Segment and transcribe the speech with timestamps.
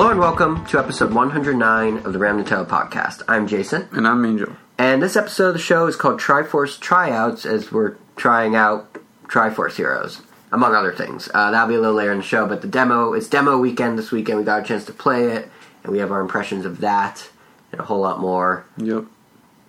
[0.00, 3.20] Hello and welcome to episode 109 of the Ram Nutella podcast.
[3.28, 4.56] I'm Jason, And I'm Angel.
[4.78, 9.76] and this episode of the show is called Triforce Tryouts as we're trying out Triforce
[9.76, 11.28] Heroes, among other things.
[11.34, 13.98] Uh, that'll be a little later in the show, but the demo, it's demo weekend
[13.98, 14.38] this weekend.
[14.38, 15.50] We got a chance to play it,
[15.84, 17.28] and we have our impressions of that
[17.70, 18.64] and a whole lot more.
[18.78, 19.04] Yep.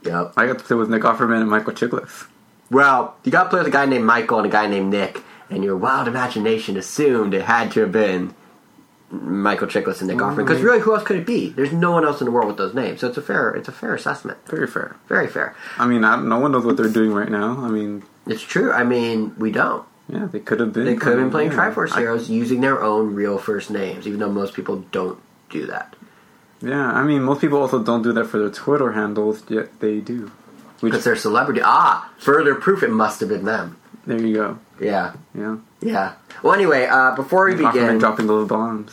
[0.03, 0.33] Yep.
[0.37, 2.27] I got to play with Nick Offerman and Michael Chiklis.
[2.69, 5.23] Well, you got to play with a guy named Michael and a guy named Nick,
[5.49, 8.33] and your wild imagination assumed it had to have been
[9.11, 10.37] Michael Chiklis and Nick Offerman.
[10.37, 11.49] Because really, who else could it be?
[11.49, 13.67] There's no one else in the world with those names, so it's a fair, it's
[13.67, 14.37] a fair assessment.
[14.47, 14.95] Very fair.
[15.07, 15.55] Very fair.
[15.77, 17.63] I mean, I, no one knows what they're doing right now.
[17.63, 18.71] I mean, It's true.
[18.71, 19.85] I mean, we don't.
[20.07, 20.85] yeah, they could have been.
[20.85, 21.57] They could have been playing yeah.
[21.57, 25.65] Triforce I- Heroes using their own real first names, even though most people don't do
[25.67, 25.95] that.
[26.61, 29.99] yeah, I mean, most people also don't do that for their Twitter handles, yet they
[29.99, 30.31] do.
[30.81, 31.61] Because they're celebrity.
[31.63, 33.77] Ah, further proof it must have been them.
[34.05, 34.59] There you go.
[34.79, 35.57] Yeah, Yeah.
[35.81, 36.13] yeah.
[36.43, 38.91] Well, anyway, uh, before we begin, dropping little bombs.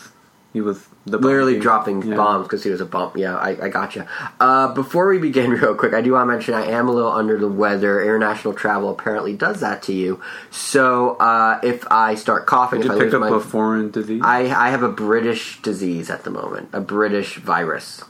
[0.54, 1.62] He was the literally bomb.
[1.62, 2.16] dropping Yeah.
[2.16, 3.16] bombs because he was a bump.
[3.16, 4.08] Yeah, I, I gotcha.
[4.40, 7.12] Uh, before we begin, real quick, I do want to mention I am a little
[7.12, 8.02] under the weather.
[8.02, 10.20] International travel apparently does that to you.
[10.50, 14.22] So uh, if I start coughing, Did if I pick up my, a foreign disease?
[14.24, 18.02] I I have a British disease at the moment, a British virus,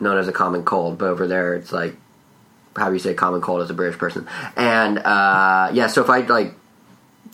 [0.00, 0.98] known as a common cold.
[0.98, 1.96] But over there, it's like
[2.76, 4.28] how you say common cold as a British person?
[4.56, 6.54] And uh, yeah, so if I like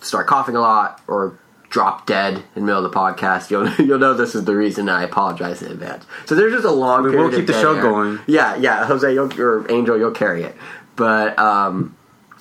[0.01, 1.39] start coughing a lot or
[1.71, 4.89] drop dead in the middle of the podcast, you'll you'll know this is the reason.
[4.89, 6.05] I apologize in advance.
[6.27, 7.05] So there's just a long.
[7.05, 7.83] We period will keep the show air.
[7.83, 8.21] going.
[8.27, 10.55] Yeah, yeah, Jose you'll, or Angel, you'll carry it.
[10.97, 11.97] But um,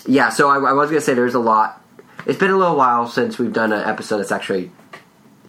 [0.06, 1.82] yeah, so I, I was gonna say there's a lot.
[2.26, 4.72] It's been a little while since we've done an episode that's actually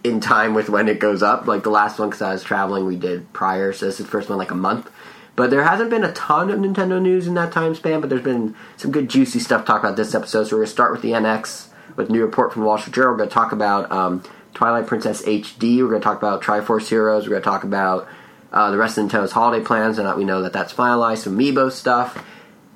[0.03, 1.47] in time with when it goes up.
[1.47, 3.73] Like the last one, because I was traveling, we did prior.
[3.73, 4.89] So this is the first one like a month.
[5.35, 8.01] But there hasn't been a ton of Nintendo news in that time span.
[8.01, 10.45] But there's been some good juicy stuff to talk about this episode.
[10.45, 13.13] So we're gonna start with the NX with a new report from Wall Street Journal.
[13.13, 15.81] We're gonna talk about um, Twilight Princess HD.
[15.81, 17.25] We're gonna talk about Triforce Heroes.
[17.27, 18.07] We're gonna talk about
[18.51, 21.19] uh, the rest of Nintendo's holiday plans, and we know that that's finalized.
[21.19, 22.23] Some Amiibo stuff.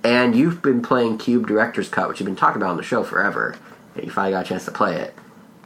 [0.04, 3.04] And you've been playing Cube Director's Cut, which you've been talking about on the show
[3.04, 3.56] forever.
[3.96, 5.14] And you finally got a chance to play it.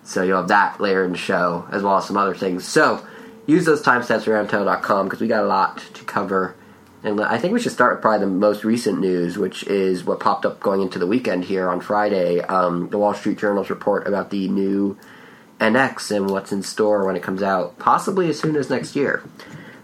[0.03, 2.67] So you'll have that later in the show, as well as some other things.
[2.67, 3.05] So
[3.45, 6.55] use those timestamps around Ramtel.com because we got a lot to cover.
[7.03, 10.19] And I think we should start with probably the most recent news, which is what
[10.19, 12.41] popped up going into the weekend here on Friday.
[12.41, 14.97] Um, the Wall Street Journal's report about the new
[15.59, 19.23] NX and what's in store when it comes out, possibly as soon as next year.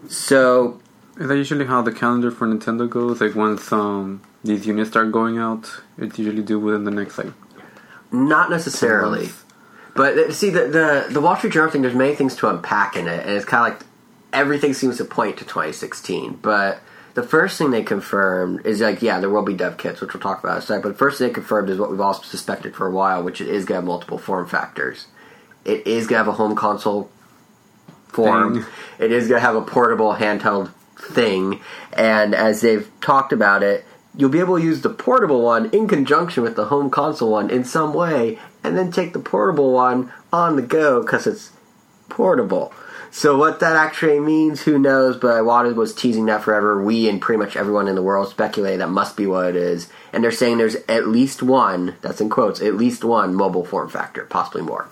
[0.10, 0.80] So
[1.18, 3.20] Is that usually how the calendar for Nintendo goes?
[3.20, 7.34] Like once um these units start going out, it's usually due within the next like
[8.12, 9.30] Not necessarily.
[9.96, 11.82] But uh, see, the, the the Wall Street Journal thing.
[11.82, 13.88] There's many things to unpack in it, and it's kind of like
[14.32, 16.38] everything seems to point to 2016.
[16.42, 16.80] But
[17.18, 20.22] the first thing they confirmed is like, yeah, there will be dev kits, which we'll
[20.22, 20.84] talk about in a second.
[20.84, 23.42] But the first thing they confirmed is what we've all suspected for a while, which
[23.42, 25.08] it is going to have multiple form factors.
[25.66, 27.10] It is going to have a home console
[28.10, 28.62] form.
[28.62, 28.72] Thing.
[29.00, 31.60] It is going to have a portable handheld thing,
[31.92, 33.84] and as they've talked about it,
[34.16, 37.50] you'll be able to use the portable one in conjunction with the home console one
[37.50, 41.52] in some way, and then take the portable one on the go because it's
[42.10, 42.72] portable.
[43.12, 45.18] So what that actually means, who knows?
[45.18, 46.82] But Iwata was teasing that forever.
[46.82, 49.90] We and pretty much everyone in the world speculated that must be what it is,
[50.14, 51.96] and they're saying there's at least one.
[52.02, 52.62] That's in quotes.
[52.62, 54.88] At least one mobile form factor, possibly more.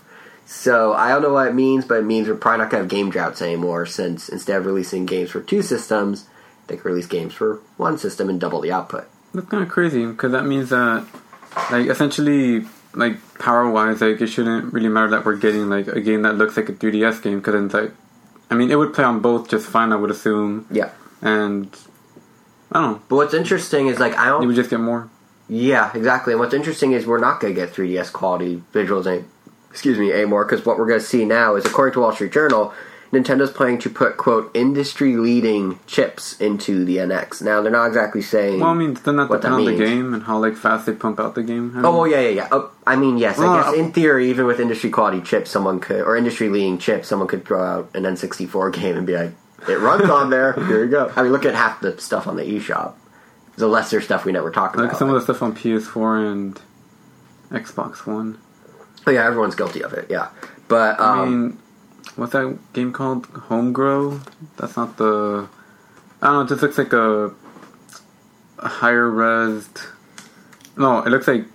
[0.46, 2.88] So I don't know what it means, but it means we're probably not to have
[2.88, 3.86] game droughts anymore.
[3.86, 6.28] Since instead of releasing games for two systems,
[6.68, 9.08] they can release games for one system and double the output.
[9.34, 11.06] That's kind of crazy because that means that,
[11.72, 16.00] like, essentially, like power wise, like it shouldn't really matter that we're getting like a
[16.00, 17.92] game that looks like a 3DS game because it's like,
[18.50, 20.90] I mean, it would play on both just fine, I would assume, Yeah.
[21.22, 21.68] and
[22.72, 24.42] I don't know, But what's interesting is like I don't.
[24.42, 25.10] You would just get more.
[25.48, 26.34] Yeah, exactly.
[26.34, 29.24] And what's interesting is we're not going to get 3DS quality visuals,
[29.70, 30.44] excuse me, anymore.
[30.46, 32.74] Because what we're going to see now is, according to Wall Street Journal,
[33.16, 37.42] Nintendo's planning to put quote industry leading chips into the NX.
[37.42, 38.60] Now they're not exactly saying.
[38.60, 41.20] Well, I mean, doesn't that depend on the game and how like fast they pump
[41.20, 41.72] out the game?
[41.76, 42.48] I Oh, mean, well, yeah, yeah, yeah.
[42.52, 43.38] Oh, I mean, yes.
[43.38, 46.50] Well, I guess uh, in theory, even with industry quality chips, someone could, or industry
[46.50, 49.32] leading chips, someone could throw out an N64 game and be like,
[49.70, 50.54] "It runs on there.
[50.68, 52.94] Here you go." I mean, look at half the stuff on the eShop.
[53.58, 54.84] The lesser stuff we never talked about.
[54.84, 55.00] like about.
[55.00, 56.62] some of the stuff on PS4 and
[57.52, 58.38] Xbox One.
[59.08, 60.08] oh, yeah, everyone's guilty of it.
[60.10, 60.30] Yeah,
[60.68, 61.58] but um, I mean,
[62.16, 63.26] what's that game called?
[63.28, 64.20] Homegrow?
[64.58, 65.48] That's not the.
[66.22, 66.42] I don't know.
[66.42, 67.32] It just looks like a,
[68.60, 69.70] a higher res.
[70.78, 71.46] No, it looks like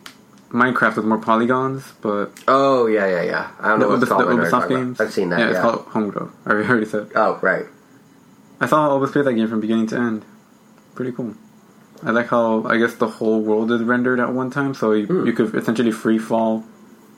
[0.50, 3.50] Minecraft with more polygons, but Oh yeah, yeah, yeah.
[3.60, 4.84] I don't know the, what the, the but I know what you're Ubisoft talking about.
[4.84, 5.00] games.
[5.00, 5.38] I've seen that.
[5.38, 5.50] Yeah, Yeah.
[5.52, 6.32] it's called Homegrow.
[6.46, 7.10] I already said.
[7.14, 7.66] oh right.
[8.60, 10.24] I saw always play that game from beginning to end.
[10.94, 11.34] Pretty cool.
[12.02, 15.06] I like how I guess the whole world is rendered at one time, so you,
[15.06, 15.26] Hmm.
[15.26, 16.64] you could essentially free fall.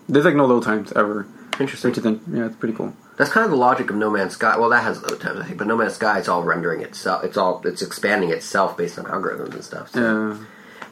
[0.08, 1.26] There's like no load times ever,
[1.60, 1.90] Interesting.
[1.90, 2.92] which is yeah, it's pretty cool.
[3.16, 4.56] That's kind of the logic of No Man's Sky.
[4.58, 7.24] Well, that has other times I think, but No Man's Sky it's all rendering itself.
[7.24, 9.90] It's all it's expanding itself based on algorithms and stuff.
[9.90, 10.00] So.
[10.00, 10.44] Yeah.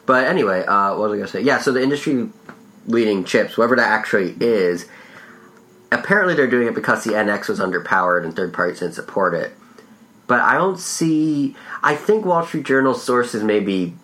[0.05, 1.41] But anyway, uh, what was I going to say?
[1.41, 2.29] Yeah, so the industry
[2.87, 4.87] leading chips, whoever that actually is,
[5.91, 9.53] apparently they're doing it because the NX was underpowered and third parties didn't support it.
[10.27, 11.55] But I don't see.
[11.83, 13.95] I think Wall Street Journal sources may be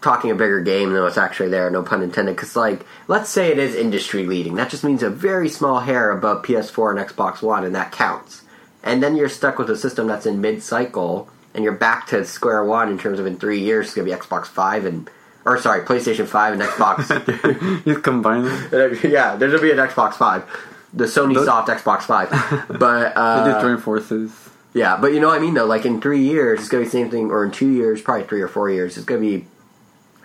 [0.00, 1.70] talking a bigger game than what's actually there.
[1.70, 2.36] No pun intended.
[2.36, 4.54] Because like, let's say it is industry leading.
[4.54, 8.42] That just means a very small hair above PS4 and Xbox One, and that counts.
[8.82, 12.24] And then you're stuck with a system that's in mid cycle, and you're back to
[12.24, 15.08] square one in terms of in three years it's gonna be Xbox Five and.
[15.42, 17.84] Or sorry, PlayStation Five and Xbox.
[17.86, 18.98] You combine them.
[19.04, 20.44] yeah, there's gonna be an Xbox Five,
[20.92, 22.28] the Sony Those- Soft Xbox Five.
[22.78, 24.32] But They uh, just join forces.
[24.74, 25.64] yeah, but you know what I mean though.
[25.64, 28.26] Like in three years, it's gonna be the same thing, or in two years, probably
[28.26, 29.46] three or four years, it's gonna be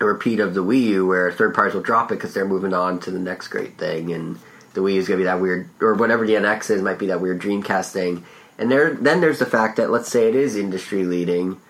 [0.00, 2.74] a repeat of the Wii U, where third parties will drop it because they're moving
[2.74, 4.38] on to the next great thing, and
[4.74, 7.06] the Wii U is gonna be that weird, or whatever the NX is, might be
[7.06, 8.24] that weird Dreamcast thing.
[8.58, 11.60] And there, then there's the fact that let's say it is industry leading.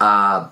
[0.00, 0.48] Uh,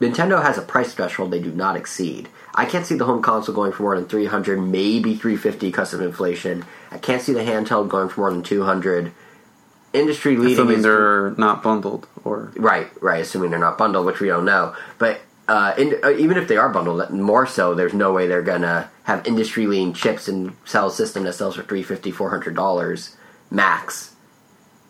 [0.00, 2.28] Nintendo has a price threshold they do not exceed.
[2.54, 6.64] I can't see the home console going for more than 300, maybe 350 custom inflation.
[6.90, 9.12] I can't see the handheld going for more than 200.
[9.92, 13.22] Industry leading Assuming is they're not bundled or right, right.
[13.22, 14.74] Assuming they're not bundled, which we don't know.
[14.98, 18.42] But uh, in, uh, even if they are bundled, more so, there's no way they're
[18.42, 23.16] gonna have industry leading chips and sell a system that sells for 350 400 dollars
[23.50, 24.14] max,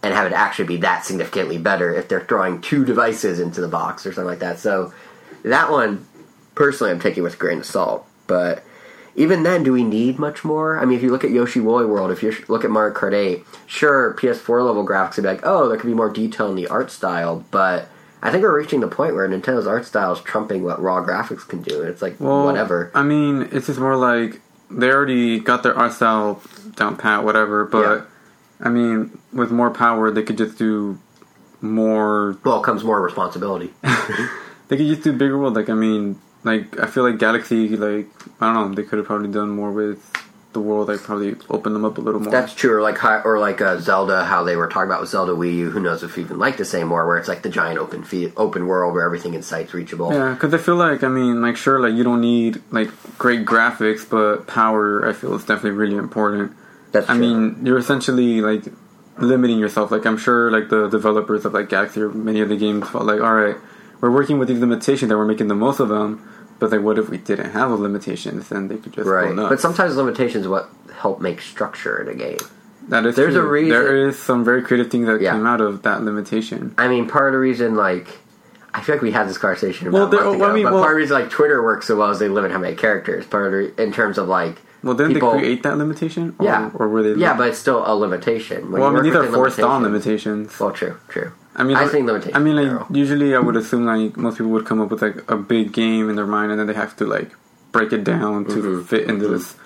[0.03, 3.69] and have it actually be that significantly better if they're throwing two devices into the
[3.69, 4.59] box or something like that.
[4.59, 4.93] So
[5.45, 6.07] that one,
[6.57, 8.05] personally, I'm taking with a grain of salt.
[8.27, 8.65] But
[9.15, 10.79] even then, do we need much more?
[10.79, 13.15] I mean, if you look at Yoshi Woolly World, if you look at Mario Kart
[13.15, 16.57] 8, sure, PS4 level graphics would be like, oh, there could be more detail in
[16.57, 17.89] the art style, but
[18.23, 21.47] I think we're reaching the point where Nintendo's art style is trumping what raw graphics
[21.47, 21.81] can do.
[21.83, 22.91] and It's like, well, whatever.
[22.95, 26.43] I mean, it's just more like they already got their art style
[26.77, 27.65] down pat, whatever.
[27.65, 28.03] But Yeah.
[28.61, 30.99] I mean, with more power, they could just do
[31.61, 32.37] more.
[32.45, 33.73] Well, comes more responsibility.
[34.69, 35.55] They could just do bigger world.
[35.57, 37.75] Like I mean, like I feel like Galaxy.
[37.75, 38.07] Like
[38.39, 39.99] I don't know, they could have probably done more with
[40.59, 40.89] the world.
[40.89, 42.31] Like probably open them up a little more.
[42.31, 45.33] That's true, or like or like uh, Zelda, how they were talking about with Zelda
[45.33, 45.71] Wii U.
[45.71, 48.05] Who knows if we even like to say more, where it's like the giant open
[48.05, 50.13] fe- open world where everything in sight's reachable.
[50.13, 53.45] Yeah, because I feel like I mean, like sure, like you don't need like great
[53.45, 56.53] graphics, but power I feel is definitely really important.
[56.93, 57.15] That's true.
[57.15, 58.65] I mean, you're essentially like
[59.19, 59.91] limiting yourself.
[59.91, 63.05] Like I'm sure like the developers of like Galaxy or many of the games felt
[63.05, 63.57] like, all right,
[64.01, 66.27] we're working with these limitations that we're making the most of them.
[66.59, 69.35] But like, what if we didn't have a limitation, Then they could just right.
[69.35, 72.39] But sometimes limitations what help make structure in a game.
[72.89, 73.49] that is there's a true.
[73.51, 75.33] reason- There is some very creative thing that Yeah.
[75.33, 76.75] came out of that limitation.
[76.79, 78.09] I mean, part of the reason, like,
[78.75, 80.73] I feel like we had this conversation about Well, a there- ago, I mean, but
[80.73, 82.75] well- part of the reason, like, Twitter works so well is they limit how many
[82.77, 83.27] characters.
[83.27, 86.35] Part of the, in terms of like, Well, didn't people, they create that limitation?
[86.39, 87.13] Or, Yeah, or were they?
[87.21, 88.71] Yeah, but it's still a limitation.
[88.73, 90.61] When well, I mean, these are forced on limitations- limitations.
[90.61, 91.31] Well, true, true.
[91.59, 94.53] I mean, I like- think I mean, like usually I would assume like most people
[94.53, 96.95] would come up with like a big game in their mind, and then they have
[96.97, 97.31] to like
[97.73, 98.85] break it down to Mhm.
[98.85, 99.33] fit into Mhm.
[99.33, 99.57] this.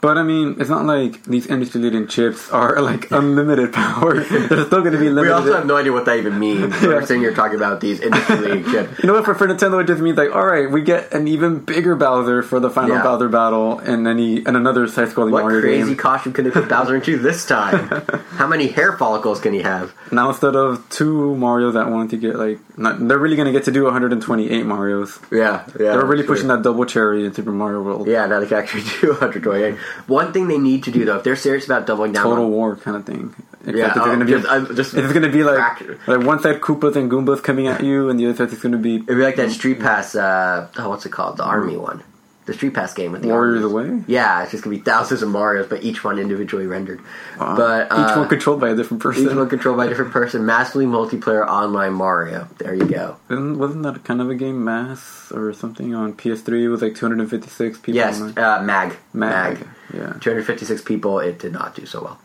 [0.00, 4.20] But I mean, it's not like these industry-leading chips are like unlimited power.
[4.20, 5.22] They're still going to be limited.
[5.22, 6.74] We also have no idea what that even means.
[6.82, 6.88] Yeah.
[6.88, 8.98] We're sitting here talking about these industry-leading chips.
[9.02, 9.26] you know what?
[9.26, 12.42] For, for Nintendo, it just means like, all right, we get an even bigger Bowser
[12.42, 13.02] for the final Yeah.
[13.02, 15.96] Bowser battle, and any and another side-scrolling What Mario crazy game.
[15.98, 17.88] costume can they put Bowser into this time?
[18.30, 19.92] How many hair follicles can he have?
[20.10, 23.52] Now instead of two Mario's that wanted to get like, not, they're really going to
[23.52, 25.18] get to do 128 Mario's.
[25.30, 25.92] Yeah, yeah.
[25.92, 28.06] they're really pushing that double cherry in Super Mario World.
[28.08, 29.76] Yeah, now they can actually do 128.
[30.06, 32.50] One thing they need to do though, if they're serious about doubling down, Total on,
[32.50, 33.34] War kind of thing.
[33.60, 35.98] Except yeah, it's oh, gonna be just, uh, just it's gonna be like Fracture.
[36.06, 38.78] like one side Koopas and Goombas coming at you, and the other side is gonna
[38.78, 40.14] be it'd be like that Street Pass.
[40.14, 41.36] Uh, oh, what's it called?
[41.36, 42.02] The Army one,
[42.46, 43.92] the Street Pass game with the Warriors armies.
[43.92, 44.04] Away.
[44.06, 47.00] Yeah, it's just gonna be thousands of Mario's, but each one individually rendered.
[47.38, 47.56] Wow.
[47.56, 49.24] But uh, each one controlled by a different person.
[49.24, 50.46] each one controlled by a different person.
[50.46, 52.48] Massively multiplayer online Mario.
[52.58, 53.16] There you go.
[53.28, 56.62] Isn't, wasn't that kind of a game, Mass or something on PS3?
[56.62, 57.94] It was like 256 people.
[57.94, 58.96] Yes, uh, Mag.
[59.12, 59.58] Mag.
[59.58, 59.68] Mag.
[59.92, 60.12] Yeah.
[60.20, 62.20] 256 people, it did not do so well.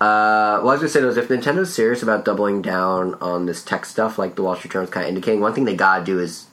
[0.00, 3.46] Uh, what I was to say though is if Nintendo's serious about doubling down on
[3.46, 5.76] this tech stuff, like the Wall Street Journal is kind of indicating, one thing they
[5.76, 6.46] gotta do is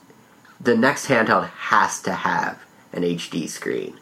[0.60, 2.60] the next handheld has to have
[2.92, 3.98] an HD screen.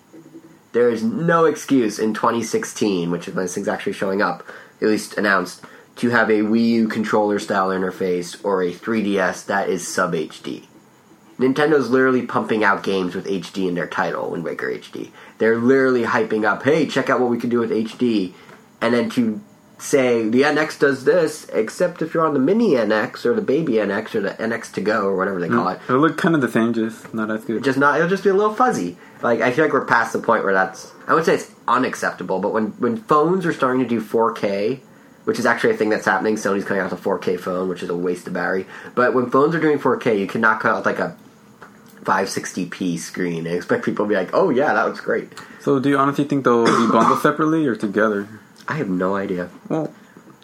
[0.72, 4.46] There is no excuse in 2016, which is when this thing's actually showing up,
[4.80, 5.64] at least announced,
[5.96, 10.64] to have a Wii U controller style interface or a 3DS that is sub HD.
[11.38, 15.10] Nintendo's literally pumping out games with HD in their title, Wind Waker HD.
[15.38, 18.32] They're literally hyping up, hey, check out what we can do with HD.
[18.80, 19.40] And then to
[19.78, 23.74] say, the NX does this, except if you're on the mini NX or the baby
[23.74, 25.56] NX or the NX to go or whatever they mm.
[25.56, 25.80] call it.
[25.84, 27.62] It'll look kind of the same, just not as good.
[27.62, 28.96] Just not, it'll just be a little fuzzy.
[29.22, 32.40] Like, I feel like we're past the point where that's, I would say it's unacceptable.
[32.40, 34.80] But when when phones are starting to do 4K,
[35.24, 37.82] which is actually a thing that's happening, Sony's coming out with a 4K phone, which
[37.82, 38.66] is a waste of battery.
[38.94, 41.16] But when phones are doing 4K, you cannot come out with like a
[42.04, 45.28] 560p screen and expect people to be like, "Oh yeah, that looks great."
[45.60, 48.28] So, do you honestly think they'll be bundled separately or together?
[48.68, 49.48] I have no idea.
[49.68, 49.92] Well,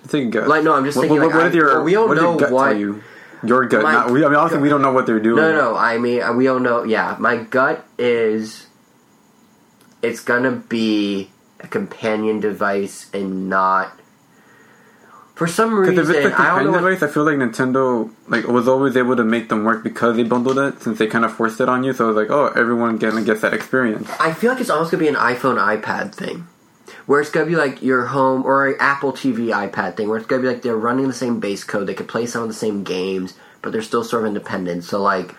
[0.09, 0.49] take a guess.
[0.49, 1.75] Like, no, I'm just What- thinking, What, like, what I- your?
[1.77, 3.03] well, we don't your know gut what- tell you?
[3.45, 3.83] Your gut.
[3.83, 5.37] My- not, we, I mean, we don't know what they're doing.
[5.37, 6.83] No, no, I mean, uh, we don't know.
[6.85, 8.67] Yeah, my gut is
[10.03, 14.01] it's gonna be a companion device and not.
[15.35, 16.73] For some reason, if it's a I don't companion.
[16.73, 20.17] What, device, I feel like Nintendo like was always able to make them work because
[20.17, 21.93] they bundled it, since they kind of forced it on you.
[21.93, 24.09] So it was like, oh, everyone gonna gets that experience.
[24.21, 26.47] I feel like it's almost gonna be an iPhone iPad thing,
[27.07, 30.27] where it's gonna be like your home or an Apple TV iPad thing, where it's
[30.27, 32.55] gonna be like they're running the same base code, they could play some of the
[32.55, 34.85] same games, but they're still sort of independent.
[34.85, 35.35] So like,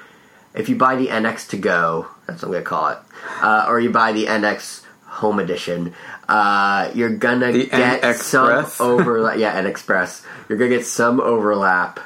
[0.54, 2.98] if you buy the NX to go, that's what I'm gonna call it,
[3.42, 5.94] uh, or you buy the NX Home Edition,
[6.28, 9.38] uh, you're gonna The get some overlap.
[9.38, 10.26] yeah, N Express.
[10.50, 12.00] You're gonna get some overlap.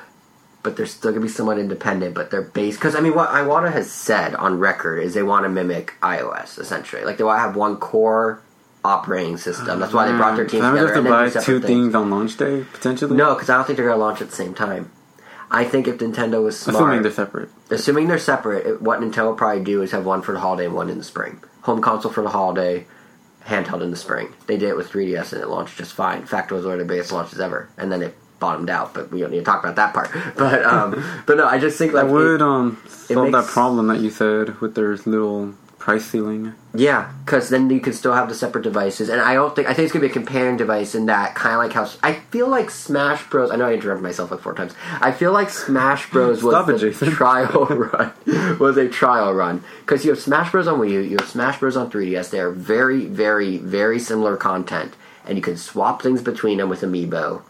[0.61, 2.13] But they're still gonna be somewhat independent.
[2.15, 5.45] But they're based because I mean, what Iwata has said on record is they want
[5.45, 7.03] to mimic iOS essentially.
[7.05, 8.41] Like they want to have one core
[8.89, 9.79] operating system.
[9.79, 10.87] That's why they brought their teams So I'm together.
[10.89, 11.65] just and to buy two things.
[11.65, 13.15] things on launch day potentially.
[13.15, 14.91] No, because I don't think they're gonna launch at the same time.
[15.51, 17.49] I think if Nintendo was smart, assuming they're separate.
[17.71, 20.75] assuming they're separate, what Nintendo will probably do is have one for the holiday and
[20.75, 21.41] one in the spring.
[21.63, 22.85] Home console for the holiday,
[23.45, 24.33] handheld in the spring.
[24.47, 26.19] They did it with 3DS and it launched just fine.
[26.19, 28.93] In fact, it was one of the biggest launches ever, and then it bottomed out.
[28.93, 30.11] But we don't need to talk about that part.
[30.37, 33.51] But um, but no, I just think like That would it- um solve that makes-
[33.53, 35.55] problem that you said with their little
[35.89, 36.53] price ceiling.
[36.75, 39.73] Yeah, because then you can still have the separate devices, and I don't think I
[39.73, 42.47] think it's gonna be a companion device in that kind of like how I feel
[42.47, 43.49] like Smash Bros.
[43.49, 44.73] I know I interrupted myself like four times.
[45.01, 46.43] I feel like Smash Bros.
[46.43, 47.09] was Stop it, Jason.
[47.09, 48.13] trial run
[48.59, 50.67] was a trial run because you have Smash Bros.
[50.67, 51.75] on Wii U, you have Smash Bros.
[51.75, 52.29] on 3DS.
[52.29, 54.93] They are very, very, very similar content,
[55.25, 57.41] and you can swap things between them with Amiibo.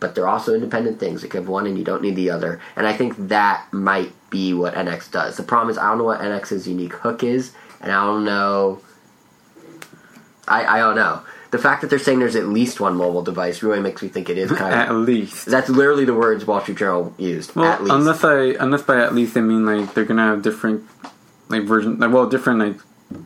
[0.00, 1.22] But they're also independent things.
[1.22, 2.58] You can have one and you don't need the other.
[2.74, 5.36] And I think that might be what NX does.
[5.36, 8.80] The problem is I don't know what NX's unique hook is, and I don't know.
[10.46, 11.22] I, I don't know.
[11.50, 14.28] The fact that they're saying there's at least one mobile device really makes me think
[14.28, 15.46] it is kind of At least.
[15.46, 17.56] That's literally the words Wall Street Journal used.
[17.56, 17.92] Well, at least.
[17.92, 20.84] unless I unless by at least they mean like they're gonna have different
[21.48, 22.76] like version like well different like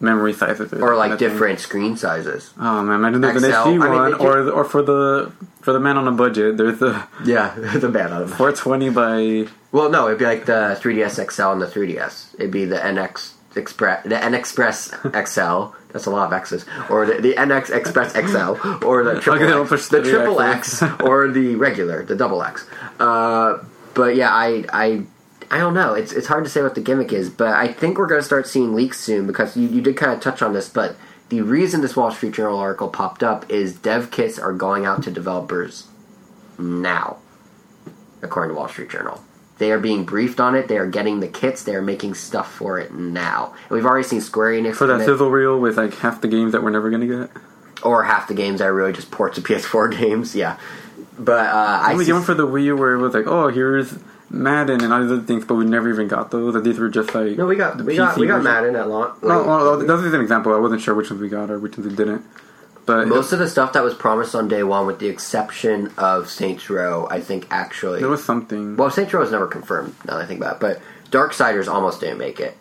[0.00, 1.28] memory sizes or like of thing.
[1.28, 2.50] different screen sizes.
[2.58, 3.50] Oh man, imagine there's an.
[3.50, 5.30] HD I mean, one, or or for the
[5.60, 8.36] for the man on a budget, there's the Yeah, the bad out of it.
[8.36, 12.34] 420 by Well, no, it'd be like the 3DS XL and the 3DS.
[12.38, 15.74] It'd be the NX Express, the NX Express XL.
[15.92, 16.64] That's a lot of X's.
[16.90, 20.40] Or the, the NX Express XL, or the triple X, the triple.
[20.40, 22.66] X, or the regular, the double X.
[22.98, 25.02] Uh, but yeah, I, I,
[25.50, 25.94] I don't know.
[25.94, 28.26] It's it's hard to say what the gimmick is, but I think we're going to
[28.26, 30.96] start seeing leaks soon because you, you did kind of touch on this, but.
[31.30, 35.02] The reason this Wall Street Journal article popped up is dev kits are going out
[35.04, 35.88] to developers
[36.58, 37.16] now
[38.24, 39.22] according to Wall Street Journal.
[39.58, 40.66] They are being briefed on it.
[40.68, 41.62] They are getting the kits.
[41.62, 43.54] They are making stuff for it now.
[43.68, 46.52] And we've already seen Square Enix for that sizzle reel with like half the games
[46.52, 47.30] that we're never gonna get.
[47.82, 50.34] or half the games are really just ports of PS4 games.
[50.34, 50.58] Yeah,
[51.18, 53.14] but uh, I was we see, get one for the Wii U where it was
[53.14, 53.96] like, oh, here's
[54.30, 56.60] Madden and other things, but we never even got those.
[56.64, 58.52] These were just like no, we got the we got PC we got version.
[58.52, 59.22] Madden at launch.
[59.22, 60.52] No, well, that was an example.
[60.52, 62.24] I wasn't sure which ones we got or which ones we didn't.
[62.86, 66.28] But Most of the stuff that was promised on day one, with the exception of
[66.28, 68.00] Saints Row, I think actually.
[68.00, 68.76] there was something.
[68.76, 69.94] Well, Saints Row was never confirmed.
[70.06, 72.56] Now that I think about it, but Darksiders almost didn't make it.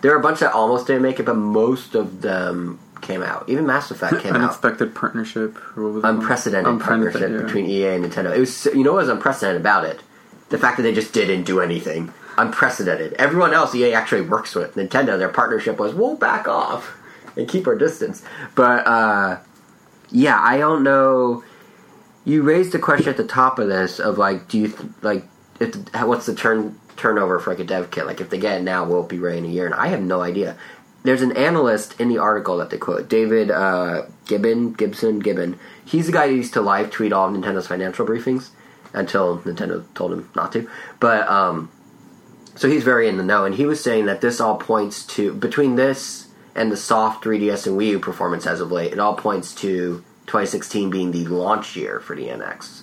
[0.00, 3.48] There are a bunch that almost didn't make it, but most of them came out.
[3.48, 4.40] Even Mass Effect came out.
[4.40, 5.56] unexpected partnership.
[5.76, 7.46] What was it unprecedented Unprecedented, partnership yeah.
[7.46, 8.34] between EA and Nintendo.
[8.34, 10.00] It was you know what was unprecedented about it?
[10.48, 12.12] The fact that they just didn't do anything.
[12.38, 13.14] Unprecedented.
[13.14, 14.74] Everyone else EA actually works with.
[14.74, 16.96] Nintendo, their partnership was we'll back off
[17.36, 18.22] and keep our distance.
[18.54, 19.38] But uh
[20.10, 21.44] yeah, I don't know.
[22.24, 25.24] You raised the question at the top of this of like, do you th- like
[25.60, 28.06] if what's the turn turnover for like a dev kit?
[28.06, 29.66] Like if they get it now, will it be ready in a year?
[29.66, 30.56] And I have no idea.
[31.02, 35.58] There's an analyst in the article that they quote, David uh, Gibbon, Gibson, Gibbon.
[35.84, 38.48] He's the guy who used to live tweet all of Nintendo's financial briefings
[38.92, 40.68] until Nintendo told him not to.
[40.98, 41.70] But um,
[42.56, 45.32] so he's very in the know, and he was saying that this all points to
[45.34, 46.25] between this
[46.56, 50.02] and the soft 3DS and Wii U performance as of late, it all points to
[50.26, 52.82] 2016 being the launch year for the NX,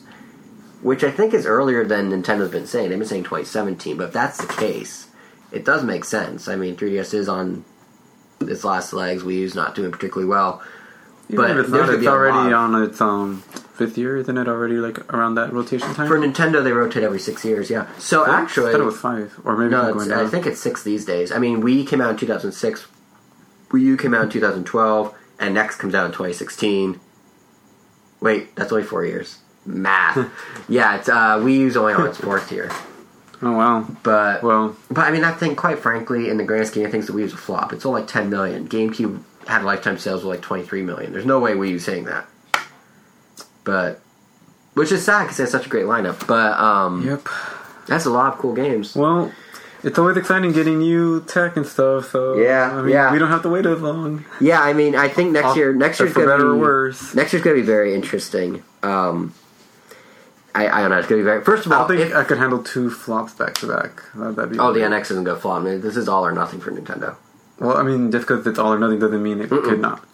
[0.82, 2.89] which I think is earlier than Nintendo's been saying.
[2.89, 5.08] They've been saying 2017, but if that's the case,
[5.51, 6.48] it does make sense.
[6.48, 7.65] I mean, 3DS is on
[8.39, 9.24] its last legs.
[9.24, 10.62] Wii U's not doing particularly well.
[11.30, 13.42] Even but it's not, it's already on its um
[13.74, 16.08] fifth year, isn't it already like around that rotation time?
[16.08, 17.70] For Nintendo, they rotate every six years.
[17.70, 17.88] Yeah.
[17.98, 21.06] So I actually, thought it was five, or maybe No, I think it's six these
[21.06, 21.32] days.
[21.32, 22.88] I mean, Wii came out in 2006.
[23.74, 25.15] Wii U came out in 2012.
[25.39, 27.00] and next comes out in 2016.
[28.22, 29.39] Wait, that's only four years.
[29.65, 30.30] Math.
[30.70, 32.70] yeah, it's uh, Wii U's only on its fourth year,
[33.42, 33.86] Oh wow.
[34.03, 37.08] but Well, but I mean, I think quite frankly, in the grand scheme of things,
[37.08, 37.74] the Wii U's a flop.
[37.74, 38.68] It's only like 10 million.
[38.70, 41.12] GameCube had lifetime sales of like 23 million.
[41.12, 42.25] There's no way Wii U's saying that.
[43.65, 44.01] But,
[44.74, 46.25] which is sad because they have such a great lineup.
[46.27, 47.27] But um, yep.
[47.88, 48.96] that's a lot of cool games.
[48.96, 49.32] Well,
[49.84, 52.10] it's always exciting getting new tech and stuff.
[52.12, 53.12] So Yeah, I mean, yeah.
[53.12, 54.25] we don't have to wait as long.
[54.40, 57.13] Yeah, I mean, I think next year, next year's gonna better be or worse.
[57.13, 58.63] Next year's gonna be very interesting.
[58.82, 59.34] Um,
[60.56, 61.00] I, I don't know.
[61.00, 61.44] It's gonna be very.
[61.44, 64.04] First of I all, don't think if- I could handle two flops back to back.
[64.16, 64.82] That- That'd be oh, the.
[64.82, 65.62] NX isn't gonna flop.
[65.62, 67.16] I mean, this is all or nothing for Nintendo.
[67.60, 70.06] Well, I mean, just because it's all or nothing doesn't mean it could not.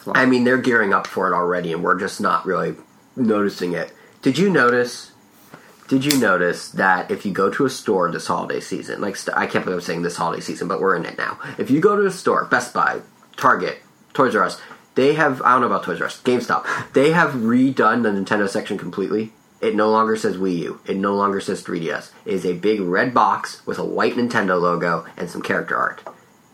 [0.00, 0.16] Flop.
[0.16, 2.74] I mean, they're gearing up for it already, and we're just not really
[3.16, 3.92] noticing it.
[4.22, 5.12] Did you notice?
[5.88, 9.38] Did you notice that if you go to a store this holiday season, like st-
[9.38, 11.38] I can't believe I'm saying this holiday season, but we're in it now.
[11.56, 13.00] If you go to a store, Best Buy,
[13.38, 13.78] Target,
[14.12, 14.60] Toys R Us,
[14.96, 18.46] they have I don't know about Toys R Us, GameStop, they have redone the Nintendo
[18.46, 19.32] section completely.
[19.62, 20.80] It no longer says Wii U.
[20.84, 22.10] It no longer says 3DS.
[22.26, 26.02] It is a big red box with a white Nintendo logo and some character art.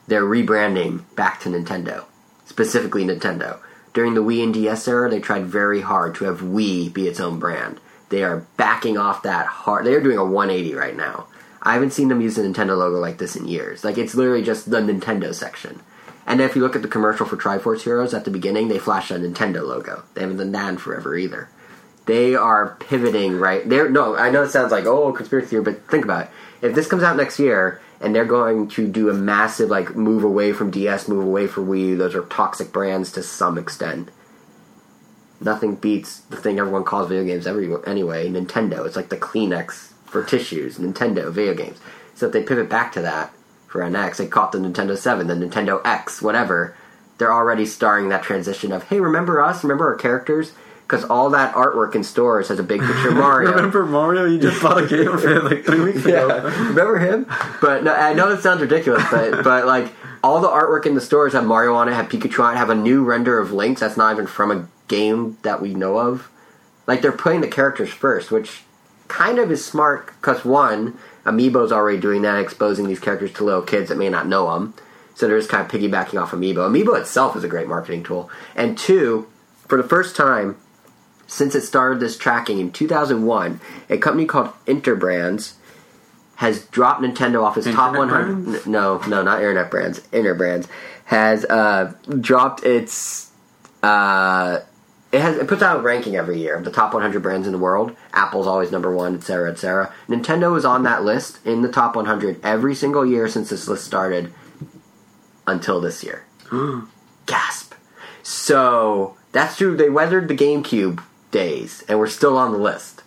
[0.06, 2.04] They're rebranding back to Nintendo,
[2.46, 3.58] specifically Nintendo.
[3.92, 7.20] During the Wii and DS era, they tried very hard to have Wii be its
[7.20, 7.80] own brand.
[8.14, 9.84] They are backing off that hard.
[9.84, 11.26] They are doing a 180 right now.
[11.60, 13.82] I haven't seen them use the Nintendo logo like this in years.
[13.82, 15.80] Like it's literally just the Nintendo section.
[16.24, 19.10] And if you look at the commercial for Triforce Heroes at the beginning, they flash
[19.10, 20.04] a Nintendo logo.
[20.14, 21.48] They haven't done that in forever either.
[22.06, 23.68] They are pivoting right.
[23.68, 24.14] They're no.
[24.14, 26.30] I know it sounds like oh conspiracy theory, but think about it.
[26.62, 30.22] If this comes out next year and they're going to do a massive like move
[30.22, 34.08] away from DS, move away from Wii, those are toxic brands to some extent.
[35.44, 38.28] Nothing beats the thing everyone calls video games every anyway.
[38.30, 38.86] Nintendo.
[38.86, 40.78] It's like the Kleenex for tissues.
[40.78, 41.78] Nintendo video games.
[42.14, 43.32] So if they pivot back to that
[43.66, 46.74] for NX, they call it the Nintendo Seven, the Nintendo X, whatever.
[47.18, 49.62] They're already starring that transition of hey, remember us?
[49.62, 50.52] Remember our characters?
[50.86, 53.50] Because all that artwork in stores has a big picture of Mario.
[53.52, 54.26] Remember Mario?
[54.26, 56.48] You just bought a game of it like three weeks Yeah, ago.
[56.68, 57.26] remember him?
[57.60, 61.00] But no, I know it sounds ridiculous, but but like all the artwork in the
[61.00, 63.78] stores have Mario on it, have Pikachu on it, have a new render of Link
[63.78, 66.30] that's not even from a game that we know of.
[66.86, 68.62] Like they're putting the characters first, which
[69.08, 73.62] kind of is smart because one, Amiibo's already doing that, exposing these characters to little
[73.62, 74.74] kids that may not know them.
[75.14, 76.56] So they're just kind of piggybacking off Amiibo.
[76.56, 78.30] Amiibo itself is a great marketing tool.
[78.56, 79.28] And two,
[79.68, 80.56] for the first time
[81.26, 85.54] since it started this tracking in 2001, a company called Interbrands
[86.36, 88.44] has dropped Nintendo off its top 100.
[88.44, 88.66] Brands?
[88.66, 90.00] No, no, not Internet Brands.
[90.12, 90.68] Interbrands
[91.06, 93.30] has uh, dropped its.
[93.82, 94.60] Uh,
[95.14, 97.52] it has it puts out a ranking every year of the top 100 brands in
[97.52, 97.94] the world.
[98.12, 99.94] Apple's always number one, etc., etc.
[100.08, 103.84] Nintendo is on that list in the top 100 every single year since this list
[103.84, 104.32] started
[105.46, 106.24] until this year.
[107.26, 107.74] Gasp.
[108.24, 109.76] So that's true.
[109.76, 111.00] They weathered the GameCube
[111.30, 113.02] days and we're still on the list.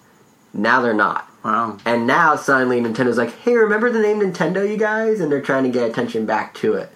[0.54, 1.28] Now they're not.
[1.44, 1.78] Wow.
[1.86, 5.20] And now suddenly Nintendo's like, hey, remember the name Nintendo, you guys?
[5.20, 6.90] And they're trying to get attention back to it.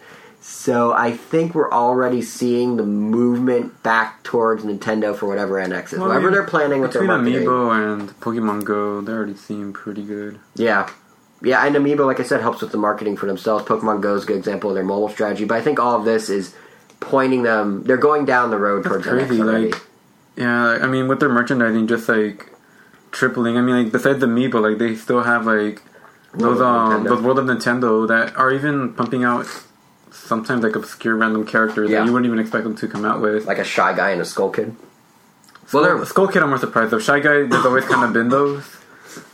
[0.43, 5.99] So I think we're already seeing the movement back towards Nintendo for whatever NX is.
[5.99, 7.47] Well, I whatever mean, they're planning with their Between marketing.
[7.47, 10.39] Amiibo and Pokemon Go, they already seem pretty good.
[10.55, 10.89] Yeah.
[11.43, 13.65] Yeah, and Amiibo, like I said, helps with the marketing for themselves.
[13.65, 15.45] Pokemon Go is a good example of their mobile strategy.
[15.45, 16.55] But I think all of this is
[16.99, 19.71] pointing them, they're going down the road towards crazy, NX already.
[19.71, 19.81] like-
[20.37, 22.51] Yeah, I mean, with their merchandising, just like
[23.11, 23.57] tripling.
[23.57, 25.81] I mean, like besides the Amiibo, like they still have like
[26.33, 27.09] those um Nintendo.
[27.09, 29.45] those World of Nintendo that are even pumping out
[30.11, 31.99] sometimes like obscure random characters Yeah.
[31.99, 33.45] that you wouldn't even expect them to come out with.
[33.45, 34.75] like a Shy Guy and a Skull Kid.
[35.73, 37.01] Well, Well, Skull Kid, I'm more surprised of.
[37.01, 38.63] Shy Guy, there's always kind of been those,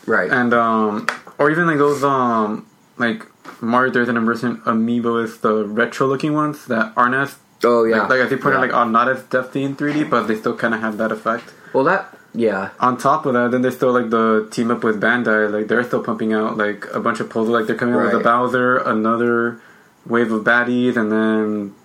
[0.05, 0.29] Right.
[0.31, 1.07] and um,
[1.39, 3.25] or even like those um, like
[3.61, 8.01] Mario 3rd Anniversary Amiibo is the retro looking ones that aren't as oh, yeah.
[8.01, 8.59] like, like as they put Yeah.
[8.59, 11.11] it like are not as depthy in 3D, but they still kind of have that
[11.11, 11.45] effect.
[11.73, 12.69] Well, that, yeah.
[12.79, 15.83] On top of that, then there's still like the team up with Bandai, like they're
[15.83, 17.49] still pumping out like a bunch of puzzles.
[17.49, 19.59] Like they're coming out with a Bowser, another
[20.07, 21.75] wave of baddies, and then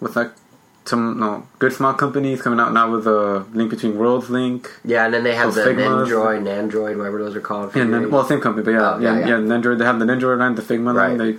[0.00, 0.32] what's that?
[0.84, 4.70] Some no good small companies coming out now with a Link Between Worlds link.
[4.84, 6.06] Yeah, and then they have So the Figmas.
[6.08, 7.76] Nandroid, Nandroid, whatever those are called.
[7.76, 9.74] Yeah, Nin- well, same company, but yeah, Oh, yeah, yeah, yeah.
[9.76, 11.18] They have the Nandroid line, the Figma line.
[11.18, 11.18] Right.
[11.18, 11.38] They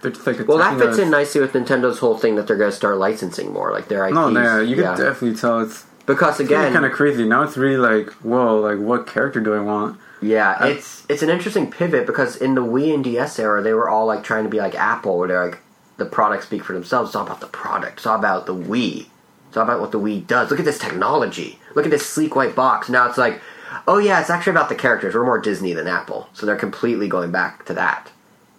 [0.00, 0.98] they're just like well, that fits us.
[0.98, 4.04] in nicely with Nintendo's whole thing that they're going to start licensing more, like their
[4.06, 4.14] IPs.
[4.14, 4.96] No, yeah, you can yeah.
[4.96, 7.26] definitely tell it's because again, kind of crazy.
[7.26, 9.98] Now it's really like, whoa, like what character do I want?
[10.20, 13.72] Yeah, I- it's it's an interesting pivot because in the Wii and DS era, they
[13.72, 15.58] were all like trying to be like Apple, where they're like
[15.96, 17.10] the products speak for themselves.
[17.10, 17.98] It's all about the product.
[17.98, 19.06] It's all about the Wii.
[19.48, 20.50] It's all about what the Wii does.
[20.50, 21.58] Look at this technology.
[21.74, 22.88] Look at this sleek white box.
[22.88, 23.40] Now it's like,
[23.86, 25.14] oh yeah, it's actually about the characters.
[25.14, 28.10] We're more Disney than Apple, so they're completely going back to that.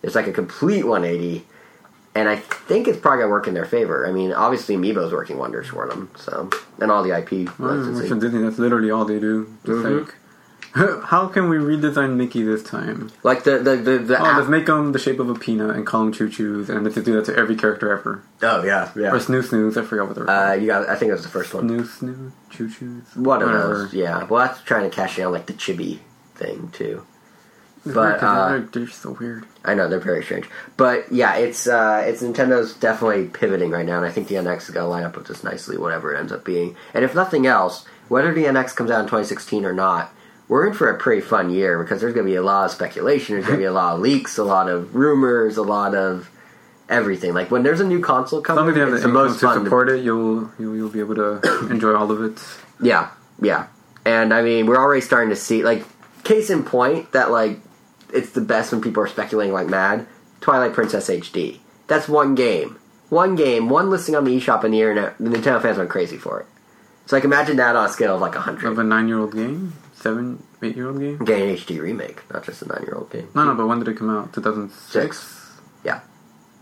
[0.04, 1.46] It's like a complete 180.
[2.18, 4.08] and I think it's probably gonna work in their favor.
[4.08, 6.10] I mean, obviously Amiibo's working wonders for them.
[6.16, 8.10] So and all the IP Well, licensing.
[8.12, 8.42] Works Disney.
[8.44, 9.48] That's literally all they do.
[9.66, 10.00] Just Mhm.
[10.06, 10.16] like,
[11.06, 13.12] how can we redesign Mickey this time?
[13.24, 15.76] Like the the the, the Oh, app- let's make him the shape of a peanut
[15.76, 18.24] and call him Choo Choos, and let's just do that to every character ever.
[18.44, 19.10] oh yeah Or yeah.
[19.12, 19.78] Snoo Snooze.
[19.78, 20.62] I forgot what they're Uh, called.
[20.62, 20.90] you got.
[20.90, 21.70] I think it was the first one.
[21.70, 23.16] Snoo Snoo, Choo Choos.
[23.16, 23.78] One of Whatever.
[23.84, 23.94] those.
[23.94, 24.24] Yeah.
[24.26, 26.00] Well, that's trying to cash in on like the chibi
[26.36, 27.06] thing too.
[27.86, 29.46] It's But, weird 'cause uh, they're, they're so weird.
[29.64, 33.98] I know they're very strange, but yeah, it's uh, it's Nintendo's definitely pivoting right now,
[33.98, 36.18] and I think the NX is going to line up with this nicely, whatever it
[36.20, 36.76] ends up being.
[36.96, 40.12] And if nothing else, whether the NX comes out in 2016 or not,
[40.48, 42.72] we're in for a pretty fun year because there's going to be a lot of
[42.72, 45.96] speculation, there's going to be a lot of leaks, a lot of rumors, a lot
[45.96, 46.30] of
[46.90, 47.34] everything.
[47.34, 49.14] Like when there's a new console As long coming, as you have it's the the
[49.14, 49.58] most to fun.
[49.60, 52.40] to- support it, you'll, you'll you'll be able to enjoy all of it.
[52.82, 53.10] Yeah,
[53.42, 53.68] yeah.
[54.06, 55.84] And I mean, we're already starting to see like
[56.24, 57.60] case in point that like
[58.14, 60.06] it's the best when people are speculating like mad.
[60.42, 61.58] Twilight Princess HD.
[61.88, 62.78] That's one game.
[63.10, 65.18] One game, one listing on the eShop and the internet.
[65.18, 66.46] The Nintendo fans went crazy for it.
[67.08, 68.72] So like imagine that on a scale of like Of 100.
[68.72, 69.74] of a nine-year-old game,
[70.06, 71.18] seven, eight-year-old game.
[71.26, 73.28] Getting an HD remake, not just a 9-year-old game.
[73.34, 74.34] No, no, but when did it come out?
[74.34, 75.18] Two thousand six.
[75.20, 75.42] Six.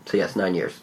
[0.06, 0.80] So yes, 9 years.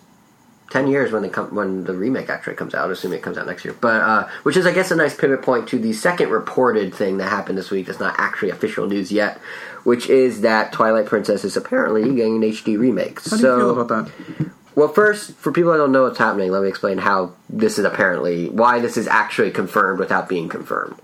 [0.71, 3.47] 10 years when the com- when the remake actually comes out, assuming it comes out
[3.47, 3.75] next year.
[3.81, 7.19] But uh, which is I guess a nice pivot point to the second reported thing
[7.19, 9.39] that happened this week that's not actually official news yet,
[9.83, 13.21] which is that Twilight Princess is apparently getting an HD remake.
[13.21, 14.51] How do so you feel about that?
[14.77, 17.85] well, first, for people that don't know what's happening, let me explain how this is
[17.85, 20.95] apparently why this is actually confirmed without being confirmed.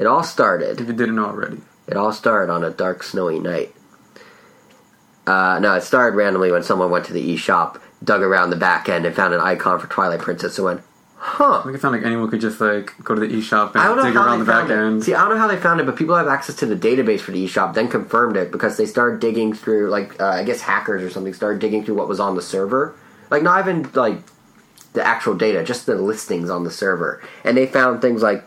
[0.00, 1.58] It all started If you didn't already.
[1.86, 3.74] it all started on a dark, snowy night.
[5.26, 8.88] Uh, no, it started randomly when someone went to the eShop, dug around the back
[8.88, 10.80] end, and found an icon for Twilight Princess, and went,
[11.18, 11.62] huh.
[11.66, 14.16] Like it sounded like anyone could just like go to the eShop I and dig
[14.16, 14.72] around the back it.
[14.72, 15.04] end.
[15.04, 17.20] See, I don't know how they found it, but people have access to the database
[17.20, 20.62] for the eShop, then confirmed it because they started digging through, like, uh, I guess
[20.62, 22.96] hackers or something started digging through what was on the server.
[23.30, 24.16] Like, not even, like,
[24.94, 27.22] the actual data, just the listings on the server.
[27.44, 28.44] And they found things like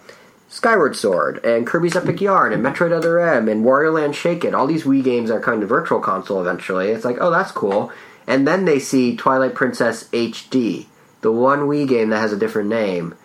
[0.53, 4.53] Skyward Sword and Kirby's Epic Yarn and Metroid Other M and Wario Land Shake It.
[4.53, 6.89] All these Wii games are kind of virtual console eventually.
[6.89, 7.91] It's like, oh, that's cool.
[8.27, 10.85] And then they see Twilight Princess HD,
[11.21, 13.15] the one Wii game that has a different name,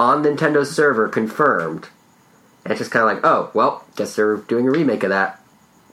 [0.00, 1.90] on Nintendo's server confirmed.
[2.64, 5.40] And it's just kind of like, oh, well, guess they're doing a remake of that.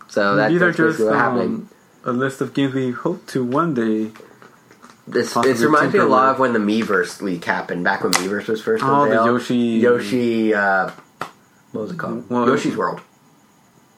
[0.08, 1.46] So that, These are that's just basically what's happening.
[1.46, 1.70] um,
[2.06, 4.12] a list of games we hope to one day.
[5.12, 8.62] This reminds me a lot of when the Miiverse leak happened back when Miiverse was
[8.62, 9.16] first Oh, the.
[9.16, 10.54] Yoshi- Yoshi.
[10.54, 10.92] Uh,
[11.72, 12.30] what was it called?
[12.30, 13.02] Well, Yoshi's World,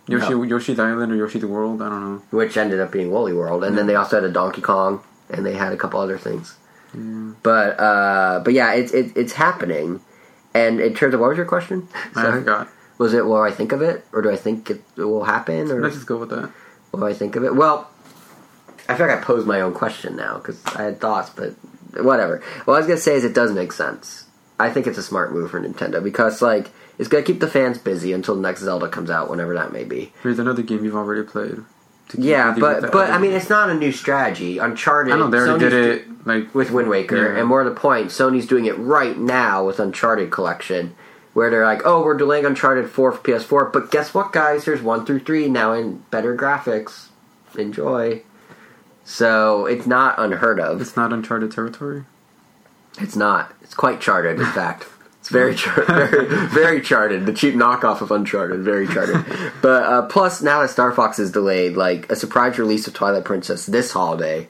[0.08, 0.43] Yoshi, No.
[0.43, 1.82] Yoshi's Island or Yoshi's World.
[1.82, 2.21] I don't know.
[2.32, 5.45] which ended up being Woolly World, and then they also had a Donkey Kong, and
[5.45, 6.56] they had a couple other things.
[6.93, 10.02] But uh, but yeah, it's it, it's happening.
[10.54, 11.88] And in terms of what was your question?
[12.15, 12.67] I forgot.
[12.97, 15.82] Was it what I think of it, or do I think it will happen, or
[15.82, 16.52] Let's just go with that.
[16.91, 17.56] what I think of it?
[17.56, 17.89] Well,
[18.91, 21.51] I feel like I posed my own question now because I had thoughts, but
[22.04, 22.41] whatever.
[22.65, 24.25] What I was gonna say is it does make sense.
[24.60, 27.77] I think it's a smart move for Nintendo because like it's gonna keep the fans
[27.77, 30.13] busy until the next Zelda comes out, whenever that may be.
[30.23, 31.58] Here's another game you've already played.
[32.17, 34.58] Yeah, but but I mean it's not a new strategy.
[34.58, 35.13] Uncharted.
[35.13, 36.27] I know they already Sony's did it.
[36.27, 37.39] Like with Wind Waker, Yeah.
[37.39, 40.93] and more to the point, Sony's doing it right now with Uncharted Collection,
[41.34, 44.65] where they're like, "Oh, we're delaying Uncharted Four for PS4, but guess what, guys?
[44.65, 47.08] There's one through three now in better graphics.
[47.58, 48.21] Enjoy."
[49.04, 50.82] So it's not unheard of.
[50.82, 52.06] it's not Uncharted territory.
[53.00, 53.54] It's not.
[53.62, 54.86] It's quite charted, in fact.
[55.20, 57.26] It's very, char- very, very charted.
[57.26, 59.24] The cheap knockoff of Uncharted, very charted.
[59.62, 63.24] but uh, plus, now that Star Fox is delayed, like a surprise release of Twilight
[63.26, 64.50] Princess this holiday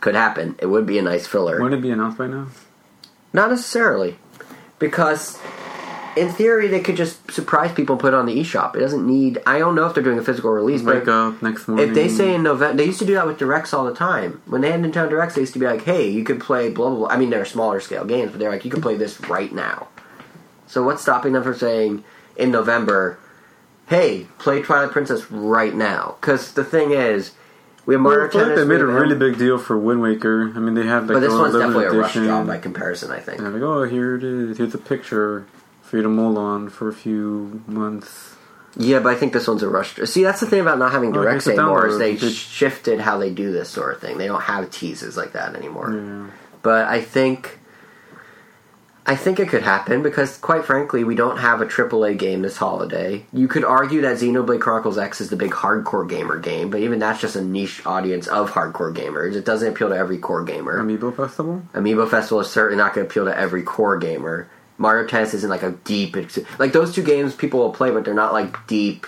[0.00, 0.56] could happen.
[0.58, 1.60] It would be a nice filler.
[1.60, 2.48] Wouldn't it be announced by now?
[3.32, 4.16] Not necessarily,
[4.78, 5.38] because
[6.16, 8.76] in theory they could just surprise people and put it on the eShop.
[8.76, 9.40] It doesn't need.
[9.46, 11.88] I don't know if they're doing a physical release, Wake up next morning.
[11.88, 14.42] if they say in November, they used to do that with directs all the time.
[14.46, 16.88] When they had Nintendo directs, they used to be like, "Hey, you could play blah
[16.90, 17.08] blah." blah.
[17.08, 19.88] I mean, they're smaller scale games, but they're like, "You can play this right now."
[20.66, 22.04] So what's stopping them from saying
[22.36, 23.18] in November,
[23.86, 26.16] "Hey, play Twilight Princess right now"?
[26.20, 27.32] Because the thing is,
[27.86, 30.52] we have Well, I feel like they made a really big deal for Wind Waker.
[30.54, 33.10] I mean, they have like but this the one's definitely a rush job by comparison.
[33.10, 33.40] I think.
[33.40, 34.58] And like, oh, here it is.
[34.58, 35.46] Here's a picture
[35.84, 38.34] for you to mull on for a few months.
[38.76, 39.94] Yeah, but I think this one's a rush.
[39.94, 43.18] See, that's the thing about not having Oh, directs the anymore is they shifted how
[43.18, 44.18] they do this sort of thing.
[44.18, 45.94] They don't have teases like that anymore.
[45.94, 46.26] Yeah.
[46.62, 47.60] But I think,
[49.06, 52.56] I think it could happen because, quite frankly, we don't have a AAA game this
[52.56, 53.26] holiday.
[53.32, 56.98] You could argue that Xenoblade Chronicles X is the big hardcore gamer game, but even
[56.98, 59.36] that's just a niche audience of hardcore gamers.
[59.36, 60.82] It doesn't appeal to every core gamer.
[60.82, 61.62] Amiibo Festival.
[61.74, 64.48] Amiibo Festival is certainly not going to appeal to every core gamer.
[64.78, 68.04] Mario Tennis isn't like a deep, ex- like those two games people will play, but
[68.04, 69.06] they're not like deep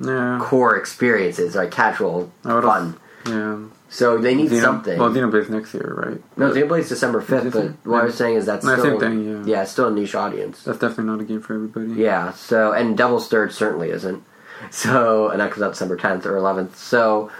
[0.00, 0.38] Yeah.
[0.42, 2.96] core experiences, like casual fun.
[3.26, 3.58] Yeah.
[3.90, 4.98] So they need Xeno, something.
[4.98, 6.22] Well, Xenoblade's next year, right?
[6.36, 7.52] No, Xenoblade's December fifth.
[7.54, 9.62] But what I was saying is that's No, still same thing, yeah.
[9.62, 10.62] it's still a niche audience.
[10.62, 11.92] That's definitely not a game for everybody.
[12.00, 12.32] Yeah.
[12.32, 14.22] So and Devil's Third certainly isn't.
[14.70, 16.76] So and that comes out December tenth or eleventh.
[16.76, 17.30] So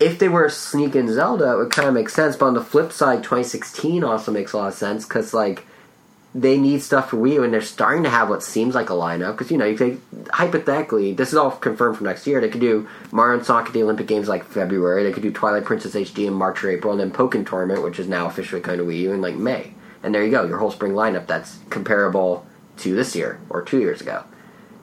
[0.00, 2.34] if they were sneaking Zelda, it would kind of make sense.
[2.36, 5.66] But on the flip side, 2016 also makes a lot of sense because like
[6.34, 8.94] they need stuff for Wii U, and they're starting to have what seems like a
[8.94, 9.32] lineup.
[9.32, 10.00] Because you know, you could
[10.32, 12.40] hypothetically, this is all confirmed for next year.
[12.40, 15.04] They could do Mario and Sonic at the Olympic Games like February.
[15.04, 18.00] They could do Twilight Princess HD in March or April, and then Pokken Tournament, which
[18.00, 19.74] is now officially kind of Wii U, in like May.
[20.02, 22.44] And there you go, your whole spring lineup that's comparable
[22.78, 24.24] to this year or two years ago.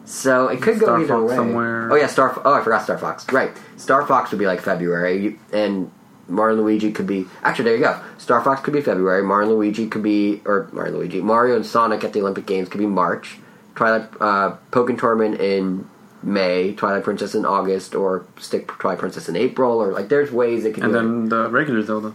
[0.04, 1.36] So it could go either Fox way.
[1.36, 1.92] somewhere.
[1.92, 2.40] Oh yeah, Star.
[2.44, 3.30] Oh, I forgot Star Fox.
[3.30, 5.92] Right, Star Fox would be like February, and
[6.28, 7.26] Mario and Luigi could be.
[7.42, 8.00] Actually, there you go.
[8.18, 9.22] Star Fox could be February.
[9.22, 12.46] Mario and Luigi could be, or Mario and Luigi, Mario and Sonic at the Olympic
[12.46, 13.38] Games could be March.
[13.74, 15.88] Twilight uh, Pokken Tournament in
[16.22, 16.74] May.
[16.74, 20.74] Twilight Princess in August, or stick Twilight Princess in April, or like there's ways it
[20.74, 20.84] could.
[20.84, 22.14] And it then the regular Zelda.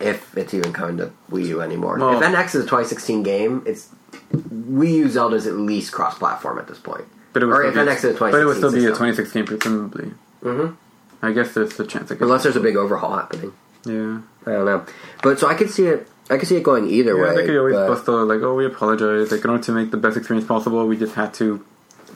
[0.00, 1.98] if it's even coming to Wii U anymore.
[1.98, 3.88] Well- if NX is a 2016 game, it's
[4.34, 7.04] Wii U Zelda's at least cross-platform at this point.
[7.32, 8.72] But it would or still if be, NX is a 2016 But it would still
[8.72, 9.44] be a system.
[9.46, 10.12] 2016 presumably.
[10.42, 10.76] Mhm.
[11.22, 12.10] I guess there's a chance.
[12.10, 13.52] Unless there's a big overhaul happening.
[13.84, 14.18] Yeah.
[14.46, 14.84] I don't know,
[15.22, 16.08] but so I could see it.
[16.30, 17.34] I could see it going either Yeah, way.
[17.36, 19.30] they could always but- bust out like, oh, we apologize.
[19.30, 21.64] Like, in order to make the best experience possible, we just had to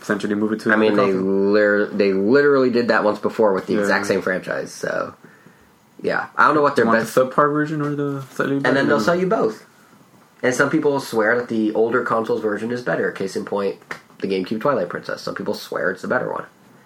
[0.00, 0.72] essentially move it to.
[0.72, 3.80] I mean, they lir- they literally did that once before with the Yeah.
[3.80, 4.72] exact same franchise.
[4.72, 5.14] So,
[6.02, 7.14] yeah, I don't know what their best.
[7.14, 9.64] the subpar version or the slightly better and then they'll sell you both.
[10.42, 13.10] And some people swear that the older consoles version is better.
[13.10, 13.76] Case in point,
[14.20, 15.22] the GameCube Twilight Princess.
[15.22, 16.44] Some people swear it's the better one.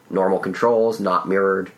[0.08, 1.70] Normal controls, not mirrored.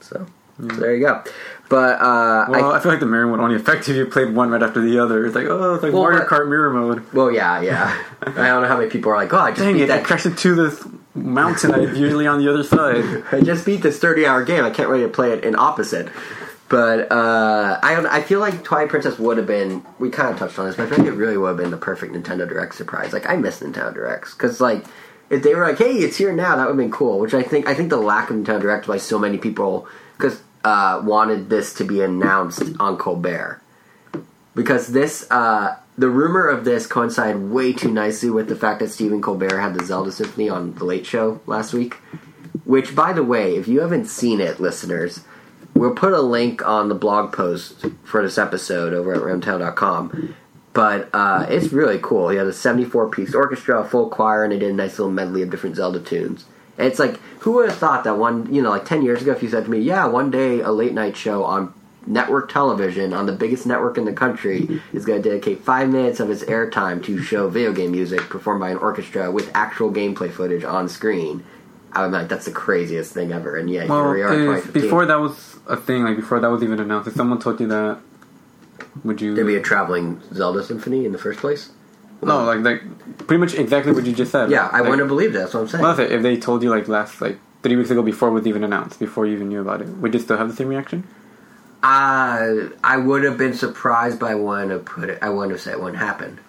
[0.00, 0.26] So,
[0.60, 1.22] so there you go.
[1.68, 4.34] But uh, Well, I, I, feel like the mirror would only affect if you played
[4.34, 5.26] one right after the other.
[5.26, 7.12] It's like, oh, it's like Well, Mario but- Kart mirror mode.
[7.12, 8.02] well, yeah, yeah.
[8.22, 9.90] I don't know how many people are like, oh, I just Dang beat it!
[9.90, 10.04] I that.
[10.06, 10.82] crashed into this
[11.14, 11.72] mountain.
[11.74, 13.22] I'm usually on the other side.
[13.32, 14.64] I just beat this 30 hour game.
[14.64, 16.08] I can't really play it in opposite.
[16.70, 19.84] But uh, I don't, I feel like Twilight Princess would have been.
[19.98, 21.70] We kind of touched on this, but I feel like it really would have been
[21.70, 23.12] the perfect Nintendo Direct surprise.
[23.14, 24.84] Like I miss Nintendo Directs because like
[25.30, 27.18] if they were like, "Hey, it's here now," that would have been cool.
[27.18, 29.86] Which I think I think the lack of Nintendo Direct by so many people
[30.16, 33.60] because uh, wanted this to be announced on Colbert
[34.58, 38.90] because this uh, the rumor of this coincided way too nicely with the fact that
[38.90, 41.94] Stephen Colbert had the Zelda Symphony on the Late Show last week.
[42.64, 45.24] Which, by the way, if you haven't seen it, listeners,
[45.74, 50.34] we'll put a link on the blog post for this episode over at ramtail.com.
[50.78, 52.28] But uh, it's really cool.
[52.28, 55.10] He had a 74 piece orchestra, a full choir, and they did a nice little
[55.10, 56.44] medley of different Zelda tunes.
[56.78, 59.32] And it's like, who would have thought that one, you know, like 10 years ago,
[59.32, 61.74] if you said to me, yeah, one day a late night show on
[62.06, 66.20] network television on the biggest network in the country is going to dedicate five minutes
[66.20, 70.30] of its airtime to show video game music performed by an orchestra with actual gameplay
[70.30, 71.42] footage on screen.
[71.92, 73.56] I would be like, that's the craziest thing ever.
[73.56, 74.82] And yeah, Well, here we are in if, 2015.
[74.82, 77.66] before that was a thing, like before that was even announced, if someone told you
[77.66, 77.98] that,
[79.04, 79.34] would you?
[79.34, 81.70] There'd be a traveling Zelda symphony in the first place.
[82.22, 82.82] no, like like
[83.26, 84.50] pretty much exactly what you just said.
[84.50, 85.38] Yeah, I like, wouldn't have believed it.
[85.38, 85.82] That's what I'm saying.
[85.82, 86.14] Well, that's it.
[86.14, 88.98] If they told you like last like three weeks ago before it was even announced,
[88.98, 91.06] before you even knew about it, would you still have the same reaction?
[91.82, 94.68] Uh, I would have been surprised by one.
[94.70, 95.18] to put it.
[95.22, 96.40] I wouldn't have said it wouldn't happen.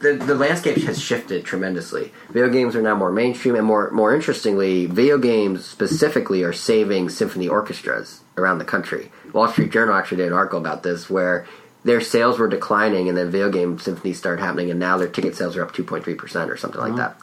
[0.00, 2.10] The, the landscape has shifted tremendously.
[2.30, 7.10] Video games are now more mainstream, and more more interestingly, video games specifically are saving
[7.10, 9.12] symphony orchestras around the country.
[9.34, 11.46] Wall Street Journal actually did an article about this, where
[11.84, 15.36] their sales were declining, and then video game symphonies started happening, and now their ticket
[15.36, 17.16] sales are up two point three percent or something like that,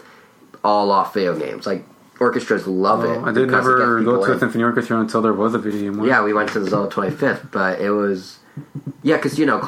[0.64, 1.66] all off video games.
[1.66, 1.86] Like
[2.20, 3.18] orchestras love it.
[3.24, 5.98] I did never go to a symphony orchestra until there was a video game.
[6.00, 6.08] one.
[6.08, 8.40] Yeah, we went to the Zelda 25th, but it was
[9.02, 9.62] yeah, because you know,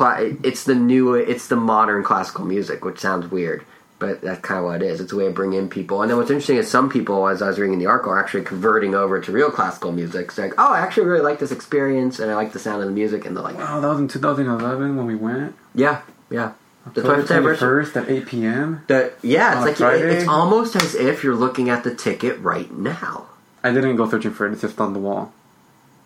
[0.43, 3.63] it's the new, it's the modern classical music, which sounds weird,
[4.01, 4.99] but that's kind of what it is.
[4.99, 6.01] It's a way of bringing in people.
[6.01, 8.43] And then what's interesting is some people, as I was reading the article, are actually
[8.43, 10.25] converting over to real classical music.
[10.29, 12.87] It's like, oh, I actually really like this experience, and I like the sound of
[12.89, 15.55] the music, and they're like, Wow, that was in 2011 when we went.
[15.75, 16.53] yeah, yeah.
[16.95, 17.85] The 25th anniversary.
[17.85, 18.83] 21st at 8 p.m.
[18.87, 20.15] The, yeah, it's like Friday?
[20.15, 23.27] it's almost as if you're looking at the ticket right now.
[23.63, 25.31] I didn't go searching for it; it's just on the wall.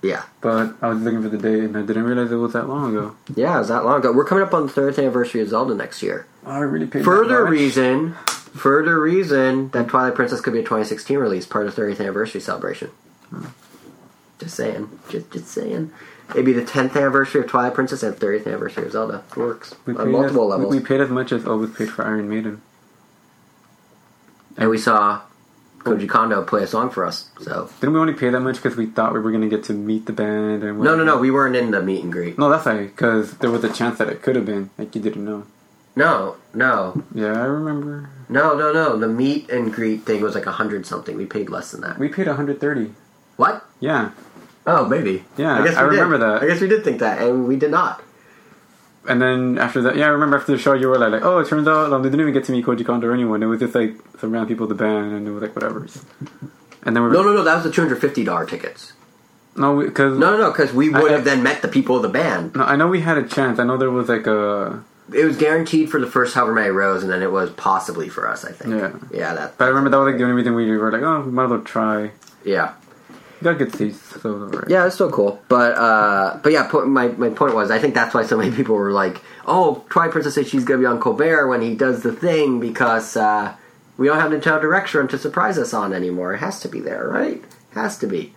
[0.01, 2.67] Yeah, But I was looking for the date, and I didn't realize it was that
[2.67, 3.15] long ago.
[3.33, 4.11] yeah, it was that long ago.
[4.11, 6.27] We're coming up on the 30th anniversary of Zelda next year.
[6.45, 7.03] Oh, I really paid.
[7.03, 11.75] Further that reason, further reason that Twilight Princess could be a 2016 release, part of
[11.75, 12.89] the 30th anniversary celebration.
[13.29, 13.45] Hmm.
[14.39, 15.91] Just saying, just just saying.
[16.31, 19.23] It'd be the 10th anniversary of Twilight Princess and 30th anniversary of Zelda.
[19.29, 20.73] It works We on paid multiple as, levels.
[20.73, 22.61] We, we paid as much as Elvis paid for Iron Maiden.
[24.57, 25.21] and we saw
[25.79, 27.29] Koji Kondo play a song for us.
[27.41, 29.65] So Didn't we only pay that much because we thought we were going to get
[29.65, 30.63] to meet the band?
[30.63, 32.39] And no, no, no, we weren't in the meet and greet.
[32.39, 34.71] No, that's right, because there was a chance that it could have been.
[34.79, 35.45] Like, you didn't know.
[35.95, 38.09] No, no, Yeah, I remember.
[38.27, 38.97] no, no, no.
[38.97, 41.15] The meet and greet thing was like a hundred something.
[41.15, 41.97] We paid less than that.
[41.97, 42.91] We paid 130
[43.37, 43.65] What?
[43.79, 44.11] Yeah.
[44.67, 45.23] Oh, maybe.
[45.37, 46.25] Yeah, I guess we I remember did.
[46.25, 46.43] that.
[46.43, 48.01] I guess we did think that, and we did not.
[49.07, 51.37] And then after that, yeah, I remember after the show, you were like, like oh,
[51.39, 53.43] it turns out um, they didn't even get to meet Koji Kondo or anyone.
[53.43, 55.87] It was just like some random people at the band, and it was like whatever.
[56.83, 57.43] And then we were No, no, no.
[57.43, 58.93] That was the two hundred fifty dollar tickets.
[59.55, 60.51] no, because No, no, no.
[60.51, 62.55] Because we would I- have then met the people of the band.
[62.55, 63.59] no, I know we had a chance.
[63.59, 67.03] I know there was like a, It was guaranteed for the first however many rows,
[67.03, 68.43] and then it was possibly for us.
[68.43, 68.71] I think.
[68.73, 68.93] Yeah.
[69.11, 69.33] Yeah.
[69.35, 69.57] That.
[69.57, 71.45] but I remember that was like the only reason we were like, oh, we might
[71.45, 72.11] as well try.
[72.43, 72.73] Yeah.
[73.41, 74.69] We got good seats, so alright.
[74.69, 75.41] Yeah, it's still cool.
[75.49, 78.55] But uh, but yeah, po- my my point was, I think that's why so many
[78.55, 82.01] people were like, "Oh, Twilight Princess says she's gonna be on Colbert when he does
[82.01, 83.53] the thing because uh,
[83.97, 86.33] we don't have Nintendo Direct Run to surprise us on anymore.
[86.33, 87.43] It has to be there, right?
[87.73, 88.33] Has to be."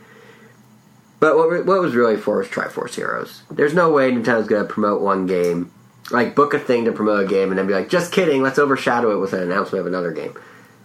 [1.21, 3.43] But what what was really for was Triforce Heroes.
[3.51, 5.71] There's no way Nintendo's gonna promote one game,
[6.11, 8.59] like book a thing to promote a game, and then be like, "Just kidding, let's
[8.59, 10.35] overshadow it with an announcement of another game."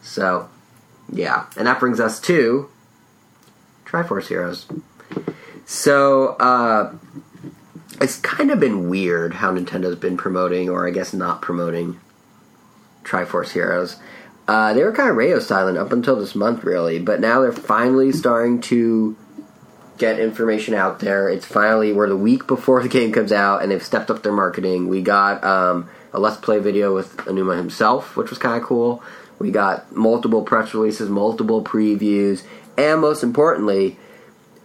[0.01, 0.49] So,
[1.11, 2.69] yeah, and that brings us to
[3.85, 4.65] Triforce Heroes.
[5.65, 6.93] So, uh,
[8.01, 11.99] it's kind of been weird how Nintendo's been promoting, or I guess not promoting,
[13.03, 13.97] Triforce Heroes.
[14.47, 17.53] Uh, they were kind of radio silent up until this month, really, but now they're
[17.53, 19.15] finally starting to
[19.97, 21.29] get information out there.
[21.29, 24.33] It's finally, we're the week before the game comes out, and they've stepped up their
[24.33, 24.87] marketing.
[24.87, 29.03] We got um, a Let's Play video with Aonuma himself, which was kind of cool.
[29.39, 32.43] We got multiple press releases, multiple previews,
[32.77, 33.97] and most importantly,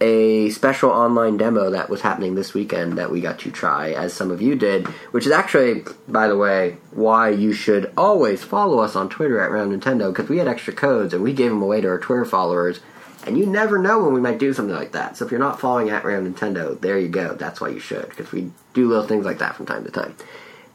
[0.01, 4.13] a special online demo that was happening this weekend that we got to try, as
[4.13, 8.79] some of you did, which is actually, by the way, why you should always follow
[8.79, 11.61] us on Twitter at Round Nintendo, because we had extra codes and we gave them
[11.61, 12.79] away to our Twitter followers,
[13.29, 15.15] and you never know when we might do something like that.
[15.15, 17.35] So if you're not following at Round Nintendo, there you go.
[17.35, 20.15] That's why you should, because we do little things like that from time to time.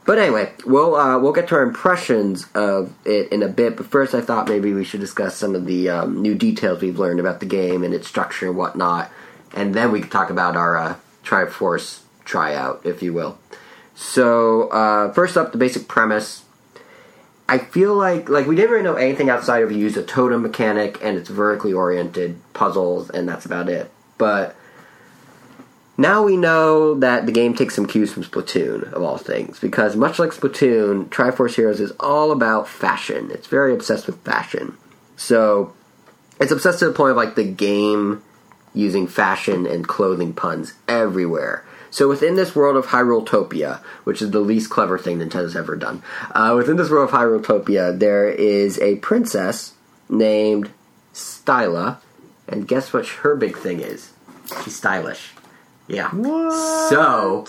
[0.05, 3.75] But anyway, we'll uh, we'll get to our impressions of it in a bit.
[3.75, 6.97] But first, I thought maybe we should discuss some of the um, new details we've
[6.97, 9.11] learned about the game and its structure and whatnot,
[9.53, 13.37] and then we could talk about our uh, Triforce tryout, if you will.
[13.95, 16.44] So uh, first up, the basic premise.
[17.47, 20.41] I feel like like we didn't really know anything outside of you use a totem
[20.41, 23.91] mechanic and it's vertically oriented puzzles, and that's about it.
[24.17, 24.55] But
[25.97, 29.95] now we know that the game takes some cues from Splatoon, of all things, because
[29.95, 33.31] much like Splatoon, Triforce Heroes is all about fashion.
[33.31, 34.77] It's very obsessed with fashion.
[35.15, 35.73] So,
[36.41, 38.21] it's obsessed to the point of like the game
[38.73, 41.63] using fashion and clothing puns everywhere.
[41.95, 46.03] So within this world of Hyruletopia, which is the least clever thing Nintendo's ever done,
[46.31, 49.75] uh, within this world of Hyruletopia, there is a princess
[50.09, 50.71] named
[51.13, 51.99] Styla,
[52.49, 54.11] and guess what her big thing is?
[54.61, 55.31] She's stylish.
[55.87, 56.09] Yeah.
[56.09, 56.89] What?
[56.89, 57.45] So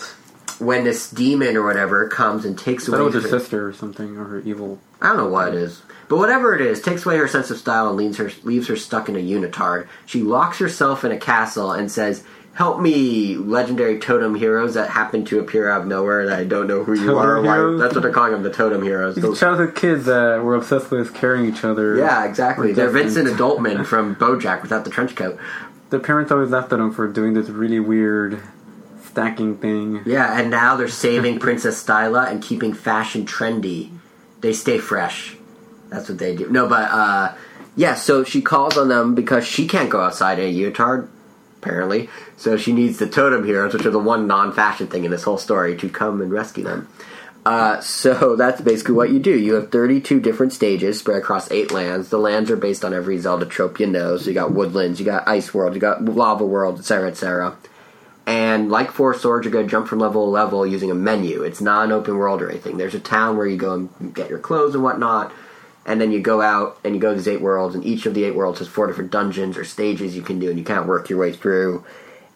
[0.59, 3.67] when this demon or whatever comes and takes I thought away was her her- sister
[3.67, 4.79] or something, or her evil.
[5.01, 5.81] I don't know what it is.
[6.07, 8.77] But whatever it is, takes away her sense of style and leaves her leaves her
[8.77, 9.87] stuck in a unitard.
[10.05, 12.23] She locks herself in a castle and says,
[12.57, 16.67] "Help me, legendary totem heroes that happen to appear out of nowhere that I don't
[16.67, 19.15] know who you Totem are." or Why, that's what they're calling them, the totem heroes.
[19.15, 21.95] These Those- childhood kids that were obsessed with carrying each other.
[21.95, 22.73] yeah, exactly.
[22.73, 22.89] They're.
[22.89, 25.37] Vincent Adultman from BoJack without the trench coat.
[25.91, 28.41] Their parents always laughed at them for doing this really weird
[29.05, 30.01] stacking thing.
[30.05, 33.91] Yeah, and now they're saving Princess Styla and keeping fashion trendy.
[34.41, 35.35] They stay fresh.
[35.89, 36.49] That's what they do.
[36.49, 37.33] No, but uh,
[37.75, 37.95] yeah.
[37.95, 41.07] So she calls on them because she can't go outside in a unitard,
[41.67, 42.09] apparently.
[42.37, 45.37] So she needs the totem heroes, which are the one non-fashion thing in this whole
[45.37, 46.87] story, to come and rescue them.
[47.45, 49.37] Uh, so that's basically what you do.
[49.37, 52.09] You have 32 different stages spread across eight lands.
[52.09, 54.17] The lands are based on every Zelda trope you know.
[54.17, 57.57] So you got woodlands, you got ice world, you got lava world, etc., etc.
[58.25, 61.43] And like Four Swords, you're going to jump from level to level using a menu.
[61.43, 62.75] It's not an open world or anything.
[62.77, 65.31] There's a town where you go and get your clothes and whatnot,
[65.87, 68.13] and then you go out and you go to these eight worlds, and each of
[68.13, 70.79] the eight worlds has four different dungeons or stages you can do, and you kind
[70.79, 71.83] of work your way through.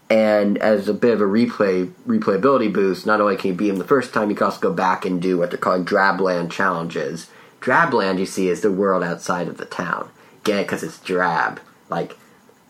[0.09, 3.77] And as a bit of a replay replayability boost, not only can you beat them
[3.77, 7.29] the first time, you can also go back and do what they're calling Drabland challenges.
[7.59, 10.09] Drabland, you see, is the world outside of the town.
[10.43, 10.67] Get it?
[10.67, 11.59] Because it's drab,
[11.89, 12.17] like,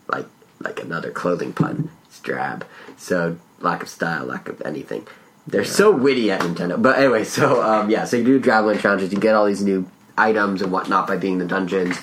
[0.08, 0.26] like,
[0.60, 1.90] like another clothing pun.
[2.04, 2.66] It's drab.
[2.96, 5.06] So lack of style, lack of anything.
[5.46, 6.80] They're so witty at Nintendo.
[6.80, 9.12] But anyway, so um, yeah, so you do Drabland challenges.
[9.12, 9.88] You get all these new
[10.22, 11.98] items and whatnot by being the dungeons.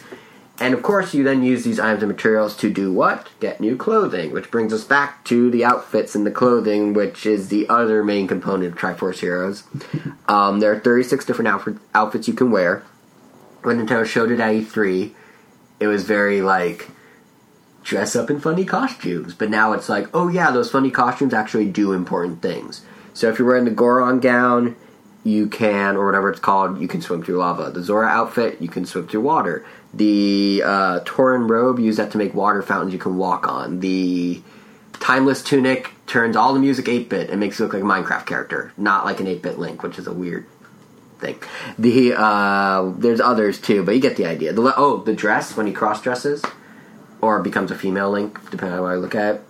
[0.62, 3.30] And of course, you then use these items and materials to do what?
[3.40, 7.48] Get new clothing, which brings us back to the outfits and the clothing, which is
[7.48, 9.64] the other main component of Triforce Heroes.
[10.28, 12.84] Um, there are 36 different outfit, outfits you can wear.
[13.64, 15.12] When Nintendo showed it at E3,
[15.80, 16.90] it was very like
[17.84, 19.34] dress up in funny costumes.
[19.34, 22.86] But now it's like, oh yeah, those funny costumes actually do important things.
[23.14, 24.76] So if you're wearing the Goron gown,
[25.30, 27.72] you can, or whatever it's called, you can swim through lava.
[27.72, 29.66] The Zora outfit, you can swim through water.
[29.94, 33.80] The uh, Torrent robe, use that to make water fountains you can walk on.
[33.80, 34.42] The
[34.94, 38.26] Timeless Tunic turns all the music 8 bit and makes you look like a Minecraft
[38.26, 40.46] character, not like an 8 bit Link, which is a weird
[41.20, 41.40] thing.
[41.78, 44.54] The uh, there's others too, but you get the idea.
[44.54, 46.44] The, oh, the dress when he cross dresses
[47.22, 49.42] or becomes a female Link, depending on how I look at it.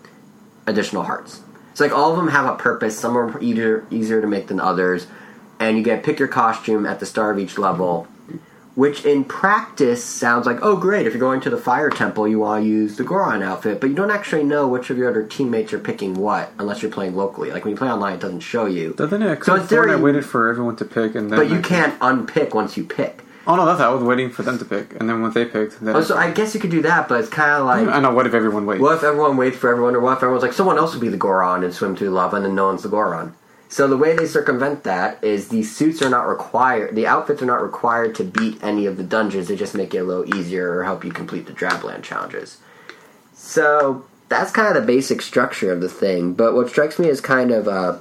[0.68, 1.42] Additional hearts.
[1.72, 3.00] It's like all of them have a purpose.
[3.00, 5.08] Some are easier easier to make than others,
[5.60, 8.08] and you get pick your costume at the start of each level.
[8.76, 12.40] Which in practice sounds like, oh great, if you're going to the fire temple, you
[12.40, 15.24] want to use the Goron outfit, but you don't actually know which of your other
[15.24, 17.52] teammates are picking what unless you're playing locally.
[17.52, 18.94] Like when you play online, it doesn't show you.
[18.94, 19.44] Doesn't it?
[19.44, 21.96] So in theory- I waited for everyone to pick, and then But you I- can't
[22.00, 23.26] unpick once you pick.
[23.48, 25.82] Oh no, that's I was waiting for them to pick, and then once they picked,
[25.84, 27.88] then Oh, so I guess you could do that, but it's kind of mm, like,
[27.96, 28.14] I know.
[28.14, 28.80] What if everyone waits?
[28.80, 31.10] what if everyone waits for everyone, or what if everyone's like, someone else would be
[31.10, 33.34] the Goron and swim through lava, and then no one's the Goron?
[33.72, 37.46] So the way they circumvent that is these suits are not required, the outfits are
[37.46, 39.48] not required to beat any of the dungeons.
[39.48, 42.58] They just make it a little easier or help you complete the Drabland challenges.
[43.34, 46.34] So that's kind of the basic structure of the thing.
[46.34, 48.00] But what strikes me as kind of uh,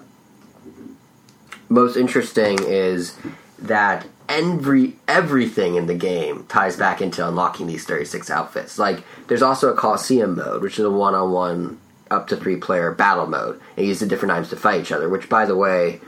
[1.68, 3.14] most interesting is
[3.58, 8.78] that every everything in the game ties back into unlocking these 36 outfits.
[8.78, 11.78] Like there's also a Coliseum mode, which is a one-on-one
[12.11, 13.61] up to three player battle mode.
[13.76, 16.00] And use the different items to fight each other, which by the way,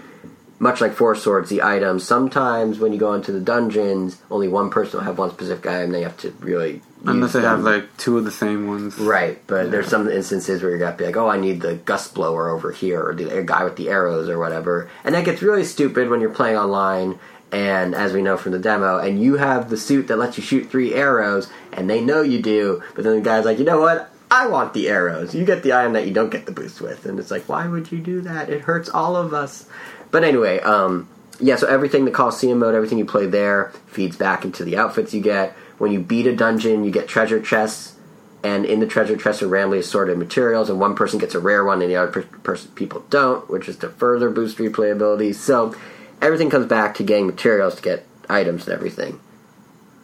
[0.59, 4.71] much like Four Swords, the items sometimes when you go into the dungeons, only one
[4.71, 5.91] person will have one specific item.
[5.91, 8.99] They have to really Unless they have like two of the same ones.
[8.99, 12.15] Right, but there's some instances where you're gonna be like, oh, I need the gust
[12.15, 15.65] blower over here, or the guy with the arrows, or whatever, and that gets really
[15.65, 17.19] stupid when you're playing online.
[17.53, 20.43] And as we know from the demo, and you have the suit that lets you
[20.45, 23.81] shoot three arrows, and they know you do, but then the guy's like, you know
[23.81, 24.13] what?
[24.31, 25.35] I want the arrows.
[25.35, 27.67] You get the item that you don't get the boost with, and it's like, why
[27.67, 28.49] would you do that?
[28.49, 29.67] It hurts all of us.
[30.11, 31.09] But anyway, um,
[31.41, 31.57] yeah.
[31.57, 35.21] So everything the Coliseum mode, everything you play there, feeds back into the outfits you
[35.21, 35.53] get.
[35.79, 37.97] When you beat a dungeon, you get treasure chests
[38.43, 41.65] and in the treasure chest are randomly assorted materials, and one person gets a rare
[41.65, 45.35] one, and the other per- person people don't, which is to further boost replayability.
[45.35, 45.75] So
[46.23, 49.21] everything comes back to getting materials to get items and everything,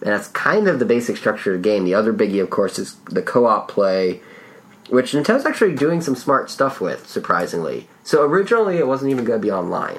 [0.07, 1.84] and that's kind of the basic structure of the game.
[1.84, 4.20] The other biggie, of course, is the co-op play,
[4.88, 7.88] which Nintendo's actually doing some smart stuff with, surprisingly.
[8.04, 9.98] So originally, it wasn't even going to be online.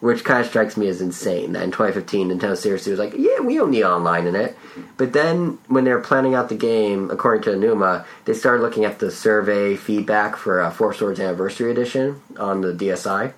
[0.00, 1.52] Which kind of strikes me as insane.
[1.52, 4.56] That in 2015, Nintendo seriously was like, "Yeah, we don't need online in it."
[4.96, 8.84] But then, when they were planning out the game, according to Aonuma, they started looking
[8.84, 13.32] at the survey feedback for uh, Four Swords Anniversary Edition on the DSi,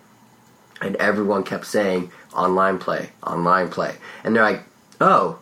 [0.80, 4.62] and everyone kept saying online play, online play, and they're like,
[5.02, 5.39] "Oh,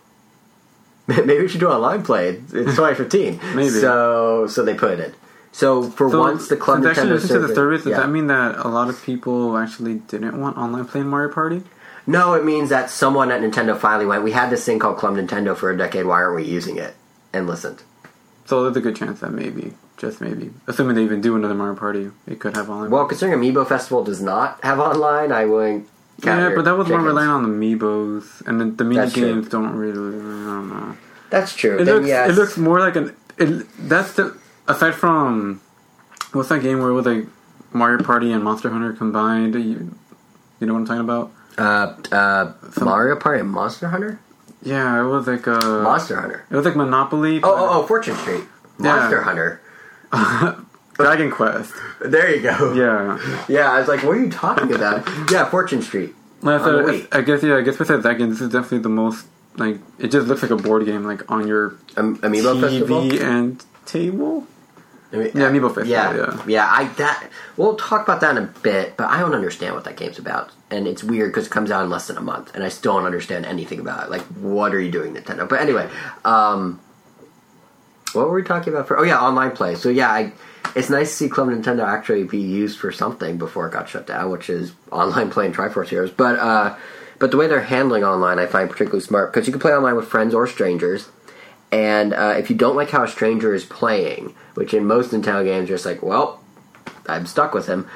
[1.27, 3.69] maybe we should do online play." It's it's 2015, Maybe.
[3.71, 5.15] So, so they put it in.
[5.53, 8.01] So for So, once, the Club actually Nintendo listen to the service, does yeah.
[8.01, 11.63] that mean that a lot of people actually didn't want online playing Mario Party?
[12.07, 14.23] No, it means that someone at Nintendo finally went.
[14.23, 16.07] We had this thing called Club Nintendo for a decade.
[16.07, 16.95] Why aren't we using it?
[17.33, 17.83] And listened.
[18.47, 21.75] So there's a good chance that maybe, just maybe, assuming they even do another Mario
[21.75, 22.91] Party, it could have online.
[22.91, 25.87] Well, considering Amiibo Festival does not have online, I wouldn't.
[26.25, 27.07] Yeah, but that was more chickens.
[27.07, 29.35] relying on the amiibos, and the, the mini That's true.
[29.35, 30.17] games don't really.
[30.19, 30.97] I don't know.
[31.31, 31.79] That's true.
[31.79, 32.09] It Then looks.
[32.09, 32.31] yes.
[32.31, 33.15] It looks more like an.
[33.39, 35.61] It, that's the aside from
[36.33, 37.25] what's that game where it was like
[37.73, 39.55] Mario Party and Monster Hunter combined.
[39.55, 39.95] You,
[40.61, 41.31] you know what I'm talking about?
[41.59, 44.19] uh, uh, Some- Mario Party and Monster Hunter.
[44.63, 45.51] Yeah, it was like a
[45.85, 46.45] Monster Hunter.
[46.51, 47.41] It was like Monopoly.
[47.45, 48.43] Oh, oh, oh, Fortune Street.
[48.81, 48.97] Yeah.
[48.97, 49.61] Monster Hunter.
[50.99, 51.73] Dragon Quest.
[52.01, 52.73] There you go.
[52.75, 53.45] Yeah.
[53.49, 55.07] Yeah, I was like, what are you talking about?
[55.31, 56.15] yeah, Fortune Street.
[56.43, 57.17] Well, On so the it's- Wii.
[57.19, 57.57] I guess yeah.
[57.57, 59.27] I guess besides that game, this is definitely the most
[59.57, 59.79] like.
[59.99, 63.23] It just looks like a board game, like on your Am- Amiibo TV Festival.
[63.23, 64.47] and table.
[65.13, 66.43] I mean, Yeah, Amiibo Festival, Yeah, yeah.
[66.47, 66.69] yeah.
[66.71, 69.97] I that we'll talk about that in a bit, but I don't understand what that
[69.97, 72.63] game's about, and it's weird because it comes out in less than a month, and
[72.63, 74.11] I still don't understand anything about it.
[74.11, 75.49] Like, what are you doing, Nintendo?
[75.49, 75.89] But anyway,
[76.27, 76.79] um,
[78.13, 78.87] what were we talking about?
[78.87, 79.75] For oh yeah, online play.
[79.77, 80.33] So yeah, I,
[80.75, 84.07] it's nice to see Club Nintendo actually be used for something before it got shut
[84.07, 86.11] down, which is online playing Triforce Heroes.
[86.11, 86.77] But uh,
[87.19, 89.97] but the way they're handling online, I find particularly smart because you can play online
[89.97, 91.09] with friends or strangers.
[91.71, 95.45] And uh, if you don't like how a stranger is playing, which in most Nintendo
[95.45, 96.41] games, you're just like, well,
[97.07, 97.87] I'm stuck with him.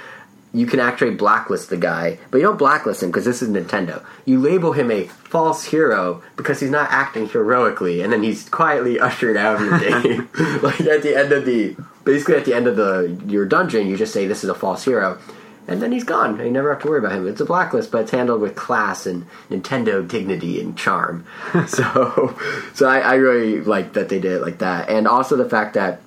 [0.55, 4.05] You can actually blacklist the guy, but you don't blacklist him because this is Nintendo.
[4.27, 9.01] You label him a false hero because he's not acting heroically, and then he's quietly
[9.01, 10.29] ushered out of the game.
[10.63, 11.75] like at the end of the,
[12.05, 14.85] basically at the end of the your dungeon, you just say this is a false
[14.85, 15.19] hero,
[15.67, 16.39] and then he's gone.
[16.39, 17.27] You never have to worry about him.
[17.27, 21.25] It's a blacklist, but it's handled with class and Nintendo dignity and charm.
[21.67, 22.37] so,
[22.75, 25.75] so I, I really like that they did it like that, and also the fact
[25.75, 26.01] that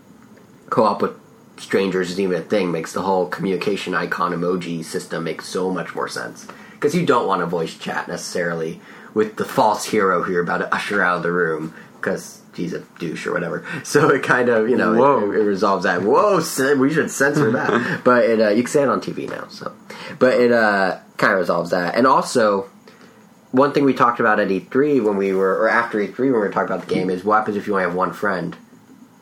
[0.69, 1.11] co-op with
[1.57, 5.95] strangers is even a thing makes the whole communication icon emoji system make so much
[5.95, 8.81] more sense because you don't want to voice chat necessarily
[9.13, 12.73] with the false hero who you're about to usher out of the room because he's
[12.73, 13.65] a douche or whatever.
[13.85, 16.01] So it kind of you know it, it resolves that.
[16.01, 16.37] Whoa,
[16.77, 18.01] we should censor that.
[18.03, 19.47] but it uh, you can say it on TV now.
[19.47, 19.73] So,
[20.19, 21.95] but it uh, kind of resolves that.
[21.95, 22.69] And also,
[23.51, 26.39] one thing we talked about at E3 when we were or after E3 when we
[26.39, 28.57] were talking about the game is what happens if you only have one friend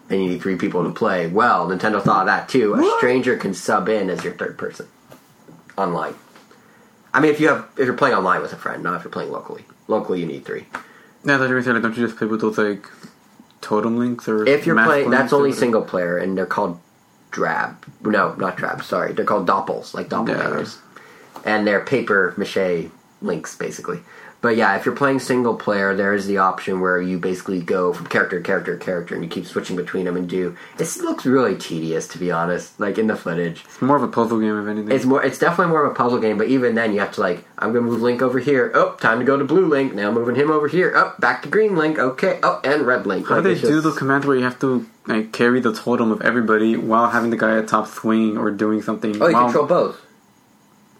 [0.09, 1.27] and you need three people to play.
[1.27, 2.73] Well, Nintendo thought of that too.
[2.73, 4.87] A stranger can sub in as your third person
[5.77, 6.15] online.
[7.13, 9.11] I mean, if you have if you're playing online with a friend, not if you're
[9.11, 9.65] playing locally.
[9.87, 10.65] Locally, you need three.
[11.25, 11.75] Yeah, that's what you saying.
[11.75, 12.85] Like, don't you just play with those like
[13.63, 16.79] totem links or If you're playing, that's only single player, and they're called
[17.31, 17.83] drab.
[18.03, 18.83] No, not drab.
[18.83, 20.77] Sorry, they're called doppels, like doppelgangers,
[21.45, 22.91] and they're paper mache
[23.21, 24.01] links, basically.
[24.43, 27.93] But yeah, if you're playing single player, there is the option where you basically go
[27.93, 30.57] from character to character to character, and you keep switching between them and do.
[30.77, 32.77] It looks really tedious, to be honest.
[32.79, 34.91] Like in the footage, It's more of a puzzle game, if anything.
[34.91, 35.23] it's more.
[35.23, 36.37] It's definitely more of a puzzle game.
[36.37, 38.69] But even then, you have to like, I'm gonna move Link over here.
[38.75, 39.95] Oh, time to go to blue Link.
[39.95, 40.93] Now moving him over here.
[40.93, 41.97] Up, oh, back to green Link.
[41.97, 42.39] Okay.
[42.43, 43.27] Oh, and red Link.
[43.29, 46.11] How do they do just- those commands where you have to like carry the totem
[46.11, 49.21] of everybody while having the guy at top swing or doing something?
[49.21, 50.01] Oh, you while- control both.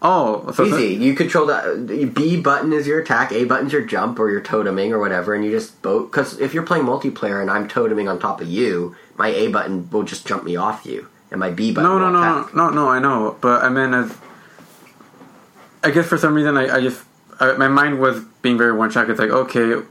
[0.06, 1.02] Oh, so Easy.
[1.02, 1.86] You control that.
[2.14, 5.42] B button is your attack, A button's your jump or your toteming or whatever, and
[5.42, 6.10] you just both.
[6.10, 9.88] Because if you're playing multiplayer and I'm toteming on top of you, my A button
[9.88, 12.88] will just jump me off you, and my B button No, no, no, no, no.
[12.88, 14.14] I know, but I mean, as.
[15.82, 17.02] I guess for some reason I, I just
[17.40, 19.08] I, my mind was being very one track.
[19.08, 19.82] It's like okay,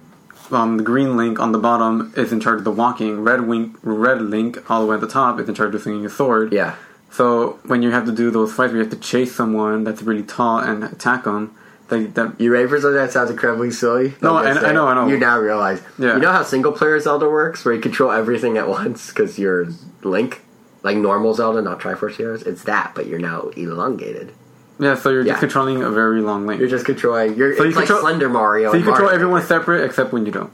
[0.52, 3.22] um, the green link on the bottom is in charge of the walking.
[3.22, 6.06] Red wink, red link all the way at the top is in charge of swinging
[6.06, 6.54] a sword.
[6.54, 6.76] Yeah.
[7.14, 10.02] So when you have to do those fights where you have to chase someone that's
[10.02, 11.56] really tall and attack them,
[11.92, 12.42] like that.
[12.42, 14.16] You ready for something that sounds incredibly silly?
[14.20, 15.08] No, I- I know, I know.
[15.08, 15.80] You now realize.
[16.00, 16.16] Yeah.
[16.16, 19.68] You know how single player Zelda works, where you control everything at once because you're
[20.02, 20.42] Link,
[20.82, 22.42] like normal Zelda, not Triforce Heroes.
[22.44, 24.32] It's that, but you're now elongated.
[24.80, 25.34] Yeah, so you're Yeah.
[25.34, 26.60] just controlling a very long link.
[26.60, 27.36] You're just controlling.
[27.36, 28.72] You're So you it's like control- Slender Mario.
[28.72, 30.52] so you control Mario everyone separate except when you don't.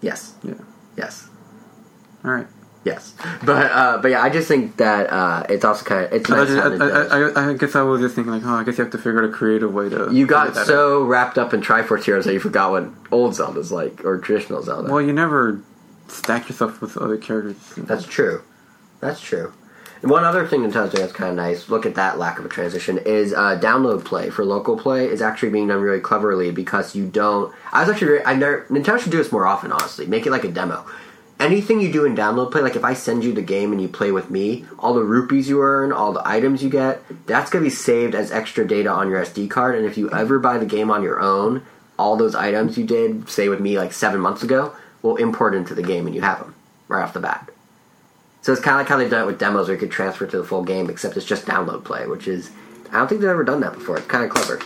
[0.00, 0.34] Yes.
[0.44, 0.54] Yeah.
[0.96, 1.26] Yes.
[2.24, 2.46] All right.
[2.84, 3.14] Yes,
[3.44, 6.36] but uh, but yeah, I just think that uh, it's also kind of it's I,
[6.36, 6.48] nice.
[6.48, 8.76] just- I, Nintendo's- I, I, I guess I was just thinking like, oh, I guess
[8.76, 10.08] you have to figure out a creative way to.
[10.12, 14.04] you got so wrapped up in Triforce Heroes that you forgot what old Zelda's like
[14.04, 14.90] or traditional Zelda.
[14.90, 15.60] Well, you never
[16.08, 17.56] stack yourself with other characters.
[17.76, 18.42] That's true.
[19.00, 19.52] That's true.
[20.02, 21.68] And one other thing Nintendo's doing that's kind of nice.
[21.68, 25.22] Look at that lack of a transition is uh, download play for local play is
[25.22, 27.54] actually being done really cleverly because you don't.
[27.72, 29.70] I was actually very, I never Nintendo should do this more often.
[29.70, 30.84] Honestly, make it like a demo.
[31.42, 33.88] Anything you do in download play, like if I send you the game and you
[33.88, 37.64] play with me, all the rupees you earn, all the items you get, that's gonna
[37.64, 39.74] be saved as extra data on your SD card.
[39.74, 41.62] And if you ever buy the game on your own,
[41.98, 44.72] all those items you did, say with me like seven months ago,
[45.02, 46.54] will import into the game and you have them
[46.86, 47.50] right off the bat.
[48.42, 50.26] So it's kind of like how they've done it with demos, where you could transfer
[50.26, 52.52] to the full game, except it's just download play, which is
[52.92, 53.96] I don't think they've ever done that before.
[53.96, 54.60] It's kind of clever.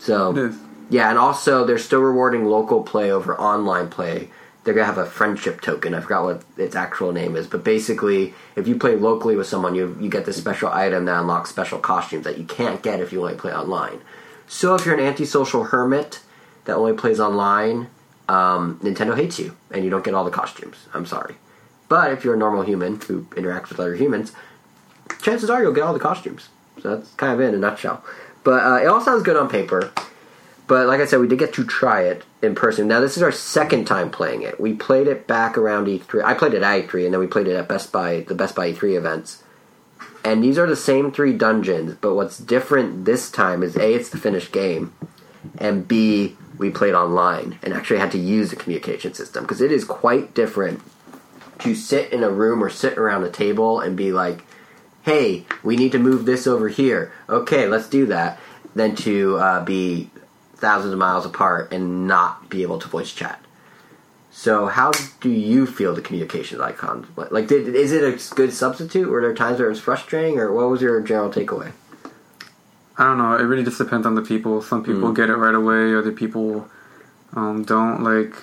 [0.00, 0.52] So
[0.90, 4.30] yeah, and also they're still rewarding local play over online play.
[4.66, 5.94] They're gonna have a friendship token.
[5.94, 9.76] I forgot what its actual name is, but basically, if you play locally with someone,
[9.76, 13.12] you you get this special item that unlocks special costumes that you can't get if
[13.12, 14.00] you only play online.
[14.48, 16.18] So if you're an antisocial hermit
[16.64, 17.86] that only plays online,
[18.28, 20.88] um, Nintendo hates you, and you don't get all the costumes.
[20.92, 21.36] I'm sorry,
[21.88, 24.32] but if you're a normal human who interacts with other humans,
[25.22, 26.48] chances are you'll get all the costumes.
[26.82, 28.04] So that's kind of it in a nutshell.
[28.42, 29.92] But uh, it all sounds good on paper.
[30.66, 32.88] But like I said, we did get to try it in person.
[32.88, 34.60] Now this is our second time playing it.
[34.60, 36.24] We played it back around E3.
[36.24, 38.54] I played it at E3, and then we played it at Best Buy, the Best
[38.54, 39.44] Buy E3 events.
[40.24, 44.08] And these are the same three dungeons, but what's different this time is a it's
[44.08, 44.92] the finished game,
[45.56, 49.70] and b we played online and actually had to use the communication system because it
[49.70, 50.80] is quite different
[51.60, 54.44] to sit in a room or sit around a table and be like,
[55.02, 58.40] "Hey, we need to move this over here." Okay, let's do that.
[58.74, 60.10] Than to uh, be
[60.56, 63.40] thousands of miles apart and not be able to voice chat.
[64.30, 64.90] So, how
[65.20, 67.06] do you feel the communications icon?
[67.16, 69.08] Like, did is it a good substitute?
[69.08, 71.72] Were there times where it was frustrating, or what was your general takeaway?
[72.98, 73.34] I don't know.
[73.36, 74.60] It really just depends on the people.
[74.62, 75.16] Some people Mm.
[75.16, 75.94] get it right away.
[75.94, 76.68] Other people
[77.34, 78.02] um, don't.
[78.02, 78.34] Like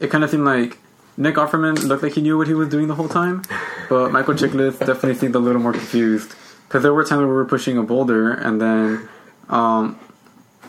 [0.00, 0.78] it kind of seemed like
[1.18, 3.42] Nick Offerman looked like he knew what he was doing the whole time,
[3.90, 6.34] but Michael Chiklis definitely seemed a little more confused
[6.68, 9.08] because there were times where we were pushing a boulder and then
[9.50, 9.98] um,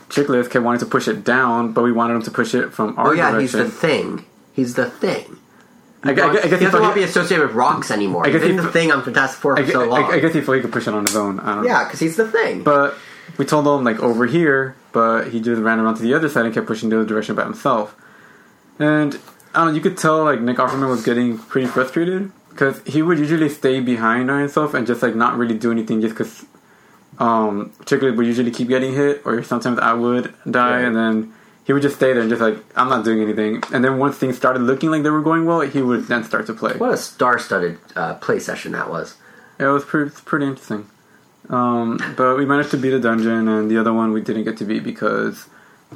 [0.08, 2.96] Chiklis kept wanting to push it down, but we wanted him to push it from
[2.98, 3.24] our direction.
[3.24, 4.24] Oh yeah, he's the thing.
[4.52, 5.38] He's the thing.
[6.04, 8.24] I, gu- I, I guess he doesn't want to be associated with rocks anymore.
[8.24, 10.12] I He's guess been he- the thing on Fantastic Four I, for so I- long.
[10.12, 11.40] I guess he thought he could push it on his own.
[11.40, 12.62] I don't yeah, because he's the thing.
[12.62, 12.94] But
[13.38, 16.44] we told him like over here, but he just ran around to the other side
[16.44, 17.96] and kept pushing the other direction by himself.
[18.78, 19.18] And
[19.54, 23.02] I don't know, you could tell like Nick Offerman was getting pretty frustrated because he
[23.02, 26.44] would usually stay behind on himself and just like not really do anything just because
[27.18, 30.84] um, Chiklis would usually keep getting hit, or sometimes I would die, Right.
[30.84, 31.32] and then
[31.64, 33.62] he would just stay there and just like I'm not doing anything.
[33.72, 36.46] And then once things started looking like they were going well, he would then start
[36.46, 36.74] to play.
[36.76, 39.16] What a star-studded uh, play session that was.
[39.58, 40.86] Yeah, it was pretty pretty interesting.
[41.48, 44.56] Um, but we managed to beat a dungeon, and the other one we didn't get
[44.58, 45.46] to beat because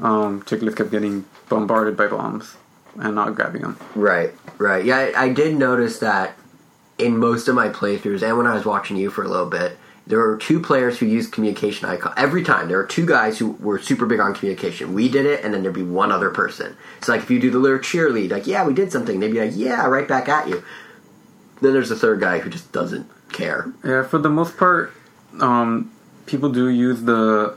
[0.00, 2.56] um, kept getting bombarded by bombs
[2.96, 3.76] and not grabbing them.
[3.94, 4.84] Right, right.
[4.84, 6.36] Yeah, I, I did notice that
[6.98, 9.76] in most of my playthroughs, and when I was watching you for a little bit,
[10.10, 12.68] there were two players who used communication icon every time.
[12.68, 14.92] There were two guys who were super big on communication.
[14.92, 16.76] We did it, and then there'd be one other person.
[17.00, 19.40] So, like, if you do the little cheerlead, like, yeah, we did something, they'd be
[19.40, 20.62] like, yeah, right back at you.
[21.62, 23.72] Then there's the third guy who just doesn't care.
[23.84, 24.92] Yeah, for the most part,
[25.40, 25.90] um,
[26.26, 27.56] people do use the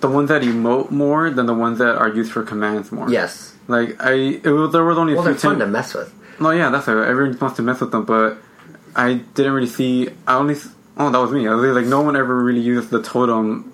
[0.00, 3.10] the ones that emote more than the ones that are used for commands more.
[3.10, 3.54] Yes.
[3.68, 5.94] Like I, it was, there was only a Well, few they're fun times- to mess
[5.94, 6.14] with.
[6.40, 7.08] No, yeah, that's right.
[7.08, 8.36] Everyone wants to mess with them, but
[8.94, 10.10] I didn't really see.
[10.26, 10.56] I only.
[10.96, 11.46] Oh, that was me.
[11.46, 13.72] I was like, no one ever really used the totem,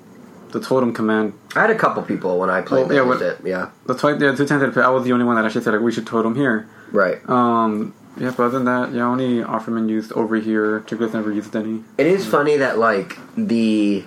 [0.51, 1.35] the totem command.
[1.55, 3.47] I had a couple people when I played Well, yeah, that used what- it.
[3.47, 5.63] Yeah, The twice, yeah, two times I played, I was the only one that actually
[5.63, 6.69] said like we should totem here.
[6.91, 7.19] right.
[7.29, 10.81] Um, yeah, but other than that, yeah, only Offerman used over here.
[10.81, 11.83] Chiklis never used any.
[11.97, 14.05] It is funny that like the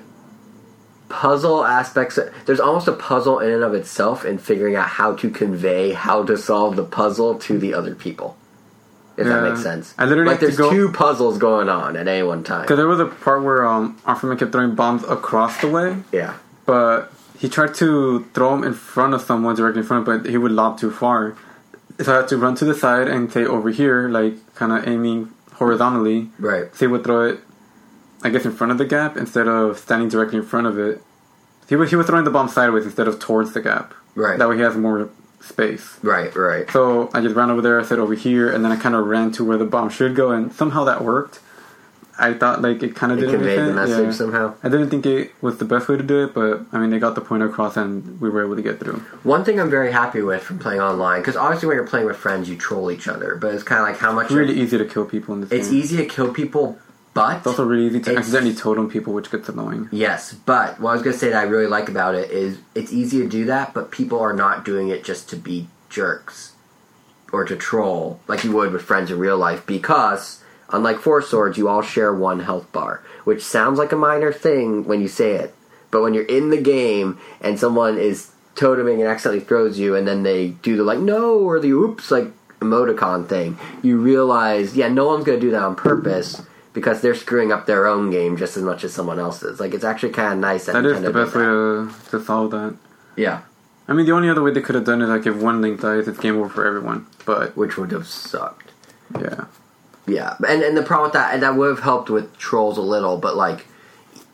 [1.10, 5.30] puzzle aspects there's almost a puzzle in and of itself in figuring out how to
[5.30, 8.38] convey how to solve the puzzle to the other people.
[9.18, 9.94] If that makes sense.
[9.98, 12.62] I literally like there's go- two puzzles going on at any one time.
[12.64, 16.34] Because there was a part where um, Offerman kept throwing bombs across the way, Yeah.
[16.66, 20.38] but he tried to throw them in front of someone directly in front, but he
[20.38, 21.36] would lob too far.
[22.02, 24.86] So I had to run to the side and say over here, like kind of
[24.88, 26.30] aiming horizontally.
[26.40, 26.74] Right.
[26.76, 27.40] So he would throw it,
[28.24, 31.02] I guess, in front of the gap instead of standing directly in front of it.
[31.70, 33.94] He was, he was throwing the bomb sideways instead of towards the gap.
[34.14, 34.38] Right.
[34.38, 35.10] That way he has more
[35.46, 35.98] space.
[36.02, 36.70] Right, right.
[36.72, 39.06] So I just ran over there, I said over here, and then I kind of
[39.06, 41.40] ran to where the bomb should go, and somehow that worked.
[42.18, 44.12] I thought like it kind of didn't conveyed the message yeah.
[44.12, 44.54] somehow.
[44.64, 47.00] I didn't think it was the best way to do it, but I mean, they
[47.00, 49.00] got the point across, and we were able to get through.
[49.24, 52.18] One thing I'm very happy with from playing online, because obviously when you're playing with
[52.18, 54.78] friends, you troll each other, but it's kind of like how much It's really easy
[54.78, 55.78] to kill people in this it's game.
[55.78, 56.80] easy to kill people,
[57.16, 59.88] but It's also really easy to accidentally totem people, which gets annoying.
[59.92, 62.60] Yes, but what I was going to say that I really like about it is
[62.76, 66.52] it's easy to do that, but people are not doing it just to be jerks
[67.32, 71.58] or to troll like you would with friends in real life because unlike Four Swords,
[71.58, 75.36] you all share one health bar, which sounds like a minor thing when you say
[75.36, 75.56] it,
[75.92, 80.06] but when you're in the game and someone is toteming and accidentally throws you and
[80.06, 82.28] then they do the like no or the oops like
[82.60, 86.42] emoticon thing, you realize yeah, no one's going to do that on purpose.
[86.76, 89.60] Because they're screwing up their own game just as much as someone else's.
[89.60, 92.24] Like it's actually kind of nice that, That is Nintendo the best way to, to
[92.24, 92.76] solve that.
[93.16, 93.42] Yeah,
[93.88, 95.82] I mean, the only other way they could have done it, like if one link
[95.82, 97.08] dies, it's game over for everyone.
[97.26, 98.72] But which would have sucked.
[99.20, 99.46] yeah,
[100.06, 102.82] Yeah, and and the problem with that, and that would have helped with trolls a
[102.82, 103.66] little, but like,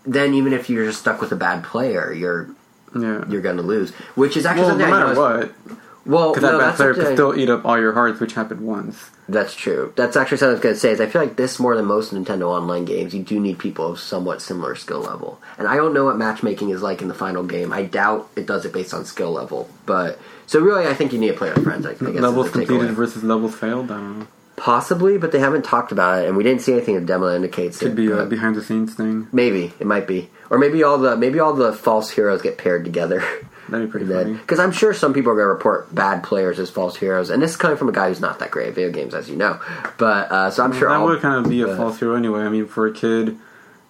[0.06, 2.50] then even if you're just stuck with a bad player, you're
[2.96, 3.24] yeah.
[3.30, 3.92] you're gonna lose.
[4.16, 6.94] Which is actually well, no matter noticed- what, Well, because no, that bad that's player
[6.94, 9.10] something could I- still eat up all your hearts, which happened once.
[9.30, 9.94] That's true.
[9.96, 10.92] That's actually something I was gonna say.
[10.92, 13.92] Is I feel like this more than most Nintendo Online games, you do need people
[13.92, 15.40] of somewhat similar skill level.
[15.58, 17.72] And I don't know what matchmaking is like in the final game.
[17.72, 19.70] I doubt it does it based on skill level.
[19.86, 21.86] But so really, I think you need to play with friends.
[21.86, 23.92] I, I guess levels completed versus levels failed.
[23.92, 24.28] I don't know.
[24.58, 27.36] Possibly, but they haven't talked about it, and we didn't see anything the demo that
[27.38, 27.90] indicates Could it.
[27.92, 29.28] Could be a behind the scenes thing.
[29.32, 32.84] Maybe it might be, or maybe all the maybe all the false heroes get paired
[32.84, 33.24] together.
[33.72, 34.28] That'd be pretty bad.
[34.34, 37.42] Because I'm sure some people are going to report bad players as false heroes, and
[37.42, 39.36] this is coming from a guy who's not that great at video games, as you
[39.38, 39.60] know.
[39.98, 42.42] But uh, so I'm sure that all, would kind of be a false hero anyway.
[42.42, 43.38] I mean, for a kid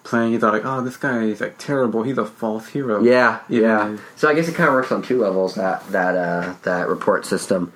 [0.04, 2.04] playing, you thought like, oh, this guy is like terrible.
[2.04, 3.02] He's a false hero.
[3.02, 3.94] Yeah, yeah.
[3.94, 6.88] if- So I guess it kind of works on two levels that that uh, that
[6.88, 7.72] report system.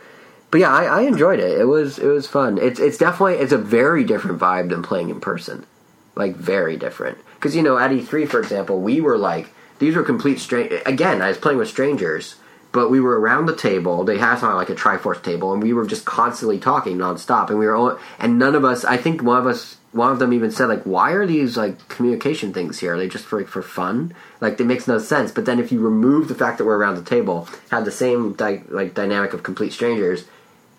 [0.53, 1.59] But yeah, I, I enjoyed it.
[1.59, 2.57] It was it was fun.
[2.59, 5.67] It's it's definitely it's a very different vibe than playing in person,
[6.15, 7.19] like very different.
[7.35, 9.49] Because you know at E3 for example, we were like
[9.79, 10.73] these were complete strange.
[10.87, 12.37] Again, I was playing with strangers,
[12.73, 14.05] but we were around the table.
[14.05, 17.51] They had on like a Triforce table, and we were just constantly talking nonstop.
[17.51, 18.85] And we were all, and none of us.
[18.85, 19.77] I think one of us.
[19.93, 22.95] One of them even said, like, why are these like communication things here?
[22.95, 24.15] Are they just for for fun?
[24.43, 25.33] Like, it makes no sense.
[25.33, 28.35] But then if you remove the fact that we're around the table, have the same
[28.35, 30.27] dy- like dynamic of complete strangers,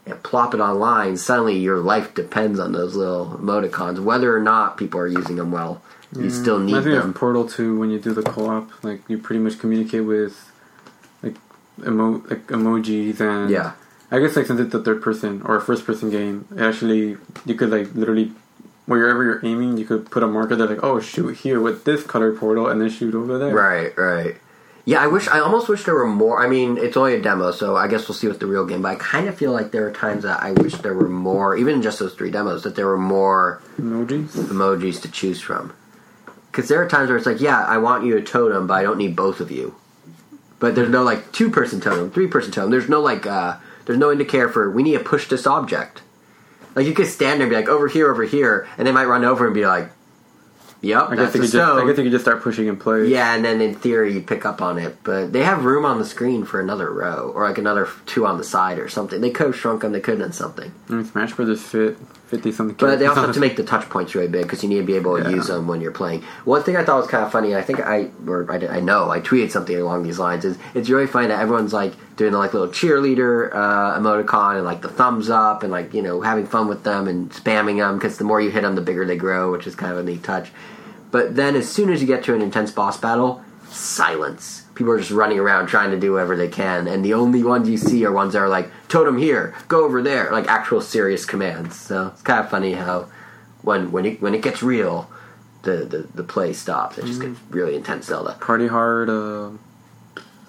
[0.06, 4.78] and plop it online, suddenly your life depends on those little emoticons, whether or not
[4.78, 5.82] people are using them well.
[6.16, 7.14] You still need I think them.
[7.14, 10.51] Portal 2 when you do the co-op, like you pretty much communicate with
[11.22, 11.36] like
[11.86, 13.74] emo like emojis and Yeah.
[14.10, 17.55] I guess like since it's a third person or a first person game, actually you
[17.55, 18.32] could like literally
[18.86, 22.03] wherever you're aiming, you could put a marker there like, oh shoot here with this
[22.03, 23.53] color portal and then shoot over there.
[23.53, 24.38] Right, right.
[24.86, 25.28] Yeah, I wish.
[25.28, 26.41] I almost wish there were more.
[26.41, 28.82] I mean, it's only a demo, so I guess we'll see what the real game.
[28.84, 31.58] But I kind of feel like there are times that I wish there were more,
[31.58, 34.30] even just those three demos, that there were more Emojis.
[34.47, 35.74] emojis to choose from.
[36.58, 38.82] Because there are times where it's like, yeah, I want you to totem, but I
[38.82, 39.76] don't need both of you.
[40.58, 42.72] but there's no like two person totem, three person totem.
[42.72, 46.01] There's no like uh, there's no indicator for we need to push this object.
[46.74, 49.05] Like you could stand there and be like over here, over here, and they might
[49.05, 49.91] run over and be like,
[50.82, 52.66] "Yep, I that's guess you a could just I guess you could just start pushing
[52.66, 53.08] in place.
[53.08, 55.99] Yeah, and then in theory you pick up on it, but they have room on
[55.99, 59.22] the screen for another row or like another two on the side or something.
[59.22, 59.91] They could have shrunk them.
[59.91, 62.75] They could have done something, I mean, Smash Brothers fit fifty something.
[62.78, 64.84] but they also have to make the touch points really big because you need to
[64.86, 65.36] be able to Yeah.
[65.36, 66.21] use them when you're playing.
[66.45, 69.09] One thing I thought was kind of funny, I think I or I, I know
[69.09, 70.45] I tweeted something along these lines.
[70.45, 74.65] Is it's really funny that everyone's like doing the like little cheerleader uh, emoticon and
[74.65, 77.97] like the thumbs up and like you know having fun with them and spamming them
[77.97, 80.03] because the more you hit them, the bigger they grow, which is kind of a
[80.03, 80.51] neat touch.
[81.11, 84.63] But then as soon as you get to an intense boss battle, silence.
[84.78, 87.67] People are just running around trying to do whatever they can, and the only ones
[87.67, 91.25] you see are ones that are like totem here, go over there, like actual serious
[91.25, 91.75] commands.
[91.75, 93.09] So it's kind of funny how
[93.63, 95.09] when when it when it gets real,
[95.63, 96.99] the the, the play stops.
[96.99, 98.34] It just gets really intense Zelda.
[98.34, 99.49] Party hard, uh,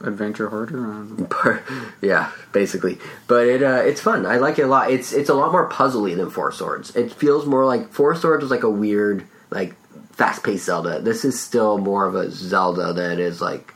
[0.02, 0.78] adventure harder.
[0.78, 1.58] I don't know.
[2.02, 2.98] yeah, basically.
[3.26, 4.26] But it uh, it's fun.
[4.26, 4.90] I like it a lot.
[4.90, 6.94] It's it's a lot more puzzly than Four Swords.
[6.94, 9.74] It feels more like Four Swords was like a weird like
[10.12, 11.00] fast paced Zelda.
[11.00, 13.74] This is still more of a Zelda than it is like.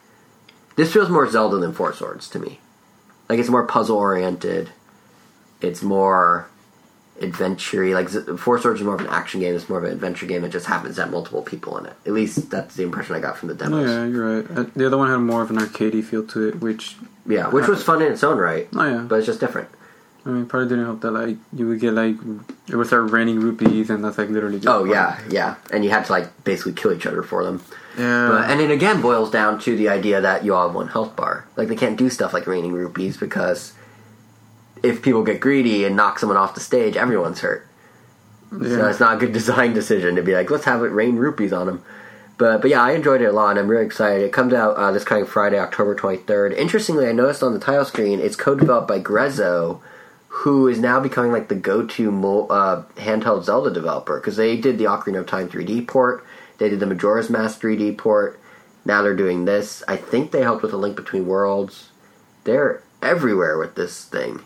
[0.76, 2.60] This feels more Zelda than Four Swords to me.
[3.28, 4.70] Like it's more puzzle oriented.
[5.60, 6.48] It's more
[7.20, 8.08] adventure Like
[8.38, 9.54] Four Swords is more of an action game.
[9.54, 10.44] It's more of an adventure game.
[10.44, 11.92] It just happens to have multiple people in it.
[12.06, 13.88] At least that's the impression I got from the Oh, demos.
[13.90, 14.50] yeah, you're right.
[14.58, 16.96] Uh, The other one had more of an arcadey feel to it, which
[17.26, 18.68] yeah, which was fun in its own right.
[18.74, 19.68] oh yeah, But it's just different.
[20.24, 22.16] I mean, probably didn't help that like you would get like
[22.68, 24.58] it would start raining rupees, and that's like literally.
[24.58, 27.62] Just Oh yeah, yeah, and you had to like basically kill each other for them.
[27.98, 28.28] yeah.
[28.28, 31.16] But, and it again boils down to the idea that you all have one health
[31.16, 31.46] bar.
[31.56, 33.72] Like they can't do stuff like raining rupees because
[34.82, 37.66] if people get greedy and knock someone off the stage, everyone's hurt.
[38.52, 38.68] Yeah.
[38.68, 41.52] So it's not a good design decision to be like, let's have it rain rupees
[41.52, 41.84] on them.
[42.38, 44.22] But but yeah, I enjoyed it a lot, and I'm really excited.
[44.22, 46.56] It comes out uh, this coming Friday, October 23rd.
[46.56, 49.80] Interestingly, I noticed on the title screen it's co-developed by Grezzo,
[50.36, 54.78] who is now becoming like the go-to mo- uh, handheld Zelda developer because they did
[54.78, 56.24] the Ocarina of Time 3D port,
[56.58, 58.38] they did the Majora's Mask 3D port.
[58.84, 59.82] Now they're doing this.
[59.86, 61.90] I think they helped with the Link Between Worlds.
[62.44, 64.40] They're everywhere with this thing.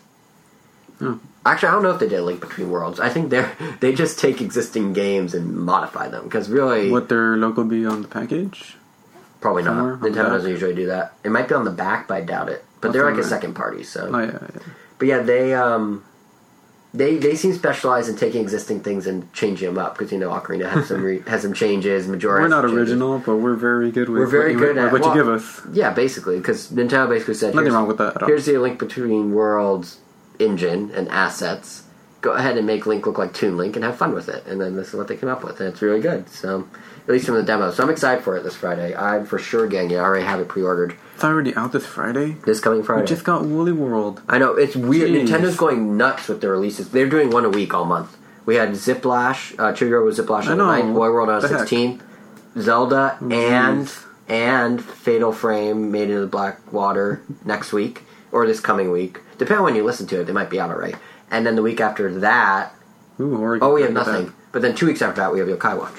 [0.99, 1.15] Hmm.
[1.45, 2.99] Actually, I don't know if they did a Link Between Worlds.
[2.99, 3.49] I think they
[3.81, 8.03] they just take existing games and modify them because really, Would their logo be on
[8.03, 8.77] the package?
[9.41, 9.77] probably not.
[9.77, 11.13] somewhere Nintendo doesn't usually do that.
[11.23, 12.65] It might be on the back, but I doubt it.
[12.81, 13.29] But they're like a somewhere.
[13.41, 14.11] second party, so.
[14.13, 14.63] Oh yeah, yeah.
[14.99, 16.05] But yeah, they um,
[16.95, 20.31] they they seem specialized in taking existing things and changing them up because you know
[20.31, 22.09] Ocarina has some re- has some changes.
[22.09, 24.93] Majora We're not original, but we're very good with We're very what you, good at-
[24.93, 25.61] what well, you give us.
[25.73, 28.29] Yeah, basically, because Nintendo basically said Nothing wrong with that at all.
[28.29, 29.99] here's the Link Between Worlds
[30.39, 31.83] engine and assets.
[32.23, 34.45] Go ahead and make Link look like Toon Link and have fun with it.
[34.47, 36.29] And then this is what they came up with, and it's really good.
[36.29, 36.67] So,
[37.07, 37.71] at least from the demo.
[37.71, 38.97] So I'm excited for it this Friday.
[38.97, 39.97] I'm for sure getting it.
[39.97, 42.33] I already have it pre-ordered It's already out this Friday.
[42.45, 43.03] this coming Friday.
[43.03, 44.23] We just got Woolly World.
[44.29, 45.11] I know it's weird.
[45.11, 45.29] Jeez.
[45.29, 46.91] Nintendo's going nuts with their releases.
[46.91, 48.17] They're doing one a week all month.
[48.45, 50.65] We had Ziplash, uh, Trigger was Ziplash on the know.
[50.65, 52.01] 9th, Boy World on the The 16th,
[52.61, 54.05] Zelda, and Jeez.
[54.29, 58.03] and Fatal Frame Made in the Black Water next week
[58.33, 59.21] or this coming week.
[59.39, 60.95] Depending on when you listen to it, they might be out already.
[61.31, 62.73] And then the week after that,
[63.21, 63.67] Ooh, Oregon.
[63.69, 64.33] oh, we have nothing.
[64.53, 65.95] But then two weeks after that, we have Yokai Watch.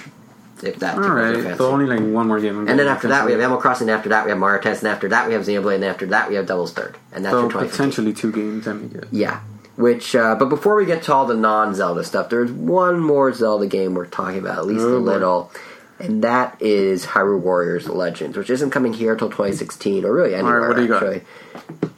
[0.63, 0.95] If that.
[0.95, 2.67] All right, so only like one more game.
[2.67, 3.89] and then after that, we have Animal Crossing.
[3.89, 4.79] And after that, we have Mario Tennis.
[4.79, 5.75] And after that, we have Xenoblade.
[5.75, 6.97] And after that, we have Devil's Third.
[7.13, 8.67] And that's so potentially two games.
[8.67, 9.01] I mean, yeah.
[9.11, 9.39] Yeah.
[9.75, 13.31] Which, uh, but before we get to all the non Zelda stuff, there's one more
[13.31, 15.05] Zelda game we're talking about, at least Oh, a boy.
[15.05, 15.51] little,
[15.99, 20.67] and that is Hyrule Warriors Legends, which isn't coming here until 2016, or really anywhere,
[20.67, 21.03] what do you got?
[21.03, 21.21] actually.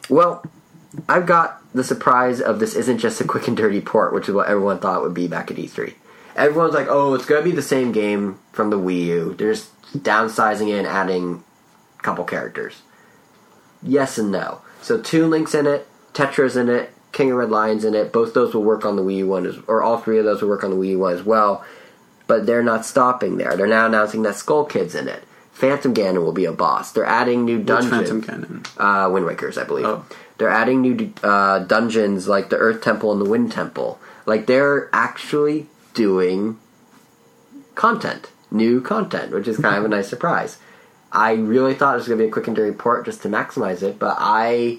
[0.09, 0.43] Well,
[1.07, 4.35] I've got the surprise of this isn't just a quick and dirty port, which is
[4.35, 5.93] what everyone thought would be back at E3.
[6.35, 9.35] Everyone's like, oh, it's going to be the same game from the Wii U.
[9.37, 11.43] They're just downsizing it and adding
[11.99, 12.81] a couple characters.
[13.83, 14.61] Yes and no.
[14.81, 18.13] So two Link's in it, Tetra's in it, King of Red Lion's in it.
[18.13, 20.41] Both those will work on the Wii U one, as, or all three of those
[20.41, 21.65] will work on the Wii U one as well.
[22.27, 23.57] But they're not stopping there.
[23.57, 25.23] They're now announcing that Skull Kid's in it.
[25.51, 26.91] Phantom Ganon will be a boss.
[26.91, 28.25] They're adding new Which dungeons.
[28.25, 28.67] Phantom Ganon?
[28.77, 29.85] Uh, Wind Wakers, I believe.
[29.85, 30.05] Oh.
[30.39, 33.99] They're adding new uh, dungeons like the Earth Temple and the Wind Temple.
[34.25, 36.57] Like they're actually doing
[37.75, 40.57] content, new content, which is kind of a nice surprise.
[41.11, 43.29] I really thought it was going to be a quick and dirty port just to
[43.29, 44.77] maximize it, but I,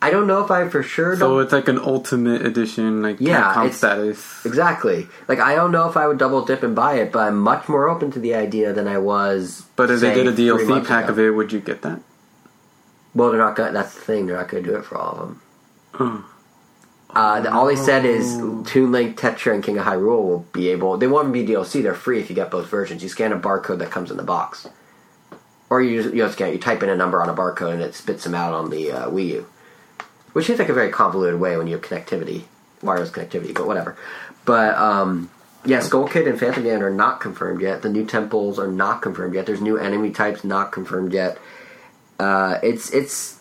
[0.00, 1.14] I don't know if I for sure.
[1.16, 4.44] So it's like an ultimate edition, like Yeah, it's- status.
[4.46, 5.06] exactly.
[5.28, 7.68] Like I don't know if I would double dip and buy it, but I'm much
[7.68, 9.64] more open to the idea than I was.
[9.76, 11.12] But if they did a DLC pack ago.
[11.12, 12.00] of it, would you get that?
[13.14, 14.26] Well, they're not gonna, That's the thing.
[14.26, 16.24] They're not going to do it for all of them.
[17.14, 18.62] Uh, the- all they said is Oh.
[18.66, 20.96] Toon Link, Tetra, and King of Hyrule will be able.
[20.96, 21.82] They won't be DLC.
[21.82, 23.02] They're free if you get both versions.
[23.02, 24.66] You scan a barcode that comes in the box,
[25.68, 26.40] or you just, you just.
[26.40, 28.90] You type in a number on a barcode and it spits them out on the
[28.92, 29.46] uh, Wii U,
[30.32, 32.44] which seems like a very convoluted way when you have connectivity,
[32.82, 33.54] wireless connectivity.
[33.54, 33.94] But whatever.
[34.46, 35.28] But um,
[35.66, 37.82] yeah, Skull Kid and Phantom Ganon are not confirmed yet.
[37.82, 39.44] The new temples are not confirmed yet.
[39.44, 41.36] There's new enemy types not confirmed yet.
[42.22, 43.40] Uh, it's it's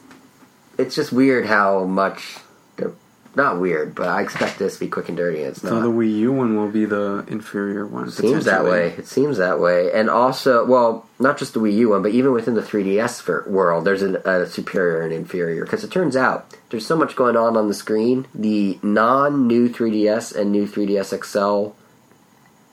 [0.78, 2.38] it's just weird how much.
[2.78, 2.94] they're-
[3.36, 5.40] Not weird, but I expect this to be quick and dirty.
[5.44, 5.84] And it's So not.
[5.84, 8.10] the Wii U one will be the inferior one.
[8.12, 8.94] Seems that way.
[8.98, 9.90] It seems that way.
[9.94, 13.46] And also, well, not just the Wii U one, but even within the 3DS ver-
[13.48, 15.64] world, there's an, a superior and inferior.
[15.64, 16.38] Because it turns out
[16.72, 18.26] there's so much going on on the screen.
[18.36, 21.74] The non new 3DS and new 3DS XL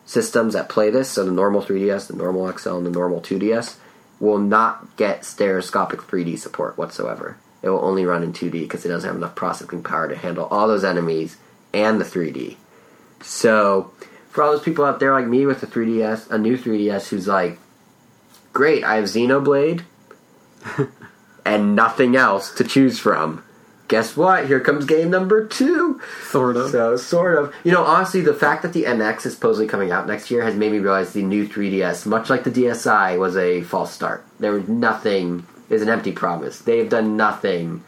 [0.07, 3.77] systems that play this, so the normal 3DS, the normal XL, and the normal 2DS,
[4.21, 7.37] will not get stereoscopic 3D support whatsoever.
[7.63, 10.47] It will only run in 2D because it doesn't have enough processing power to handle
[10.47, 11.37] all those enemies
[11.73, 12.57] and the 3D.
[13.21, 13.93] So,
[14.31, 17.27] for all those people out there like me with a 3DS, a new 3DS, who's
[17.27, 17.59] like,
[18.53, 19.83] great, I have Xenoblade
[21.45, 23.43] and nothing else to choose from.
[23.89, 24.47] Guess what?
[24.47, 26.01] Here comes game number two.
[26.25, 26.71] Sort of.
[26.71, 27.55] So, sort of.
[27.65, 30.55] You know, honestly, the fact that the NX is supposedly coming out next year has
[30.55, 34.25] made me realize the new 3DS, much like the DSi, was a false start.
[34.39, 36.59] There was nothing, is an empty promise.
[36.61, 37.83] They have done nothing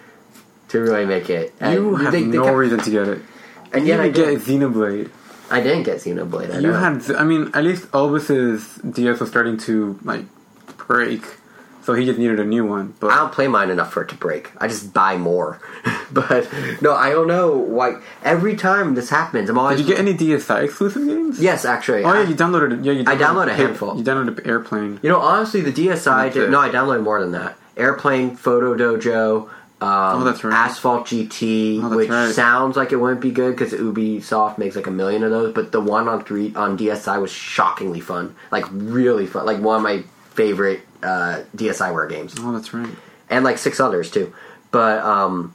[0.68, 1.52] to really make it.
[1.60, 3.18] you have they- they no kept- reason to get it.
[3.72, 4.60] And You yet I didn't get did.
[4.60, 5.10] Xenoblade.
[5.50, 6.50] I didn't get Xenoblade.
[6.54, 6.78] I You know.
[6.78, 10.24] had, I mean, at least Elvis's DS was starting to like
[10.88, 11.22] break,
[11.90, 12.94] so he just needed a new one.
[13.00, 14.52] But I don't play mine enough for it to break.
[14.58, 15.60] I just buy more.
[16.12, 16.48] but
[16.80, 18.00] no, I don't know why.
[18.22, 19.78] Every time this happens, I'm always.
[19.78, 21.40] did you get any DSi exclusive games?
[21.40, 22.04] Yes, actually.
[22.04, 22.84] Oh I- yeah, you downloaded.
[22.84, 23.04] Yeah, you.
[23.08, 23.96] I downloaded a handful.
[23.96, 25.00] You downloaded Airplane.
[25.02, 26.48] You know, honestly, the DSi did.
[26.50, 27.56] No, I downloaded more than that.
[27.76, 29.48] Airplane, Photo Dojo,
[29.82, 30.52] um, Oh, that's right.
[30.54, 32.32] Asphalt GT, Oh, which right.
[32.32, 35.52] sounds like it wouldn't be good because Ubisoft makes like a million of those.
[35.54, 39.76] But the one on three on DSi was shockingly fun, like really fun, like one
[39.76, 42.34] of my favorite uh, DSiWare games.
[42.38, 42.88] Oh, that's right.
[43.28, 44.32] and like six others too.
[44.70, 45.54] But um,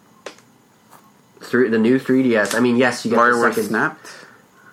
[1.41, 3.63] through the new 3ds, I mean, yes, you get the WarioWare second.
[3.69, 4.09] snapped.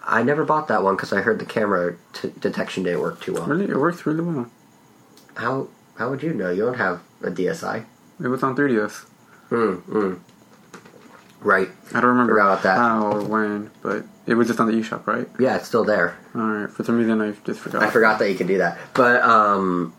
[0.04, 3.34] I never bought that one because I heard the camera t- detection didn't work too
[3.34, 3.46] well.
[3.46, 4.50] Really, it works really well.
[5.34, 6.50] How how would you know?
[6.50, 7.84] You don't have a DSi.
[8.22, 9.06] It was on 3DS.
[9.50, 10.20] Mm, mm.
[11.40, 11.68] Right.
[11.94, 12.76] I don't remember about that.
[12.78, 15.28] how or when, but it was just on the eShop, right?
[15.38, 16.16] Yeah, it's still there.
[16.34, 16.70] All right.
[16.70, 17.82] For some reason, I just forgot.
[17.82, 18.78] I forgot that you could do that.
[18.94, 19.92] But um,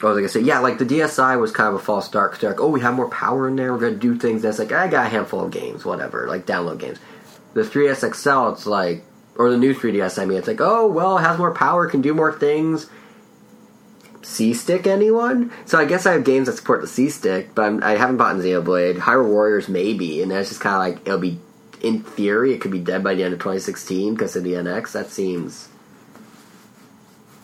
[0.00, 0.48] what was like I gonna say?
[0.48, 2.80] Yeah, like the DSi was kind of a false start because they're like, oh, we
[2.80, 3.72] have more power in there.
[3.72, 4.42] We're gonna do things.
[4.42, 6.98] That's like I got a handful of games, whatever, like download games.
[7.52, 9.04] The 3ds XL, it's like,
[9.36, 10.20] or the new 3ds.
[10.20, 12.88] I mean, it's like, oh, well, it has more power, can do more things.
[14.22, 15.52] C stick anyone?
[15.66, 18.18] So I guess I have games that support the C stick, but I'm, I haven't
[18.18, 18.98] bought Xenoblade.
[18.98, 21.38] Hyrule Warriors maybe, and that's just kind of like it'll be.
[21.82, 24.92] In theory, it could be dead by the end of 2016 because of the NX.
[24.92, 25.68] That seems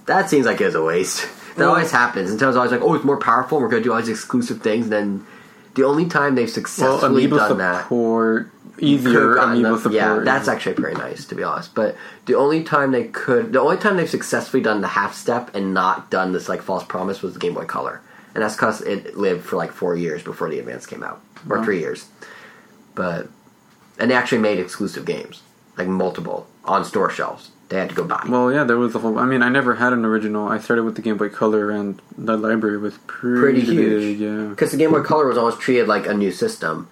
[0.04, 1.26] that seems like it was a waste.
[1.57, 2.30] That Well- always happens.
[2.32, 3.61] It's always like, oh, it's more powerful.
[3.61, 4.84] We're going to do all these exclusive things.
[4.86, 5.26] And then
[5.74, 9.94] the only time they've successfully amiibo done that, support, could've easier amiibo them- support.
[9.94, 11.74] Yeah, that's actually pretty nice to be honest.
[11.74, 11.96] But
[12.26, 15.72] the only time they could, the only time they've successfully done the half step and
[15.74, 18.00] not done this like false promise was the Game Boy Color,
[18.34, 21.59] and that's because it lived for like four years before the Advance came out, or
[21.59, 21.64] Wow.
[21.64, 22.07] three years.
[22.94, 23.28] But
[23.98, 25.40] and they actually made exclusive games,
[25.78, 27.50] like multiple on store shelves.
[27.68, 28.24] They had to go buy.
[28.28, 29.18] Well, yeah, there was a whole.
[29.18, 30.48] I mean, I never had an original.
[30.48, 34.20] I started with the Game Boy Color, and the library was pretty, pretty big, huge.
[34.20, 34.48] Yeah.
[34.50, 36.88] Because the Game Boy Color was always treated like a new system.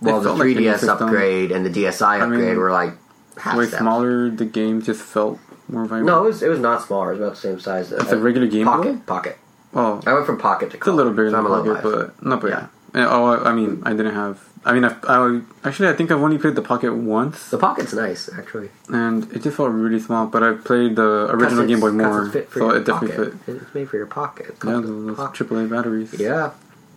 [0.00, 1.08] Well, the felt like a new 3DS system.
[1.08, 2.92] upgrade and the DSi upgrade mean, were like
[3.38, 6.06] half Way smaller, the game just felt more vibrant.
[6.06, 7.12] No, it was it was not smaller.
[7.12, 7.90] It was about the same size.
[7.90, 9.00] It's a regular Game pocket, Boy?
[9.06, 9.38] Pocket.
[9.74, 12.40] Oh, I went from pocket to it's a little bigger so than Pocket, but not
[12.40, 12.48] bad.
[12.50, 12.66] Yeah.
[12.94, 13.08] Yeah.
[13.10, 14.40] Oh, I, I mean, I didn't have.
[14.66, 17.92] I mean, I, I actually I think I've only played the Pocket once, the pocket's
[17.92, 18.70] nice actually.
[18.88, 20.26] and it just felt really small.
[20.26, 23.40] But I played the original Game Boy more, fit so it definitely pocket.
[23.44, 23.56] fit.
[23.62, 24.56] It's made for your pocket.
[24.64, 25.48] Yeah, those, pocket.
[25.48, 26.18] AAA batteries.
[26.18, 26.52] Yeah,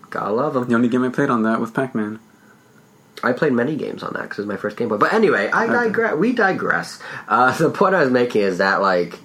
[0.09, 0.68] gotta love them.
[0.70, 2.20] The only game I played on that was Pac Man.
[3.24, 4.97] I played many games on that because it was my first Game Boy.
[4.97, 6.15] But anyway, I digress.
[6.15, 6.99] We digress.
[7.28, 9.20] Uh, the point I was making is that like.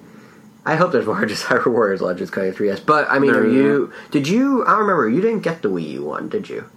[0.64, 2.86] I hope there's more just Hyrule Warriors Legends coming to 3DS.
[2.86, 3.52] But I mean, There are is.
[3.54, 3.92] you?
[4.12, 4.62] Did you?
[4.64, 5.08] I don't remember.
[5.08, 6.68] You didn't get the Wii U one, did you?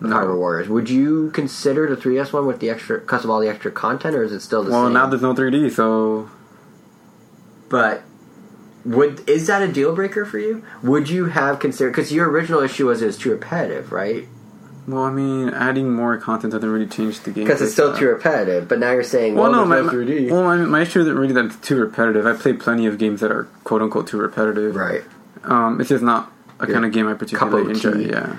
[0.00, 0.16] No.
[0.16, 0.68] Hyrule Warriors.
[0.68, 4.14] Would you consider the 3DS one with the extra, because of all the extra content,
[4.16, 4.92] or is it still the Well, same?
[4.92, 6.28] Well, now there's no 3D, so
[7.68, 8.02] But
[8.84, 10.62] would is that a deal breaker for you?
[10.82, 14.28] Would you have considered because your original issue was it was too repetitive, right?
[14.86, 17.44] well, I mean, adding more content doesn't really change the game.
[17.44, 18.68] Because it's still too repetitive.
[18.68, 20.30] But now you're saying, well, Well, no, my, no 3D.
[20.30, 22.26] well, my, my issue isn't really that it's too repetitive.
[22.26, 24.76] I played plenty of games that are quote unquote too repetitive.
[24.76, 25.02] right.
[25.44, 26.30] Um, it's just not
[26.60, 27.92] a Your kind of game I particularly enjoy.
[28.10, 28.36] Yeah,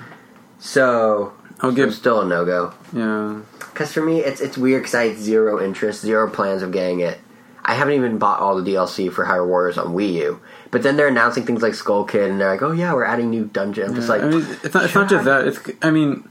[0.60, 1.94] So I'll give.
[1.94, 2.72] still a no go.
[2.92, 3.40] Yeah,
[3.72, 7.00] Because for me, it's it's weird because I had zero interest, zero plans of getting
[7.00, 7.18] it.
[7.64, 10.40] I haven't even bought all the DLC for Hyrule Warriors on Wii U.
[10.70, 13.30] But then they're announcing things like Skull Kid, and they're like, "Oh yeah, we're adding
[13.30, 14.84] new dungeon." I'm just like, I mean, it's not.
[14.84, 15.46] It's not just that.
[15.48, 15.58] It's.
[15.82, 16.28] I mean,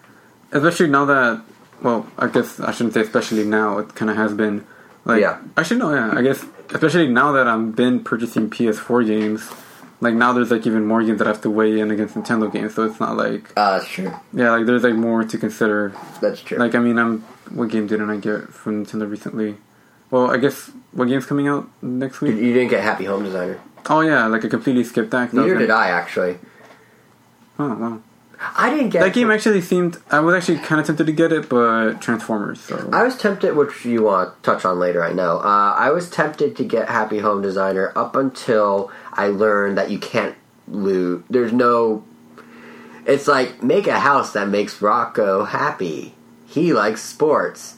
[0.51, 1.41] especially now that.
[1.81, 3.79] Well, I guess I shouldn't say especially now.
[3.79, 4.65] It kind of has been.
[5.03, 5.39] Like, Yeah.
[5.57, 5.93] Actually, no.
[5.93, 6.17] Yeah.
[6.17, 9.49] I guess especially now that I've been purchasing PS4 games.
[10.01, 12.51] Like now, there's like even more games that I have to weigh in against Nintendo
[12.51, 12.75] games.
[12.75, 13.51] So it's not like.
[13.57, 14.11] uh, that's true.
[14.33, 15.93] Yeah, like there's like more to consider.
[16.21, 16.57] That's true.
[16.57, 17.21] Like I mean, I'm.
[17.51, 19.55] What game didn't I get from Nintendo recently?
[20.11, 22.35] Well, I guess what game's coming out next week?
[22.35, 23.59] you didn't get Happy Home Designer.
[23.87, 25.31] Oh yeah, like I completely skipped that.
[25.33, 26.39] Neither did I actually.
[27.59, 28.01] Oh wow.
[28.39, 29.97] I didn't get That game actually seemed.
[30.11, 32.59] I was actually kind of tempted to get it, but Transformers.
[32.61, 35.03] So I was tempted, which you want to touch on later.
[35.03, 35.37] I know.
[35.39, 39.99] Uh, I was tempted to get Happy Home Designer up until I learned that you
[39.99, 40.35] can't
[40.67, 41.25] loot.
[41.29, 42.03] There's no.
[43.05, 46.15] It's like make a house that makes Rocco happy.
[46.47, 47.77] He likes sports.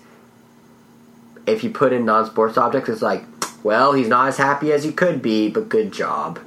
[1.46, 3.24] If you put in non-sports objects, it's like,
[3.64, 6.40] well, he's not as happy as he could be, but good job.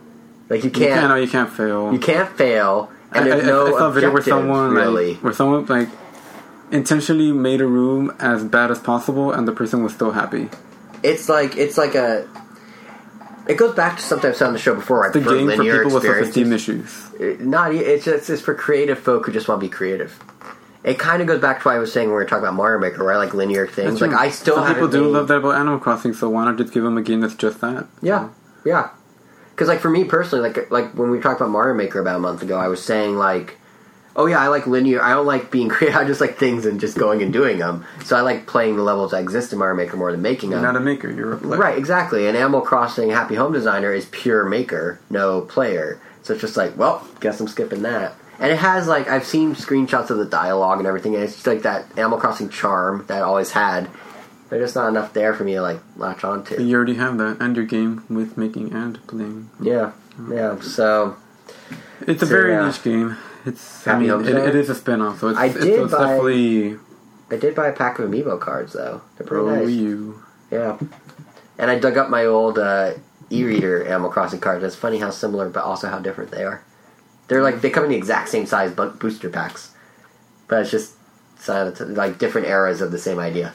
[0.48, 1.02] Like you you can't.
[1.02, 1.20] No, can't.
[1.22, 1.92] you can't fail.
[1.92, 5.14] You can't fail, and I, I- no I saw a video where someone really.
[5.14, 5.88] like where someone like
[6.70, 10.48] intentionally made a room as bad as possible, and the person was still happy.
[11.02, 12.28] it's like it's like a.
[13.48, 15.04] It goes back to something I've said on the show before.
[15.08, 17.10] I The game for people with self-esteem issues.
[17.18, 20.16] It- Not it's just it's for creative folk who just want to be creative.
[20.84, 22.54] It kind of goes back to what I was saying when we were talking about
[22.54, 23.16] Mario Maker, right?
[23.16, 23.90] Like linear things.
[23.98, 24.18] That's Like true.
[24.20, 26.72] I still some people do made- love that about Animal Crossing, so why not just
[26.72, 27.86] give them a game that's just that?
[28.00, 28.28] Yeah,
[28.64, 28.90] yeah.
[29.60, 32.18] Because like for me personally, like like when we talked about Mario Maker about a
[32.18, 33.58] month ago, I was saying like,
[34.16, 35.02] oh yeah, I like linear.
[35.02, 36.00] I don't like being creative.
[36.00, 37.84] I just like things and just going and doing them.
[38.06, 40.62] So I like playing the levels that exist in Mario Maker more than making You're
[40.62, 40.72] them.
[40.72, 41.10] not a maker.
[41.10, 41.60] You're a player.
[41.60, 42.26] Right, exactly.
[42.26, 46.00] And Animal Crossing Happy Home Designer is pure maker, no player.
[46.22, 48.14] So it's just like, well, guess I'm skipping that.
[48.38, 51.46] And it has like I've seen screenshots of the dialogue and everything, and it's just
[51.46, 53.90] like that Animal Crossing charm that I always had.
[54.50, 56.60] There's just not enough there for me to like latch onto.
[56.62, 59.48] You already have that, your game with making and playing.
[59.60, 59.92] Yeah,
[60.30, 60.60] yeah.
[60.60, 61.16] So
[62.06, 62.66] It's a So, very yeah.
[62.66, 63.16] niche game.
[63.46, 63.86] It's.
[63.86, 66.78] I mean, it, it is a spin-off, so it's, I did it's buy- definitely
[67.30, 69.00] I did buy a pack of amiibo cards though.
[69.16, 69.68] They're pretty pro nice.
[69.70, 70.22] you.
[70.50, 70.78] Yeah.
[71.58, 72.94] And I dug up my old uh,
[73.30, 74.64] e-reader Animal Crossing cards.
[74.64, 76.64] It's funny how similar, but also how different they are.
[77.28, 79.72] They're like they come in the exact same size booster packs,
[80.48, 80.94] but it's just
[81.46, 83.54] like different eras of the same idea.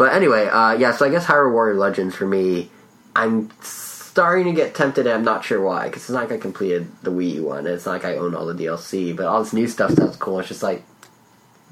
[0.00, 0.92] But anyway, uh, yeah.
[0.96, 2.70] So I guess Hyrule Warrior Legends for me,
[3.14, 5.88] I'm starting to get tempted, and I'm not sure why.
[5.88, 8.34] Because it's not like I completed the Wii U one, it's not like I own
[8.34, 9.14] all the DLC.
[9.14, 10.38] But all this new stuff sounds cool.
[10.38, 10.84] It's just like,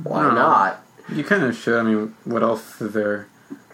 [0.02, 0.34] why No.
[0.34, 0.84] not?
[1.10, 1.78] You kind of should.
[1.80, 3.28] I mean, what else is there?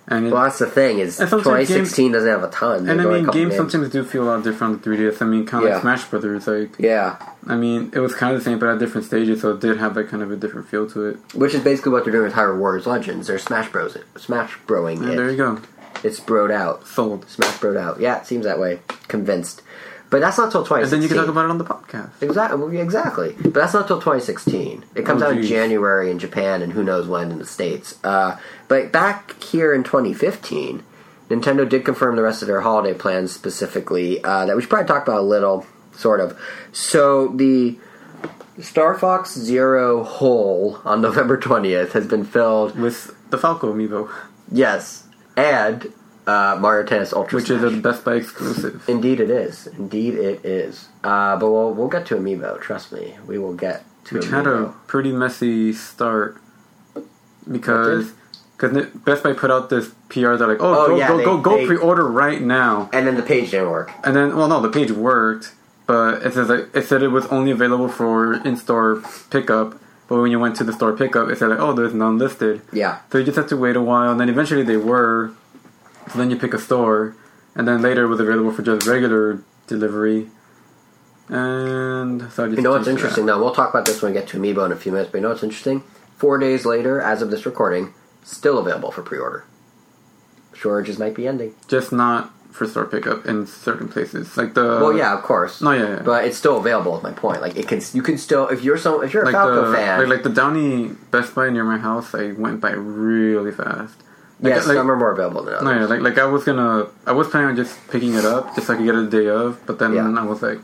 [0.07, 2.89] And it, that's the thing is And sometimes 2016 doesn't have a ton.
[2.89, 5.23] and I mean, games sometimes do feel a lot different on the 3DS.
[5.23, 5.75] I mean, kind of Yeah.
[5.77, 6.47] like Smash Brothers.
[6.47, 9.53] Like, Yeah, I mean, it was kind of the same, but at different stages, so
[9.53, 11.17] it did have that kind of a different feel to it.
[11.35, 13.29] which is basically what they're doing with Hyrule Warriors Legends.
[13.29, 13.97] They're Smash Bros.
[14.17, 15.17] Smash Broing And it.
[15.17, 15.59] there you go,
[16.03, 16.87] It's broed out.
[16.87, 17.29] sold.
[17.31, 17.99] Smash broed out.
[17.99, 18.81] Yeah, it seems that way.
[19.09, 19.63] Convinced.
[20.15, 20.85] But that's not till 2016.
[20.85, 22.23] And then you can talk about it on the podcast.
[22.23, 22.79] Exactly.
[22.79, 23.35] Exactly.
[23.43, 24.85] But that's not till 2016.
[24.95, 25.43] It comes Oh, out in.
[25.43, 27.99] January in Japan and who knows when in the States.
[28.05, 28.37] Uh,
[28.69, 30.85] but back here in 2015,
[31.29, 34.87] Nintendo did confirm the rest of their holiday plans specifically uh, that we should probably
[34.87, 36.39] talk about a little, sort of.
[36.71, 37.77] So the
[38.61, 44.09] Star Fox Zero hole on November 20th has been filled, With the Falco amiibo,
[44.53, 45.93] yes, and
[46.27, 47.73] uh, Mario Tennis Ultra which is Smash.
[47.75, 48.83] a Best Buy exclusive.
[48.89, 49.67] Indeed, it is.
[49.67, 50.89] Indeed, it is.
[51.03, 52.61] Uh, but we'll we'll get to Amiibo.
[52.61, 54.31] Trust me, we will get to Which Amiibo.
[54.33, 56.39] had a pretty messy start
[57.51, 58.13] because
[58.57, 60.37] because Best Buy put out this PR.
[60.37, 62.89] They're like, oh, Oh, go yeah, go they- go go they- pre-order right now.
[62.93, 63.91] and then the page didn't work.
[64.05, 65.53] And then, well, no, the page worked,
[65.87, 69.79] but it says like, it said it was only available for in-store pickup.
[70.07, 72.61] But when you went to the store pickup, it said like, oh, there's none listed.
[72.73, 75.33] Yeah, So you just have to wait a while, and then eventually they were.
[76.13, 77.17] So then you pick a store,
[77.55, 80.29] and then later it was available for just regular delivery.
[81.29, 83.39] And so I just you know what's interesting though?
[83.39, 85.11] We'll talk about this when we get to Amiibo in a few minutes.
[85.11, 85.83] But you know what's interesting?
[86.17, 89.45] Four days later, as of this recording, still available for pre-order.
[90.55, 91.55] Shortages might be ending.
[91.67, 94.63] Just not for store pickup in certain places, like the.
[94.63, 95.61] well, yeah, of course.
[95.61, 96.03] No, yeah, yeah.
[96.05, 96.97] But it's still available.
[96.97, 97.41] Is my point.
[97.41, 99.77] Like it can, you can still if you're so if you're a like Falco the
[99.77, 99.99] fan.
[99.99, 103.97] like, like the Downey Best Buy near my house, I went by really fast.
[104.51, 105.65] Yes, like, some are more available than others.
[105.65, 108.55] No, yeah, like like I was gonna, I was planning on just picking it up
[108.55, 110.09] just so I could get it the day of, but then Yeah.
[110.19, 110.61] I was like,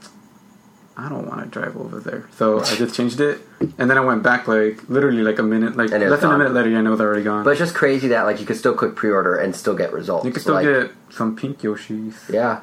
[0.97, 3.41] I don't want to drive over there, so I just changed it,
[3.79, 6.53] and then I went back like literally like a minute, like less than a minute
[6.53, 7.43] later, and it was already gone.
[7.45, 10.27] But it's just crazy that like you could still click pre-order and still get results.
[10.27, 12.29] you could still Like, get some pink Yoshis.
[12.31, 12.61] Yeah.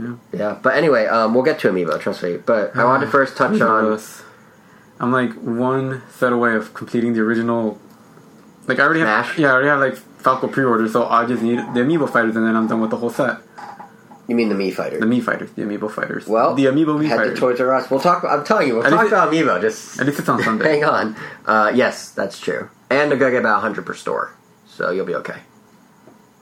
[0.00, 0.14] Yeah.
[0.32, 0.58] Yeah.
[0.60, 2.38] But anyway, um, we'll get to Amiibo, trust me.
[2.38, 3.84] But I wanted to first touch on.
[3.84, 4.22] Ridiculous.
[4.98, 7.78] I'm like one set away of completing the original.
[8.66, 11.58] Like I already have, yeah, I already have like Falco pre-order, so I just need
[11.58, 13.38] the amiibo fighters, and then I'm done with the whole set.
[14.26, 14.98] You mean the Mii Fighter?
[14.98, 16.26] The Mii fighters, the amiibo fighters.
[16.26, 17.38] well, the amiibo Mii head to fighters.
[17.40, 17.90] Toys R Us.
[17.90, 18.24] We'll talk.
[18.24, 19.60] I'm telling you, we'll At talk it- about Amiibo.
[19.60, 20.64] Just At least it's on Sunday.
[20.80, 21.14] hang on.
[21.44, 22.70] Uh, yes, that's true.
[22.88, 24.34] And they're gonna get about 100 per store,
[24.66, 25.40] so you'll be okay.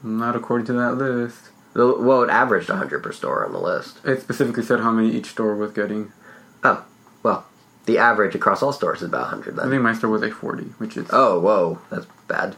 [0.01, 1.49] Not according to that list.
[1.73, 3.99] The- Well, it averaged 100 per store on the list.
[4.05, 6.13] It specifically said how many each store was getting.
[6.63, 6.85] Oh,
[7.21, 7.45] well,
[7.85, 10.31] the average across all stores is about 100 Then I think my store was like
[10.31, 12.55] 40, which is Oh, whoa, that's bad.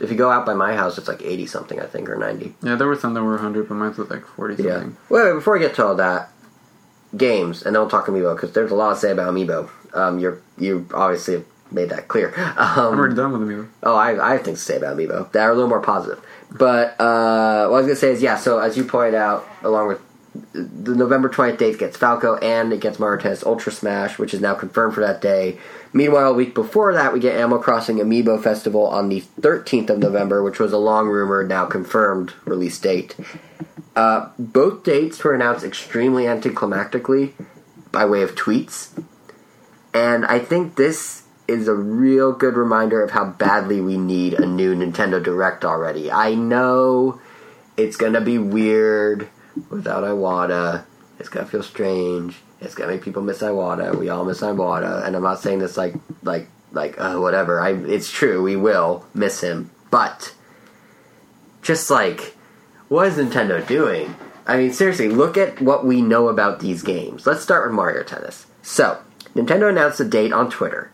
[0.00, 2.54] If you go out by my house, it's like 80 something, I think, or 90.
[2.62, 2.74] yeah.
[2.76, 4.72] There were some that were 100, but mine was like 40 Yeah.
[4.74, 4.96] something.
[5.08, 6.30] Wait, wait, before I get to all that,
[7.16, 9.70] games, and then we'll talk Amiibo, because there's a lot to say about Amiibo.
[9.94, 12.32] Um, you're, you obviously have made that clear.
[12.56, 13.68] Um, I'm already done with amiibo.
[13.82, 16.22] Oh, I, I have things to say about Amiibo that are a little more positive.
[16.50, 18.36] But uh, what I was gonna say is, yeah.
[18.36, 20.00] So as you pointed out, along with
[20.52, 24.40] the November twentieth date gets Falco and it gets Mario Tennis Ultra Smash, which is
[24.40, 25.58] now confirmed for that day.
[25.96, 29.98] Meanwhile, a week before that, we get Animal Crossing Amiibo Festival on the thirteenth of
[29.98, 33.16] November, which was a long rumored, now confirmed release date.
[33.96, 37.32] Uh, both dates were announced extremely anticlimactically
[37.92, 38.90] by way of tweets.
[39.94, 44.44] And I think this is a real good reminder of how badly we need a
[44.44, 46.12] new Nintendo Direct already.
[46.12, 47.22] I know
[47.78, 49.28] it's gonna be weird
[49.70, 50.84] without Iwata.
[51.18, 52.36] It's gonna feel strange.
[52.60, 53.98] It's gonna make people miss Iwata.
[53.98, 57.60] We all miss Iwata, and I'm not saying this like like like uh, whatever.
[57.60, 58.42] I it's true.
[58.42, 60.34] We will miss him, but
[61.62, 62.36] just like
[62.88, 64.14] what is Nintendo doing?
[64.46, 67.26] I mean, seriously, look at what we know about these games.
[67.26, 68.46] Let's start with Mario Tennis.
[68.62, 68.98] So,
[69.34, 70.92] Nintendo announced a date on Twitter,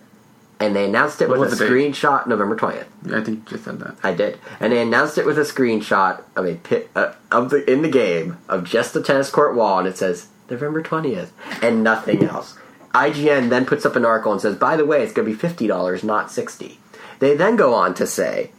[0.63, 2.87] and they announced it What with a screenshot November 20th.
[3.05, 3.97] Yeah, I think you just said that.
[4.03, 7.71] I did, and they announced it with a screenshot of a pit uh, of the
[7.71, 11.31] in the game of just the tennis court wall, and it says November 20th,
[11.63, 12.57] and nothing else.
[12.95, 15.39] IGN then puts up an article and says, "By the way, it's going to be
[15.39, 16.79] fifty dollars, not 60
[17.19, 18.53] They then go on to say,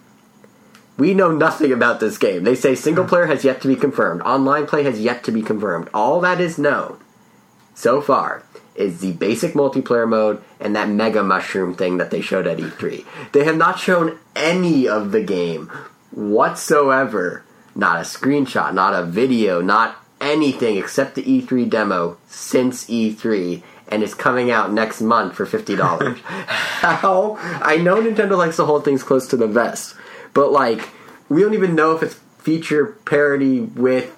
[0.98, 2.44] we know nothing about this game.
[2.44, 4.22] They say single player has yet to be confirmed.
[4.22, 5.90] Online play has yet to be confirmed.
[5.94, 7.00] All that is known
[7.74, 8.44] so far
[8.76, 13.06] is the basic multiplayer mode and that mega mushroom thing that they showed at E3.
[13.32, 15.72] They have not shown any of the game
[16.12, 17.44] whatsoever.
[17.76, 24.02] Not a screenshot, not a video, not anything except the E3 demo since E3 and
[24.02, 26.18] it's coming out next month for $50.
[26.18, 27.38] How?
[27.40, 29.96] I know Nintendo likes to hold things close to the vest,
[30.34, 30.90] but like
[31.30, 34.18] we don't even know if it's feature parity with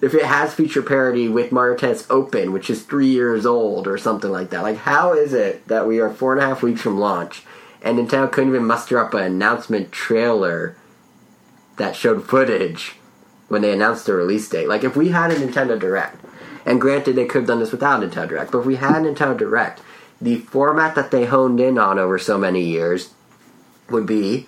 [0.00, 3.98] if it has feature parity with Mario Tennis Open, which is three years old or
[3.98, 4.62] something like that.
[4.62, 7.42] Like, how is it that we are four and a half weeks from launch
[7.82, 10.76] and Nintendo couldn't even muster up an announcement trailer
[11.76, 12.96] that showed footage
[13.48, 14.68] when they announced the release date?
[14.68, 16.16] Like, if we had a Nintendo Direct,
[16.64, 19.36] and granted they could have done this without Nintendo Direct, but if we had Nintendo
[19.36, 19.80] Direct,
[20.20, 23.12] the format that they honed in on over so many years
[23.88, 24.46] would be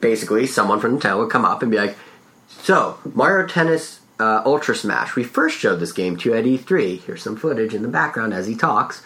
[0.00, 1.96] basically someone from Nintendo would come up and be like,
[2.48, 5.16] so, Mario Tennis uh, Ultra Smash.
[5.16, 7.00] We first showed this game to at E3.
[7.00, 9.02] Here's some footage in the background as he talks.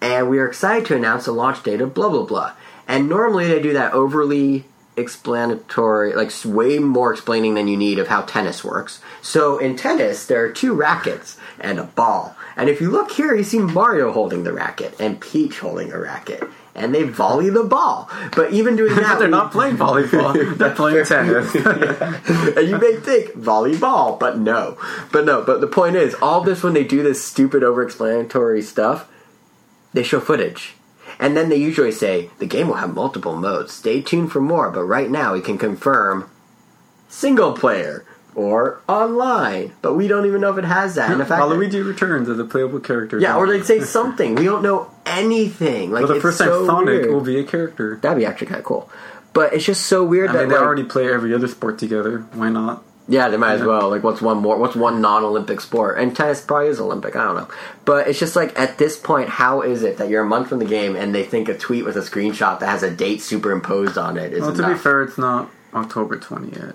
[0.00, 2.52] And we are excited to announce the launch date of blah blah blah.
[2.86, 4.64] And normally they do that overly
[4.96, 9.00] explanatory, like way more explaining than you need of how tennis works.
[9.22, 12.36] So in tennis, there are two rackets and a ball.
[12.56, 15.98] And if you look here, you see Mario holding the racket and Peach holding a
[15.98, 16.42] racket.
[16.78, 18.10] And they volley the ball.
[18.34, 20.56] But even doing that, But they're not playing volleyball.
[20.58, 21.54] they're playing tennis.
[22.56, 24.78] and you may think volleyball, but no,
[25.12, 25.42] but no.
[25.42, 29.10] But the point is, all this when they do this stupid over-explanatory stuff,
[29.92, 30.74] they show footage,
[31.18, 33.72] and then they usually say the game will have multiple modes.
[33.72, 34.70] Stay tuned for more.
[34.70, 36.30] But right now, we can confirm
[37.08, 38.04] single player
[38.38, 41.10] or online, but we don't even know if it has that.
[41.10, 43.18] And the fact Waluigi returns as a playable character.
[43.18, 44.36] yeah, or they'd say something.
[44.36, 45.90] We don't know anything.
[45.90, 47.10] Like For the it's first time, so Sonic weird.
[47.10, 47.96] will be a character.
[48.00, 48.88] That'd be actually kind of cool.
[49.34, 51.78] But it's just so weird I that mean, they like, already play every other sport
[51.78, 52.20] together.
[52.32, 52.82] Why not?
[53.10, 53.88] Yeah, they might as well.
[53.88, 54.58] Like, what's one more?
[54.58, 55.98] What's one non-Olympic sport?
[55.98, 57.16] And tennis probably is Olympic.
[57.16, 57.48] I don't know,
[57.86, 60.58] but it's just like at this point, how is it that you're a month from
[60.58, 63.96] the game and they think a tweet with a screenshot that has a date superimposed
[63.96, 66.74] on it is Well, to be fair, it's not October 20 yet.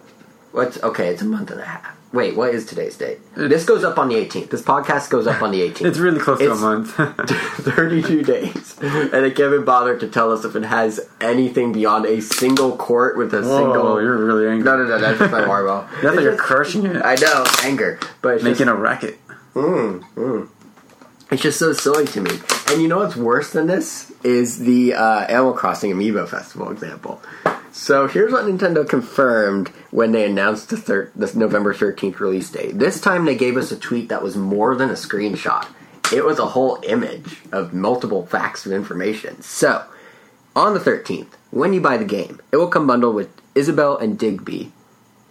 [0.54, 1.08] What's okay?
[1.10, 1.98] It's a month and a half.
[2.14, 3.18] Wait, what is today's date?
[3.36, 4.52] This goes up on the 18th.
[4.52, 5.86] This podcast goes up on the 18th.
[5.88, 6.92] It's really close to a month.
[7.64, 12.06] 32 days, and they can't even bother to tell us if it has anything beyond
[12.06, 14.00] a single court with a Whoa, single.
[14.02, 14.64] you're really angry.
[14.64, 15.88] No, no, no, that's just my marble.
[16.04, 16.98] That's like you're crushing it.
[17.04, 19.18] I know, anger, but it's just- Making a racket.
[21.32, 22.32] It's just so silly to me.
[22.70, 27.24] And you know what's worse than this is the uh, Animal Crossing Amiibo Festival example.
[27.76, 32.78] So here's what Nintendo confirmed when they announced the, thir- the November 13th release date.
[32.78, 35.66] This time they gave us a tweet that was more than a screenshot.
[36.14, 39.42] It was a whole image of multiple facts of information.
[39.42, 39.86] So,
[40.56, 44.20] on the 13th, when you buy the game, it will come bundled with Isabelle and
[44.20, 44.72] Digby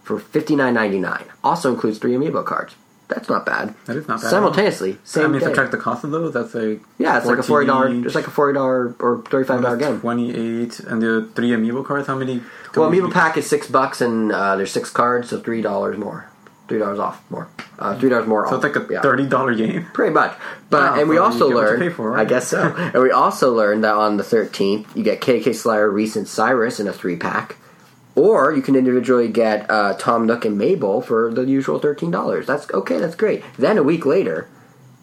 [0.03, 1.23] for fifty nine ninety nine.
[1.45, 2.75] Also includes three amiibo cards.
[3.07, 3.75] That's not bad.
[3.85, 4.29] That is not bad.
[4.29, 5.47] Simultaneously, same I mean, day.
[5.47, 6.33] subtract the cost of those.
[6.33, 7.93] That's like yeah, it's like a forty dollar.
[8.05, 9.99] It's like a forty dollar or thirty five dollar game.
[9.99, 12.07] Twenty eight, and the three amiibo cards.
[12.07, 12.41] How many?
[12.75, 16.29] Well, amiibo pack is six bucks, and uh, there's six cards, so three dollars more.
[16.67, 17.49] Three dollars off more.
[17.77, 18.47] Uh, three dollars more.
[18.47, 18.63] So off.
[18.63, 19.85] it's like a thirty dollar game.
[19.93, 20.35] Pretty much.
[20.69, 22.21] But Wow, and we also you get what you learned pay for, right?
[22.21, 22.73] I guess so.
[22.77, 26.87] and we also learned that on the thirteenth you get KK Slider, Recent Cyrus in
[26.87, 27.57] a three pack.
[28.15, 32.45] Or you can individually get uh, Tom Nook and Mabel for the usual thirteen dollars.
[32.45, 33.43] That's okay, that's great.
[33.57, 34.47] Then a week later,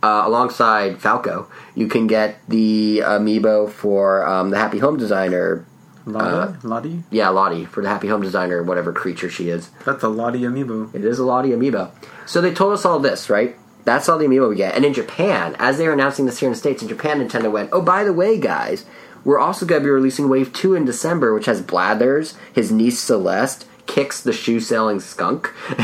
[0.03, 5.67] uh, alongside Falco, you can get the amiibo for um, the Happy Home Designer.
[6.07, 7.03] Lottie, Lottie.
[7.11, 9.71] Yeah, Lottie for the Happy Home Designer, whatever creature she is.
[9.85, 10.95] That's a Lottie amiibo.
[10.95, 11.91] It is a Lottie amiibo.
[12.27, 13.57] So they told us all this, right?
[13.85, 14.75] That's all the amiibo we get.
[14.75, 17.51] And in Japan, as they were announcing this here in the States, in Japan, Nintendo
[17.51, 18.87] went, oh, by the way, guys,
[19.25, 22.99] we're also going to be releasing Wave 2 in December, which has Blathers, his niece
[22.99, 25.53] Celeste, Kicks the shoe selling skunk.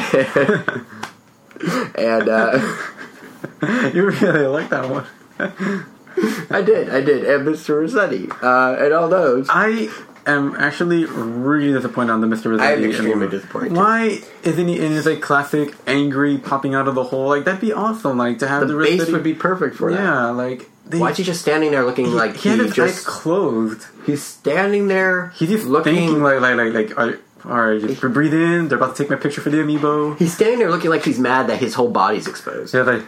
[1.96, 2.76] and uh,
[3.92, 5.06] you really like that one.
[6.50, 7.24] I did, I did.
[7.24, 7.82] And Mr.
[7.84, 9.48] Resetti, uh, and all those.
[9.50, 9.88] I
[10.26, 12.56] am actually really disappointed on the Mr.
[12.56, 12.60] Resetti.
[12.60, 13.72] I am extremely disappointed.
[13.72, 17.28] Why isn't he in his like classic angry popping out of the hole?
[17.28, 18.18] Like that'd be awesome.
[18.18, 20.00] Like to have The the, base Resetti- would be perfect for that.
[20.00, 22.72] Yeah, like they, Why is he just standing there looking he, like he he, had
[22.72, 23.86] just closed.
[24.06, 26.98] he's standing there He's just looking thinking like like like like.
[26.98, 28.68] Are, all right, just breathe in.
[28.68, 30.16] They're about to take my picture for the amiibo.
[30.18, 32.74] he's standing there looking like he's mad that his whole body's exposed.
[32.74, 33.02] Yeah, like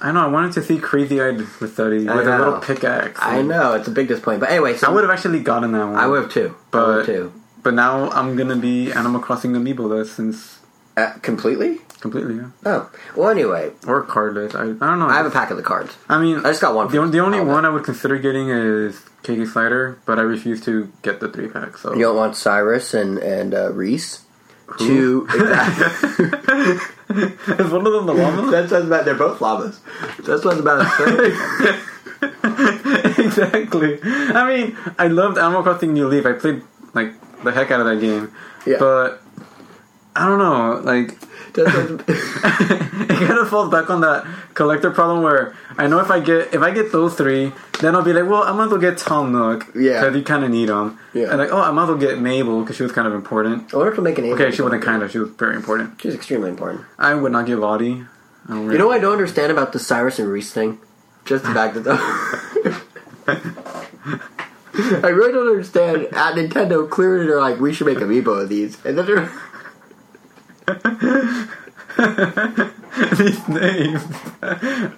[0.00, 0.20] I know.
[0.20, 3.18] I wanted to see Crazy Eyed Resetti I with a little pickaxe.
[3.22, 5.84] I know it's a big disappointment, but anyway, so I would have actually gotten that
[5.84, 5.96] one.
[5.96, 6.54] I would have too.
[6.56, 7.32] I but have too.
[7.62, 10.58] but now I'm gonna be Animal Crossing amiibo since
[10.96, 11.78] Uh, completely?
[12.04, 12.36] Completely.
[12.36, 12.50] Yeah.
[12.66, 12.90] Oh.
[13.16, 14.54] Well, anyway, Or cardless.
[14.54, 15.06] I, I don't know.
[15.08, 15.96] I have a pack of the cards.
[16.06, 17.64] I mean, I just got one The, the only one.
[17.64, 21.78] I would consider getting is KK Slider, but I refuse to get the three pack.
[21.78, 24.22] So You don't want Cyrus and and uh, Reese.
[24.78, 25.26] Two.
[27.06, 27.64] Exactly.
[27.64, 28.50] is one of them the llama?
[28.54, 29.04] That's what's about.
[29.04, 29.80] They're both llamas.
[30.26, 30.80] That's what's about.
[33.18, 33.98] exactly.
[34.02, 36.26] I mean, I loved Animal Crossing New Leaf.
[36.26, 36.62] I played
[36.94, 37.12] like
[37.44, 38.32] the heck out of that game.
[38.66, 38.78] Yeah.
[38.78, 39.22] But
[40.16, 41.18] I don't know, like
[41.56, 46.52] it kind of falls back on that collector problem where I know if I get
[46.54, 48.98] if I get those three, then I'll be like, well, I might as well get
[48.98, 50.00] Tom Nook Yeah.
[50.00, 50.98] because you kind of need them.
[51.12, 51.28] Yeah.
[51.30, 53.72] And like, oh, I might as well get Mabel because she was kind of important.
[53.72, 54.24] I wonder if we'll make an.
[54.32, 55.10] Okay, she wasn't kind of.
[55.10, 56.00] She was very important.
[56.00, 56.82] She's extremely important.
[56.98, 58.04] I would not give Lottie.
[58.48, 60.78] I don't You know what I don't understand about the Cyrus and Reese thing?
[61.24, 61.94] Just the fact that the.
[64.76, 66.06] I really don't understand.
[66.12, 69.30] At Nintendo, clearly they're like, we should make amiibo of these, and then they're.
[73.18, 74.02] these names.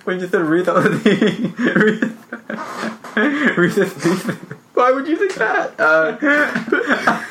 [0.04, 2.04] when you said Reese, I was thinking Reese.
[3.56, 4.36] Reese's Pieces.
[4.74, 5.74] Why would you think that?
[5.80, 6.16] Uh,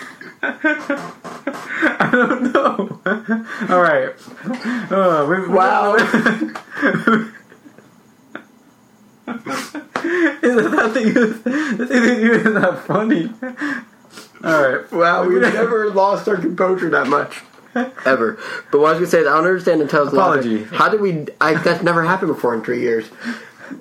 [0.41, 2.99] I don't know.
[3.69, 4.13] All right.
[4.91, 5.95] Uh, we, Wow.
[10.43, 11.07] is that thing?
[11.07, 13.31] Is, this is not funny.
[14.43, 14.91] All right.
[14.91, 17.41] wow, we've never lost our composure that much.
[18.05, 18.39] Ever.
[18.71, 20.13] But what I was going to say is, I don't understand logic.
[20.13, 20.63] Apology.
[20.63, 21.27] How did we.
[21.41, 23.09] I, that's never happened before in three years.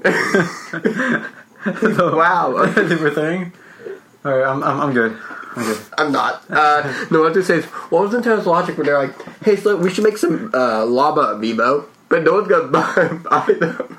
[1.66, 2.52] Wow.
[2.76, 3.52] We're saying.
[4.24, 4.46] All right.
[4.46, 5.18] I'm, I'm, I'm good.
[5.56, 5.78] I'm good.
[5.96, 6.44] I'm not.
[6.50, 9.14] Uh, no, what I was to say is, what was Nintendo's logic when they're like,
[9.42, 13.08] hey, so we should make some uh, Lava amiibo, but no one's going to buy,
[13.30, 13.98] buy them.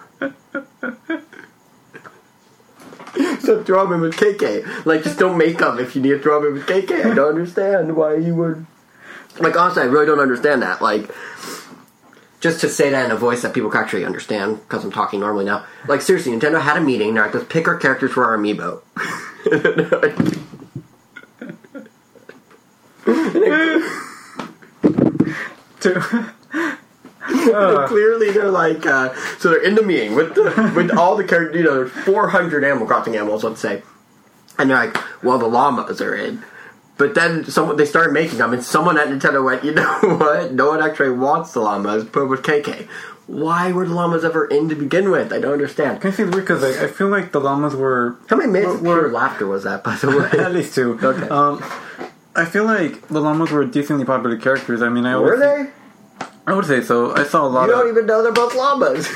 [3.39, 4.85] so throw them in with KK.
[4.85, 7.11] Like, just don't make them if you need to throw them in with KK.
[7.11, 8.65] I don't understand why you would.
[9.39, 10.81] Like, honestly, I really don't understand that.
[10.81, 11.09] Like,
[12.39, 15.19] just to say that in a voice that people can actually understand, because I'm talking
[15.19, 15.65] normally now.
[15.87, 17.13] Like, seriously, Nintendo had a meeting.
[17.13, 18.81] They're like, let's pick our characters for our amiibo.
[25.81, 26.31] To-
[27.87, 31.57] clearly, they're like, uh, so they're in the meeting with the, with all the characters.
[31.57, 33.81] You know, there's 400 Animal Crossing animals, let's say,
[34.57, 36.43] and they're like, well, the llamas are in.
[36.97, 40.53] But then someone they started making them, and someone at Nintendo went, you know what?
[40.53, 42.05] No one actually wants the llamas.
[42.05, 42.87] Put them with KK.
[43.27, 45.33] Why were the llamas ever in to begin with?
[45.33, 45.99] I don't understand.
[45.99, 48.81] Can I weird because like, I feel like the llamas were How many minutes of
[48.83, 50.39] Were- pure laughter was that, by the way?
[50.39, 50.97] at least two.
[51.01, 51.27] Okay.
[51.29, 51.63] Um,
[52.35, 54.81] I feel like the llamas were decently popular characters.
[54.81, 55.71] I mean, I were they?
[56.47, 57.15] I would say so.
[57.15, 59.07] I saw a lot of You don't of even know they're both llamas.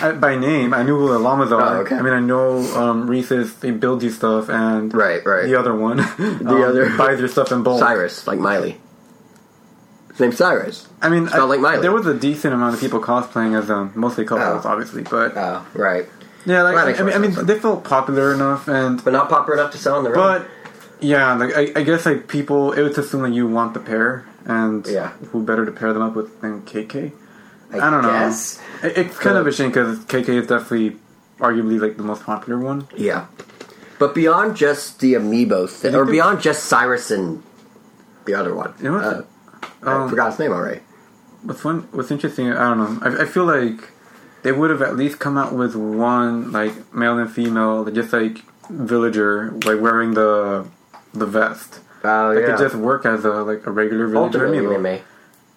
[0.00, 0.72] I, by name.
[0.72, 1.78] I knew who the llamas are.
[1.78, 1.96] Oh, okay.
[1.96, 5.44] I mean, I know um, Reese's they build you stuff, and right, right.
[5.46, 7.80] the other one, the other- buys your stuff in bulk.
[7.80, 8.80] Cyrus, like Miley.
[10.10, 10.88] His name's Cyrus.
[11.00, 11.82] I mean, I- like Miley.
[11.82, 14.68] there was a decent amount of people cosplaying as them, mostly couples, Oh.
[14.68, 16.06] obviously, but Oh, right.
[16.46, 19.28] yeah, like That makes I mean, I mean, they felt popular enough, and But not
[19.28, 20.16] popular enough to sell on the road.
[20.42, 20.48] but
[21.00, 24.86] Yeah, like I, I guess like people, it was assuming you want the pair, and
[24.86, 25.10] Yeah.
[25.32, 27.12] who better to pair them up with than KK?
[27.72, 28.10] I, I, don't know.
[28.10, 28.60] guess.
[28.82, 30.96] It, it's kind of a shame because KK is definitely,
[31.38, 32.86] arguably like the most popular one.
[32.96, 33.26] Yeah.
[33.98, 37.42] But beyond just the amiibo thing, or beyond just Cyrus and
[38.26, 39.04] the other one, You know what?
[39.04, 39.22] uh,
[39.84, 40.80] I Um, forgot his name already.
[41.44, 41.88] What's one?
[41.92, 42.52] What's interesting?
[42.52, 42.98] I don't know.
[43.02, 43.90] I, I feel like
[44.42, 48.38] they would have at least come out with one like male and female, just like
[48.70, 50.66] villager, like wearing the
[51.14, 51.80] the vest.
[52.04, 55.02] Oh That could just work as a like a regular villager Ultimately, we.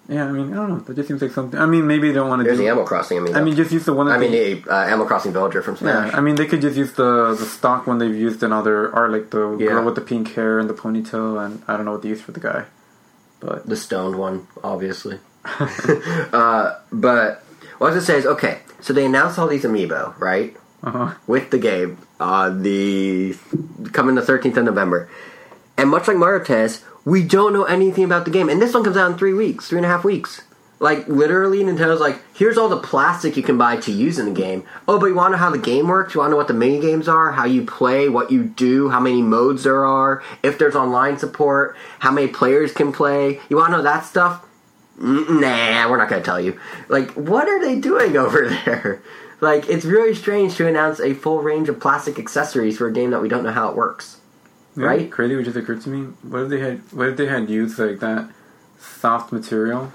[0.08, 0.80] Yeah, I mean, I don't know.
[0.80, 1.60] That just seems like something.
[1.60, 2.64] I mean, maybe they don't want to There's do.
[2.64, 3.34] the Animal Crossing amiibo.
[3.36, 4.08] I mean, just use the one.
[4.08, 6.12] I mean they- the uh, Animal Crossing villager from Smash.
[6.12, 8.94] yeah, I mean, they could just use the the stock one they've used in other
[8.94, 9.68] art, like the Yeah.
[9.70, 12.24] girl with the pink hair and the ponytail, and I don't know what they used
[12.24, 12.66] for the guy,
[13.40, 15.18] but the stoned one, obviously.
[16.34, 17.44] uh, but
[17.80, 18.60] what I was gonna say is okay.
[18.82, 20.56] So they announced all these amiibo, right?
[20.84, 21.16] uh-huh.
[21.26, 23.36] with the game uh, the
[23.92, 25.10] coming the 13th of November.
[25.77, 28.49] And much like Mario Tennis, we don't know anything about the game.
[28.49, 30.41] And this one comes out in three weeks, three and a half weeks.
[30.80, 34.31] Like literally, Nintendo's like, here's all the plastic you can buy to use in the
[34.39, 34.65] game.
[34.88, 36.14] Oh, but you want to know how the game works?
[36.14, 37.31] You want to know what the mini games are?
[37.31, 38.10] How you play?
[38.10, 38.89] What you do?
[38.89, 40.22] How many modes there are?
[40.43, 41.77] If there's online support?
[41.99, 43.39] How many players can play?
[43.49, 44.45] You want to know that stuff?
[44.99, 46.60] Mm, Nah, we're not going to tell you.
[46.89, 49.02] Like, what are they doing over there?
[49.41, 53.11] Like, it's really strange to announce a full range of plastic accessories for a game
[53.11, 54.19] that we don't know how it works.
[54.76, 55.10] Know, Right?
[55.10, 56.07] Crazy, which just occurred to me.
[56.23, 56.80] What if they had?
[56.91, 58.30] What if they had used like that
[58.80, 59.88] soft material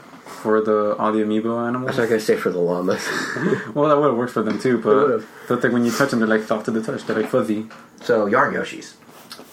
[0.42, 1.88] for the all the amiibo I animals?
[1.90, 3.06] was not to say for the llamas.
[3.74, 6.10] Well, that would have worked for them too, but so it's like when you touch
[6.10, 7.04] them, they're like soft to the touch.
[7.04, 7.66] They're like fuzzy.
[8.02, 8.94] so, Yarn Yoshis.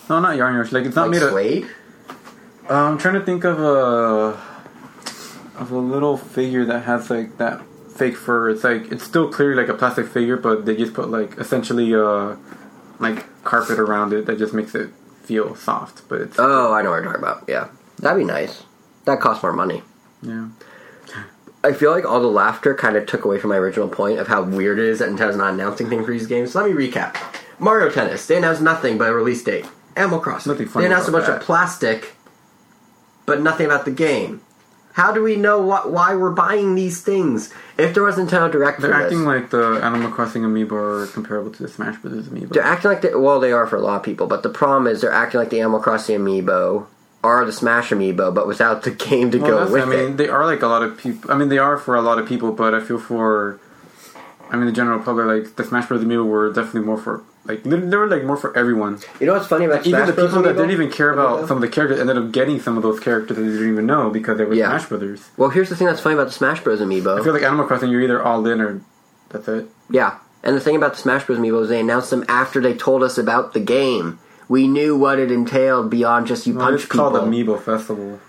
[0.10, 0.72] No, not yarn Yoshi.
[0.76, 1.30] Like it's not Like made of.
[1.32, 1.68] Slade?
[2.70, 4.40] Uh, I'm trying to think of a
[5.60, 7.62] of a little figure that has like that
[7.96, 8.50] fake fur.
[8.50, 11.94] It's like it's still clearly like a plastic figure, but they just put like essentially
[11.94, 12.36] uh
[13.00, 14.90] like carpet around it that just makes it
[15.28, 16.08] feel soft.
[16.10, 17.44] But it's Oh, I know what you're talking about.
[17.48, 17.68] Yeah.
[18.00, 18.64] That'd be nice.
[19.06, 19.84] That costs more money.
[20.22, 20.48] yeah.
[21.64, 24.28] I feel like all the laughter kind of took away from my original point of
[24.28, 26.52] how weird it is that Nintendo's not announcing things for these games.
[26.52, 27.18] So let me recap.
[27.60, 29.66] Mario Tennis, they announced nothing but a release date.
[29.96, 31.38] Animal Crossing, Nothing funny they announced a bunch that.
[31.38, 32.14] of plastic,
[33.26, 34.42] but nothing about the game.
[34.98, 37.54] How do we know what, why we're buying these things?
[37.78, 41.52] If there was Nintendo Direct They're this, acting like the Animal Crossing amiibo are comparable
[41.52, 42.50] to the Smash Brothers amiibo.
[42.50, 44.26] they're acting like they, well, they are for a lot of people.
[44.26, 46.88] But the problem is they're acting like the Animal Crossing amiibo
[47.24, 50.18] are the Smash amiibo, but without the game to well, go with I mean, it.
[50.18, 51.32] they are like a lot of people.
[51.32, 53.60] I mean, they are for a lot of people, but I feel for,
[54.52, 56.04] I mean, the general public, like the Smash Bros.
[56.04, 59.00] amiibo were definitely more for like they were like more for everyone.
[59.20, 60.28] You know what's funny about Even Smash the Bros.
[60.30, 61.48] people that didn't even care about Amiibo?
[61.48, 63.86] some of the characters ended up getting some of those characters that they didn't even
[63.86, 64.70] know because they were Yeah.
[64.70, 65.30] Smash Brothers.
[65.38, 66.80] Well, here's the thing that's funny about the Smash Bros.
[66.82, 67.20] amiibo.
[67.20, 68.82] I feel like Animal Crossing, you're either all in or
[69.30, 69.68] that's it.
[69.90, 71.40] Yeah, and the thing about the Smash Bros.
[71.40, 74.20] amiibo is they announced them after they told us about the game.
[74.50, 77.28] We knew what it entailed beyond just you Well, punch it's called people.
[77.28, 78.20] Amiibo Festival.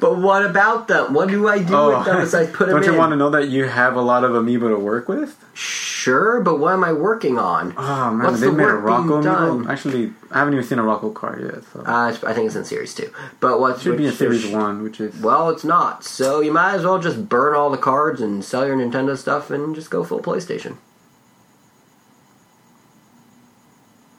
[0.00, 1.12] But what about them?
[1.14, 2.72] What do I do with them I put them Oh.
[2.80, 2.98] don't you in?
[2.98, 5.36] want to know that you have a lot of Amiibo to work with?
[5.54, 7.74] Sure, but what am I working on?
[7.76, 9.64] Oh man, What's they the made a Rocco done?
[9.64, 9.68] Amiibo.
[9.70, 12.64] Actually, I haven't even seen a Rocco card yet, so Uh, I think it's in
[12.64, 13.10] Series 2.
[13.40, 16.02] But what it should be in Series One, which is Well, it's not.
[16.04, 19.50] So you might as well just burn all the cards and sell your Nintendo stuff
[19.50, 20.76] and just go full PlayStation.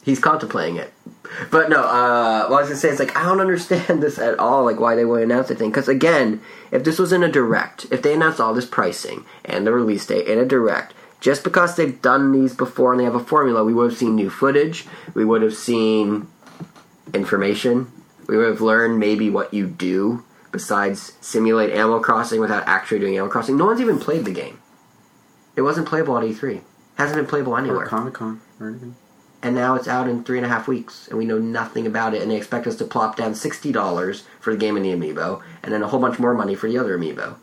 [0.03, 0.91] He's contemplating it.
[1.51, 4.39] But no, uh, what I was gonna say is like I don't understand this at
[4.39, 4.65] all.
[4.65, 5.69] Like why they would announce the thing?
[5.69, 6.41] Because again,
[6.71, 10.05] if this was in a direct, if they announced all this pricing and the release
[10.05, 13.63] date in a direct, just because they've done these before and they have a formula,
[13.63, 14.85] we would have seen new footage.
[15.13, 16.27] We would have seen
[17.13, 17.91] information.
[18.27, 23.15] We would have learned maybe what you do besides simulate Animal Crossing without actually doing
[23.15, 23.55] Animal Crossing.
[23.55, 24.59] No one's even played the game.
[25.55, 26.61] It wasn't playable at E3.
[26.95, 28.95] Hasn't been playable anywhere Comic Con or anything.
[29.43, 32.13] And now it's out in three and a half weeks, and we know nothing about
[32.13, 32.21] it.
[32.21, 35.41] And they expect us to plop down sixty dollars for the game and the amiibo,
[35.63, 37.35] and then a whole bunch more money for the other amiibo.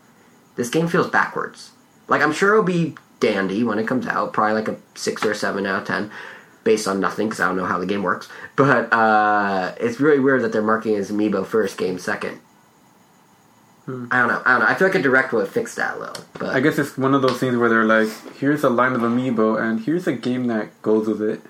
[0.57, 1.73] This game feels backwards.
[2.09, 5.33] Like I'm sure it'll be dandy when it comes out, probably like a six or
[5.33, 6.11] a seven out of ten,
[6.65, 8.29] based on nothing because I don't know how the game works.
[8.57, 12.41] But uh, it's really weird that they're marking it as amiibo first, game second.
[13.89, 14.43] I don't know.
[14.45, 14.67] I don't know.
[14.67, 16.99] I feel like a direct would have fixed that a little, but I guess it's
[16.99, 20.13] one of those things where they're like, here's a line of Amiibo, and here's a
[20.13, 21.41] game that goes with it.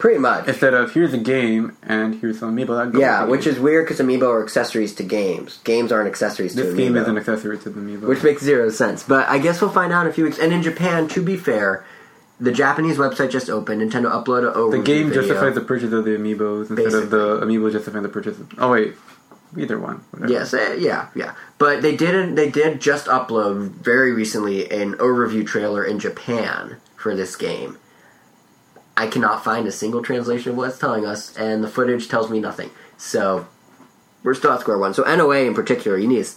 [0.00, 0.48] Pretty much.
[0.48, 3.54] Instead of here's a game and here's some Amiibo that goes Yeah, which game.
[3.54, 5.58] is weird because amiibo are accessories to games.
[5.62, 6.76] Games aren't accessories to this amiibo.
[6.78, 8.08] game is an accessory to the Amiibo.
[8.08, 9.02] which makes zero sense.
[9.04, 10.38] But I guess we'll find out in a few weeks.
[10.38, 11.84] And in Japan, to be fair,
[12.40, 13.82] the Japanese website just opened.
[13.82, 15.22] Nintendo uploaded over the game video.
[15.22, 18.38] justifies the purchase of the Amiibos instead of the Amiibo justifying the purchase.
[18.40, 18.94] Of, oh wait,
[19.58, 20.02] either one.
[20.12, 20.32] Whatever.
[20.32, 21.34] Yes, eh, yeah, yeah.
[21.58, 22.36] But they didn't.
[22.36, 27.76] They did just upload very recently an overview trailer in Japan for this game.
[29.00, 32.28] I cannot find a single translation of what it's telling us, and the footage tells
[32.28, 32.68] me nothing.
[32.98, 33.46] So
[34.22, 34.92] we're still at square one.
[34.92, 36.30] So NOA in particular, you need to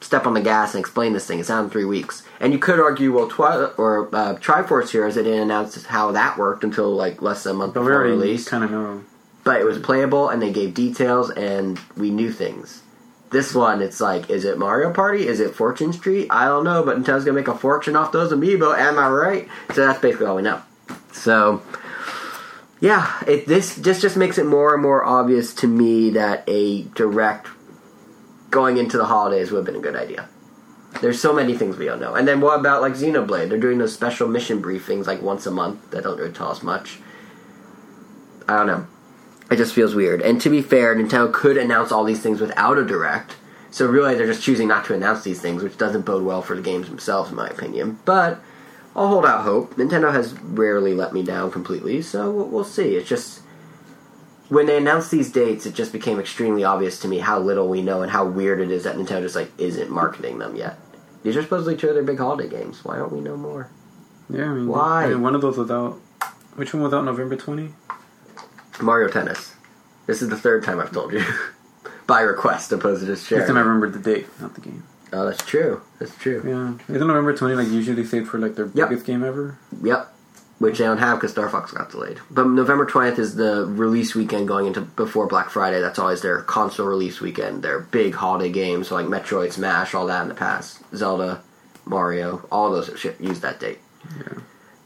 [0.00, 1.40] step on the gas and explain this thing.
[1.40, 5.16] It's out in three weeks, and you could argue, well, Twilight or uh, Triforce Heroes,
[5.16, 8.48] they didn't announce how that worked until like less than a month But before release.
[8.48, 9.04] kind of know.
[9.42, 12.82] But it was playable, and they gave details, and we knew things.
[13.30, 15.26] This one, it's like, is it Mario Party?
[15.26, 16.28] Is it Fortune Street?
[16.30, 18.76] I don't know, but Nintendo's gonna make a fortune off those amiibo.
[18.78, 19.48] Am I right?
[19.74, 20.62] So that's basically all we know.
[21.12, 21.62] So,
[22.80, 26.82] yeah, it, this just just makes it more and more obvious to me that a
[26.82, 27.48] direct
[28.50, 30.28] going into the holidays would have been a good idea.
[31.00, 32.14] There's so many things we don't know.
[32.14, 33.48] And then what about like Xenoblade?
[33.48, 36.62] They're doing those special mission briefings like once a month that don't really tell us
[36.62, 36.98] much.
[38.48, 38.86] I don't know.
[39.50, 40.20] It just feels weird.
[40.22, 43.36] And to be fair, Nintendo could announce all these things without a direct.
[43.70, 46.56] So really, they're just choosing not to announce these things, which doesn't bode well for
[46.56, 48.00] the games themselves, in my opinion.
[48.04, 48.40] But
[48.96, 49.76] I'll hold out hope.
[49.76, 52.96] Nintendo has rarely let me down completely, so we'll, see.
[52.96, 53.40] It's just
[54.48, 57.82] when they announced these dates, it just became extremely obvious to me how little we
[57.82, 60.78] know and how weird it is that Nintendo just like isn't marketing them yet.
[61.22, 62.84] These are supposedly two of their big holiday games.
[62.84, 63.70] Why don't we know more?
[64.28, 65.04] Yeah, I mean, Why?
[65.04, 65.92] I mean, one of those without.
[66.56, 67.72] Which one without November 20?
[68.80, 69.54] Mario Tennis.
[70.06, 71.24] This is the third time I've told you.
[72.06, 73.46] By request, opposed to just This sharing.
[73.46, 74.82] time I remembered the date, not the game.
[75.12, 75.80] Oh, that's true.
[75.98, 76.42] That's true.
[76.46, 78.88] Yeah, isn't November 20 like usually saved for like their Yep.
[78.90, 79.58] biggest game ever?
[79.82, 80.14] Yep.
[80.58, 82.18] Which they don't have because Star Fox got delayed.
[82.30, 85.80] But November 20th is the release weekend going into before Black Friday.
[85.80, 87.62] That's always their console release weekend.
[87.62, 90.80] Their big holiday games, so like Metroid, Smash, all that in the past.
[90.94, 91.40] Zelda,
[91.86, 93.78] Mario, all those shit use that date.
[94.18, 94.34] Yeah.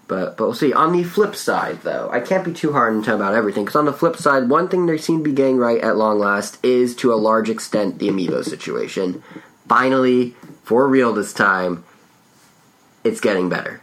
[0.07, 0.73] But but we'll see.
[0.73, 3.65] On the flip side, though, I can't be too hard on Nintendo about everything.
[3.65, 6.19] Because on the flip side, one thing they seem to be getting right at long
[6.21, 9.23] last is, to a large extent, the amiibo situation.
[9.69, 11.85] Finally, for real this time,
[13.03, 13.81] it's getting better.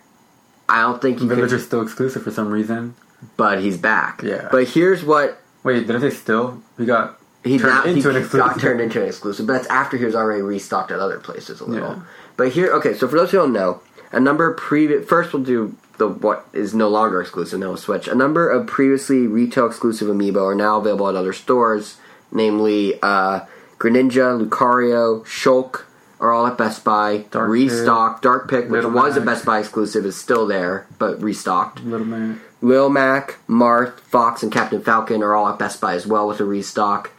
[0.70, 2.96] I don't think you Village could, is still exclusive for some reason.
[3.36, 4.22] but he's back.
[4.24, 4.48] Yeah.
[4.52, 6.62] But here's what Wait, did I say still?
[6.78, 8.48] We got he turned now, into he an exclusive.
[8.48, 11.60] got turned into an exclusive, but that's after he was already restocked at other places
[11.60, 11.96] a little.
[11.96, 12.02] Yeah.
[12.38, 13.82] But here, okay, so for those who don't know,
[14.12, 17.60] a number of previous first we'll do the what is no longer exclusive.
[17.60, 18.08] Now we'll switch.
[18.08, 21.98] A number of previously retail exclusive amiibo are now available at other stores,
[22.32, 23.42] namely uh,
[23.82, 25.86] Greninja, Lucario, Shulk
[26.20, 27.26] are all at Best Buy.
[27.32, 28.22] Dark restocked.
[28.22, 31.84] Dark Pit, which Little was a Best Buy exclusive, is still there, but restocked.
[31.84, 32.38] Little Mac.
[32.62, 36.40] Lil Mac, Marth, Fox, and Captain Falcon are all at Best Buy as well with
[36.40, 37.10] a restock.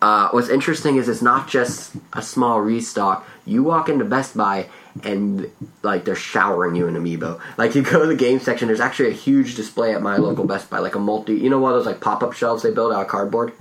[0.00, 3.28] Uh, what's interesting is it's not just a small restock.
[3.44, 4.68] You walk into Best Buy
[5.04, 5.50] and
[5.82, 7.38] like they're showering you in amiibo.
[7.58, 10.46] Like you go to the game section, there's actually a huge display at my local
[10.46, 11.34] Best Buy, like a multi.
[11.34, 13.52] You know one of those like pop up shelves they build out of cardboard.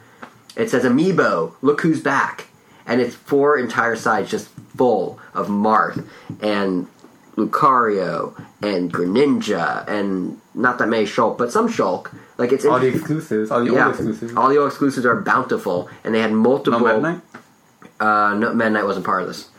[0.56, 1.53] It says Amiibo.
[1.61, 2.48] Look who's back,
[2.86, 6.07] and it's four entire sides just full of Marth
[6.41, 6.88] and
[7.36, 12.14] Lucario and Greninja and not that many Shulk, but some Shulk.
[12.38, 13.52] Like it's All the exclusives.
[13.52, 14.36] All the yeah, old exclusives.
[14.36, 16.80] all the old exclusives are bountiful, and they had multiple.
[16.80, 17.22] no Meta Knight?
[17.99, 19.49] Uh, no, Meta Knight wasn't part of this.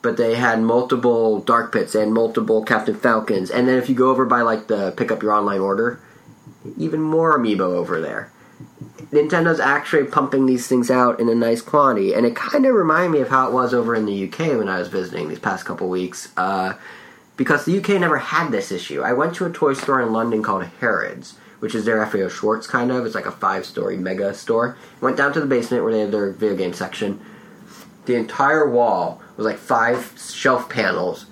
[0.00, 3.50] But they had multiple Dark Pits and multiple Captain Falcons.
[3.50, 6.00] And then if you go over by like the pick up your online order,
[6.76, 8.30] even more amiibo over there.
[9.10, 13.10] Nintendo's actually pumping these things out in a nice quantity, and it kind of reminded
[13.10, 15.64] me of how it was over in the UK when I was visiting these past
[15.64, 16.30] couple weeks.
[16.36, 16.74] Uh,
[17.38, 19.00] because the UK never had this issue.
[19.00, 22.66] I went to a toy store in London called Harrods, which is their FAO Schwarz
[22.66, 23.06] kind of.
[23.06, 24.76] It's like a five story mega store.
[25.00, 27.20] Went down to the basement where they have their video game section.
[28.06, 31.26] The entire wall was like five shelf panels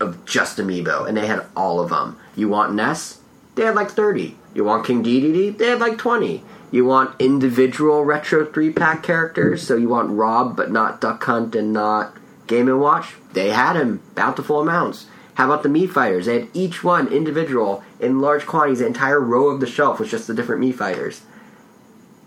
[0.00, 2.18] of just amiibo, and they had all of them.
[2.36, 3.17] You want Ness?
[3.58, 4.36] They had like 30.
[4.54, 5.58] You want King Dedede?
[5.58, 6.44] They had like 20.
[6.70, 9.66] You want individual retro 3 pack characters?
[9.66, 12.16] So you want Rob, but not Duck Hunt and not
[12.46, 13.16] Game & Watch?
[13.32, 14.00] They had him.
[14.14, 15.06] Bountiful amounts.
[15.34, 16.26] How about the Mii Fighters?
[16.26, 18.78] They had each one individual in large quantities.
[18.78, 21.22] The entire row of the shelf was just the different Mii Fighters.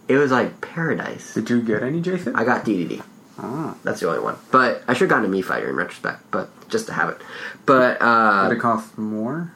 [0.09, 1.33] It was like paradise.
[1.33, 2.35] Did you get any, Jason?
[2.35, 3.01] I got DDD.
[3.39, 3.75] ah.
[3.85, 4.35] That's the only one.
[4.51, 7.21] But I should have gotten a Mii Fighter in retrospect, but just to have it.
[7.65, 9.53] But uh, Did it cost more?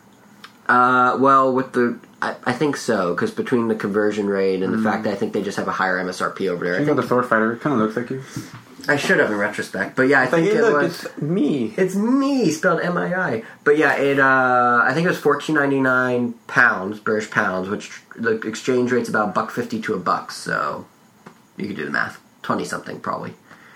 [0.68, 4.82] Uh, well, with the I, I think so because between the conversion rate and the
[4.82, 6.98] fact that I think they just have a higher MSRP over there, I You think
[6.98, 7.56] the sword fighter.
[7.58, 8.24] Kind of looks like you.
[8.88, 9.96] I should have in retrospect.
[9.96, 11.04] But yeah, I think Hey, it look, was.
[11.06, 11.74] it's me.
[11.76, 13.44] It's me spelled M I I.
[13.64, 14.20] But yeah, it.
[14.20, 19.10] Uh, I think it was fourteen ninety nine pounds, British pounds, which the exchange rate's
[19.10, 20.32] about a buck fifty to a buck.
[20.32, 20.86] So
[21.58, 22.20] you could do the math.
[22.44, 23.34] Twenty something probably.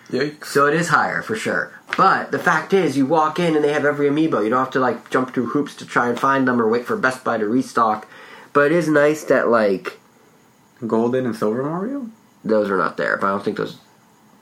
[0.10, 0.46] Yikes.
[0.46, 1.72] So it is higher for sure.
[1.98, 4.44] But the fact is, you walk in and they have every amiibo.
[4.44, 6.86] You don't have to like jump through hoops to try and find them or wait
[6.86, 8.08] for Best Buy to restock.
[8.54, 10.00] But it is nice that like
[10.86, 12.10] Golden and Silver Mario?
[12.44, 13.18] those are not there.
[13.18, 13.78] But I don't think those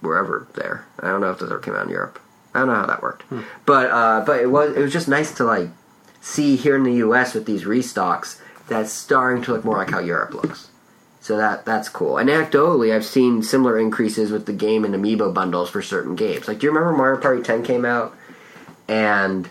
[0.02, 0.85] were ever there.
[0.99, 2.19] I don't know if those ever came out in Europe.
[2.53, 3.23] I don't know how that worked.
[3.65, 5.69] But uh, but it was it was just nice to like
[6.22, 7.34] see here in the U.S.
[7.34, 10.69] with these restocks that's starting to look more like how Europe looks.
[11.27, 12.17] So that that's cool.
[12.17, 16.47] And anecdotally, I've seen similar increases with the game and amiibo bundles for certain games.
[16.47, 18.15] Like, do you remember Mario Party 10 came out,
[18.87, 19.49] and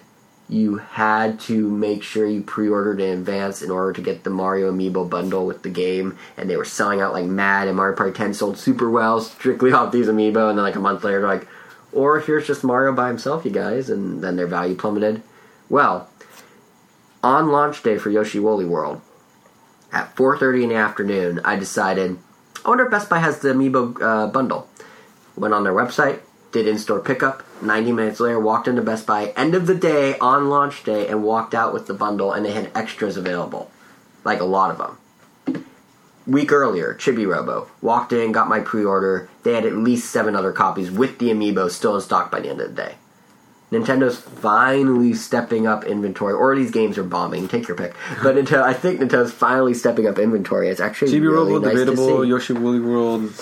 [0.49, 4.73] you had to make sure you pre-ordered in advance in order to get the Mario
[4.73, 7.69] amiibo bundle with the game, and they were selling out like mad.
[7.69, 10.49] And Mario Party 10 sold super well, strictly off these amiibo.
[10.49, 11.47] And then like a month later, like,
[11.93, 15.21] or here's just Mario by himself, you guys, and then their value plummeted.
[15.69, 16.09] Well,
[17.23, 19.03] on launch day for Yoshi Woolly World,
[19.93, 22.19] at 4.30 in the afternoon, I decided,
[22.65, 24.69] I wonder if Best Buy has the Amiibo uh, bundle.
[25.37, 26.21] Went on their website,
[26.53, 27.43] did in-store pickup.
[27.63, 31.23] 90 minutes later, walked into Best Buy, end of the day, on launch day, and
[31.23, 33.71] walked out with the bundle, and they had extras available.
[34.25, 35.65] Like a lot of them.
[36.27, 37.69] Week earlier, Chibi Robo.
[37.81, 39.29] Walked in, got my pre-order.
[39.45, 42.49] They had at least seven other copies with the Amiibo still in stock by the
[42.49, 42.95] end of the day.
[43.73, 47.49] Nintendo's finally stepping up inventory, or these games are bombing.
[47.49, 47.95] Take your pick.
[48.23, 50.69] But Nintendo, I think Nintendo's finally stepping up inventory.
[50.69, 52.19] It's actually really Robo, nice debatable.
[52.19, 52.29] to see.
[52.29, 53.33] Yoshi Woolly World,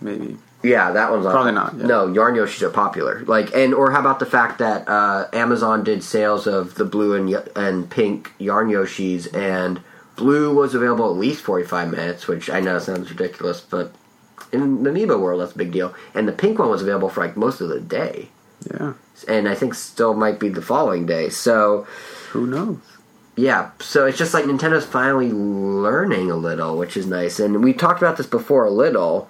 [0.00, 0.38] maybe.
[0.62, 1.32] Yeah, that one's on.
[1.32, 1.86] Probably not, yeah.
[1.86, 3.22] No, yarn Yoshis are popular.
[3.26, 7.12] Like, and or how about the fact that uh, Amazon did sales of the blue
[7.14, 9.82] and y- and pink yarn Yoshis, and
[10.16, 13.92] blue was available at least forty five minutes, which I know sounds ridiculous, but
[14.52, 15.94] in the Amiibo world, that's a big deal.
[16.14, 18.30] And the pink one was available for like most of the day,
[18.72, 18.94] Yeah.
[19.28, 21.28] And I think still might be the following day.
[21.30, 21.86] So
[22.32, 22.78] Who knows?
[23.36, 27.38] yeah, so it's just like Nintendo's finally learning a little, which is nice.
[27.40, 29.28] And we talked about this before a little,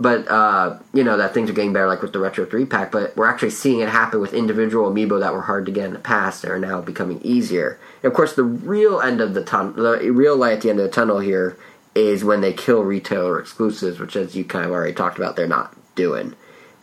[0.00, 2.90] but uh, you know that things are getting better, like with the Retro Three Pack.
[2.90, 5.92] But we're actually seeing it happen with individual amiibo that were hard to get in
[5.92, 6.42] the past.
[6.42, 7.78] That are now becoming easier.
[8.02, 10.80] And of course, the real end of the tunnel, the real light at the end
[10.80, 11.56] of the tunnel here
[11.94, 15.46] is when they kill retailer exclusives, which, as you kind of already talked about, they're
[15.46, 16.34] not doing.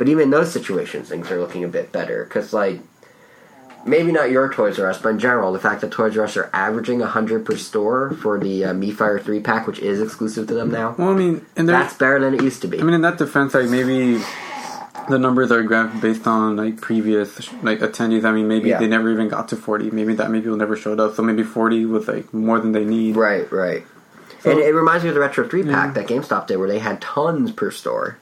[0.02, 2.80] But even in those situations, things are looking a bit better because, like,
[3.86, 6.36] maybe not your Toys R Us, but in general, the fact that Toys R Us
[6.38, 10.48] are averaging 100 per store for the uh, Mii Fighter 3 pack, which is exclusive
[10.48, 12.80] to them now, Well, I mean, and that's better than it used to be.
[12.80, 14.20] I mean, in that defense, like maybe
[15.08, 18.26] the numbers are graphed based on like previous like attendees.
[18.26, 18.80] I mean, maybe Yeah.
[18.80, 19.92] they never even got to forty.
[19.92, 21.14] Maybe that many people never showed up.
[21.14, 23.16] So maybe forty was like more than they need.
[23.18, 23.86] right, right.
[24.40, 26.80] So- and it reminds me of the Retro 3 pack that GameStop did, where they
[26.80, 28.18] had tons per store.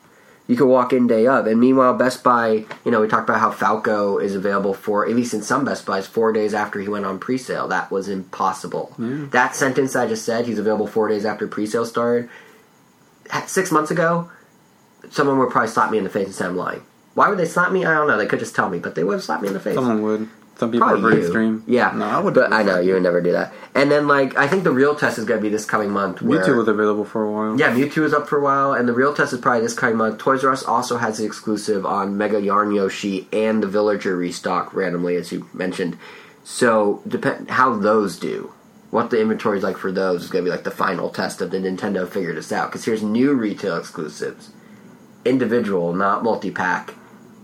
[0.49, 3.39] You could walk in day of, and meanwhile, Best Buy, you know, we talked about
[3.39, 6.89] how Falco is available for, at least in some Best Buys, four days after he
[6.89, 7.67] went on pre sale.
[7.67, 8.95] That was impossible.
[9.29, 12.29] That sentence I just said, he's available four days after pre sale started,
[13.45, 14.31] six months ago,
[15.11, 16.81] someone would probably slap me in the face and say I'm lying.
[17.13, 17.85] Why would they slap me?
[17.85, 18.17] I don't know.
[18.17, 19.75] They could just tell me, but they would have slapped me in the face.
[19.75, 20.29] Someone would.
[20.59, 21.23] Some people Probably are you.
[21.23, 21.63] extreme.
[21.67, 22.33] Yeah, No, I would.
[22.33, 23.53] But I know you would never do that.
[23.73, 26.21] And then, like, I think the real test is going to be this coming month.
[26.21, 27.57] Where, Mewtwo was available for a while.
[27.57, 29.95] yeah, Mewtwo is up for a while, and the real test is probably this coming
[29.95, 30.17] month.
[30.17, 34.73] Toys R Us also has the exclusive on Mega Yarn Yoshi and the Villager restock
[34.73, 35.97] randomly, as you mentioned.
[36.43, 38.51] So, depend how those do.
[38.91, 41.41] What the inventory is like for those is going to be like the final test
[41.41, 42.69] of the Nintendo figured this out.
[42.69, 44.49] Because here's new retail exclusives,
[45.23, 46.95] individual, not multi pack.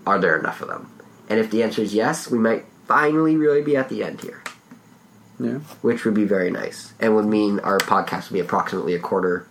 [0.06, 0.92] Are there enough of them?
[1.30, 4.44] And if the answer is yes, we might finally really be at the end here
[5.40, 5.60] Yeah.
[5.82, 9.48] which would be very nice and would mean our podcast would be approximately a quarter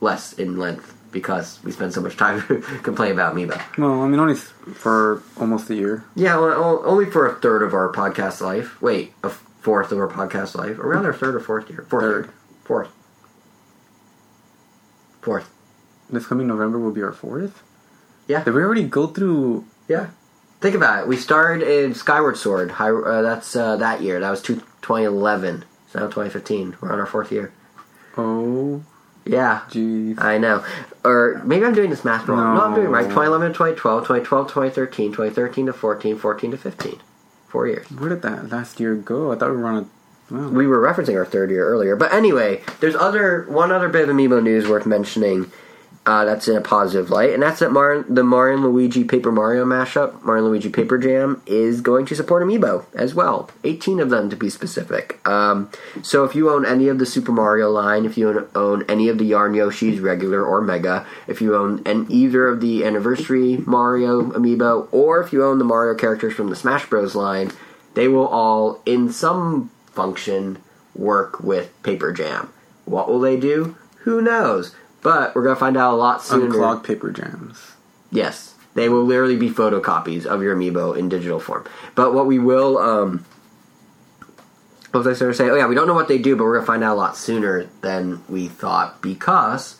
[0.00, 2.40] less in length because we spend so much time
[2.84, 3.60] complaining about Amiibo.
[3.76, 6.04] Well, I mean, only for almost a year.
[6.14, 8.80] Yeah, well, only for a third of our podcast life.
[8.80, 10.78] Wait, a fourth of our podcast life.
[10.78, 11.84] Around our third or fourth year.
[11.88, 12.02] Fourth.
[12.04, 12.24] Third.
[12.26, 12.34] year.
[12.64, 12.88] Fourth.
[15.20, 15.50] Fourth.
[16.08, 17.62] This coming November will be our fourth.
[18.26, 18.44] Yeah.
[18.44, 19.64] Did we already go through?
[19.88, 20.10] Yeah.
[20.60, 21.08] Think about it.
[21.08, 22.70] We started in Skyward Sword.
[22.72, 24.20] High, uh, that's uh, that year.
[24.20, 25.64] That was two, 2011.
[25.90, 26.76] So now 2015.
[26.80, 27.52] We're on our fourth year.
[28.16, 28.82] Oh,
[29.24, 29.62] Yeah.
[29.70, 30.20] jeez.
[30.20, 30.64] I know.
[31.04, 32.54] Or maybe I'm doing this math wrong.
[32.56, 33.04] No, I'm doing right.
[33.04, 33.08] No.
[33.08, 37.00] 2011 to 2012, 2012 to 2013, 2013 to 14, 14 to 15.
[37.48, 37.90] Four years.
[37.90, 39.32] Where did that last year go?
[39.32, 40.34] I thought we were on a.
[40.34, 40.48] Wow.
[40.50, 41.96] We were referencing our third year earlier.
[41.96, 45.50] But anyway, there's other one other bit of Amiibo news worth mentioning
[46.10, 49.64] uh, that's in a positive light, and that's that Mar- the Mario Luigi Paper Mario
[49.64, 53.48] mashup, Mario Luigi Paper Jam, is going to support Amiibo as well.
[53.62, 55.24] 18 of them to be specific.
[55.24, 55.70] Um,
[56.02, 59.08] so if you own any of the Super Mario line, if you own, own any
[59.08, 63.58] of the Yarn Yoshis, regular or Mega, if you own an, either of the Anniversary
[63.58, 67.14] Mario Amiibo, or if you own the Mario characters from the Smash Bros.
[67.14, 67.52] line,
[67.94, 70.58] they will all, in some function,
[70.92, 72.52] work with Paper Jam.
[72.84, 73.76] What will they do?
[73.98, 74.74] Who knows?
[75.02, 76.46] But we're gonna find out a lot sooner.
[76.46, 77.72] Unclogged paper jams.
[78.10, 81.66] Yes, they will literally be photocopies of your amiibo in digital form.
[81.94, 83.24] But what we will, um,
[84.90, 85.48] what was I going to say?
[85.48, 87.16] Oh yeah, we don't know what they do, but we're gonna find out a lot
[87.16, 89.76] sooner than we thought because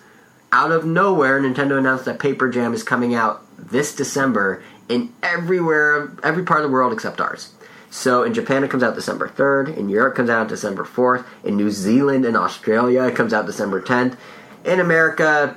[0.53, 6.13] out of nowhere, Nintendo announced that Paper Jam is coming out this December in everywhere,
[6.25, 7.53] every part of the world except ours.
[7.91, 11.25] So in Japan it comes out December 3rd, in Europe it comes out December 4th,
[11.45, 14.17] in New Zealand and Australia it comes out December 10th,
[14.65, 15.57] in America,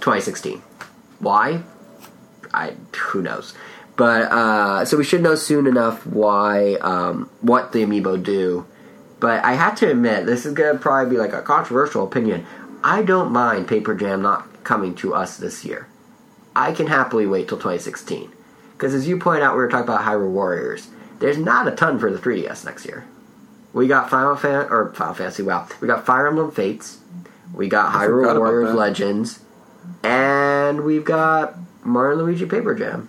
[0.00, 0.62] 2016.
[1.18, 1.62] Why?
[2.52, 3.54] I who knows.
[3.96, 8.66] But uh, so we should know soon enough why um, what the amiibo do.
[9.20, 12.46] But I have to admit, this is gonna probably be like a controversial opinion.
[12.82, 15.88] I don't mind Paper Jam not coming to us this year.
[16.56, 18.30] I can happily wait till 2016
[18.72, 20.88] because, as you point out, we were talking about Hyrule Warriors.
[21.20, 23.04] There's not a ton for the 3DS next year.
[23.72, 25.42] We got Final Fan or Final Fantasy.
[25.42, 26.98] Wow, we got Fire Emblem Fates.
[27.54, 28.74] We got Hyrule Warriors.
[28.74, 29.40] Legends,
[30.02, 33.08] and we've got Mario Luigi Paper Jam.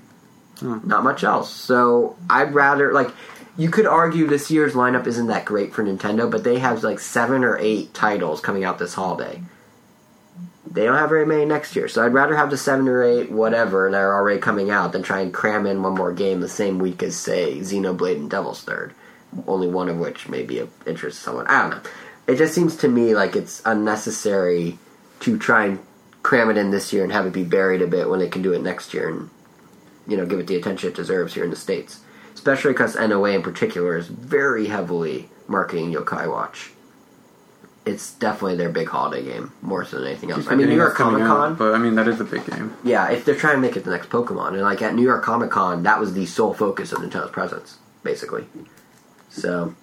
[0.60, 0.80] Hmm.
[0.86, 1.52] Not much else.
[1.52, 3.10] So I'd rather like.
[3.58, 7.00] You could argue this year's lineup isn't that great for Nintendo, but they have like
[7.00, 9.42] seven or eight titles coming out this holiday.
[10.70, 13.32] They don't have very many next year, so I'd rather have the seven or eight
[13.32, 16.50] whatever that are already coming out than try and cram in one more game the
[16.50, 18.94] same week as say Xenoblade and Devil's Third.
[19.48, 21.48] Only one of which may be of interest to someone.
[21.48, 21.90] I don't know.
[22.28, 24.80] It just seems to me like it's unnecessary
[25.22, 25.80] to try and
[26.24, 28.42] cram it in this year and have it be buried a bit when they can
[28.42, 29.30] do it next year and
[30.08, 32.02] you know give it the attention it deserves here in the states.
[32.34, 36.72] Especially because NOA in particular is very heavily marketing Yokai Watch.
[37.86, 40.48] It's definitely their big holiday game more so than anything else.
[40.48, 41.54] I mean, New York Comic Con.
[41.54, 42.76] but I mean that is a big game.
[42.84, 45.24] Yeah, if they're trying to make it the next Pokemon, and like at New York
[45.24, 48.46] Comic Con, that was the sole focus of Nintendo's presence, basically.
[49.30, 49.76] So,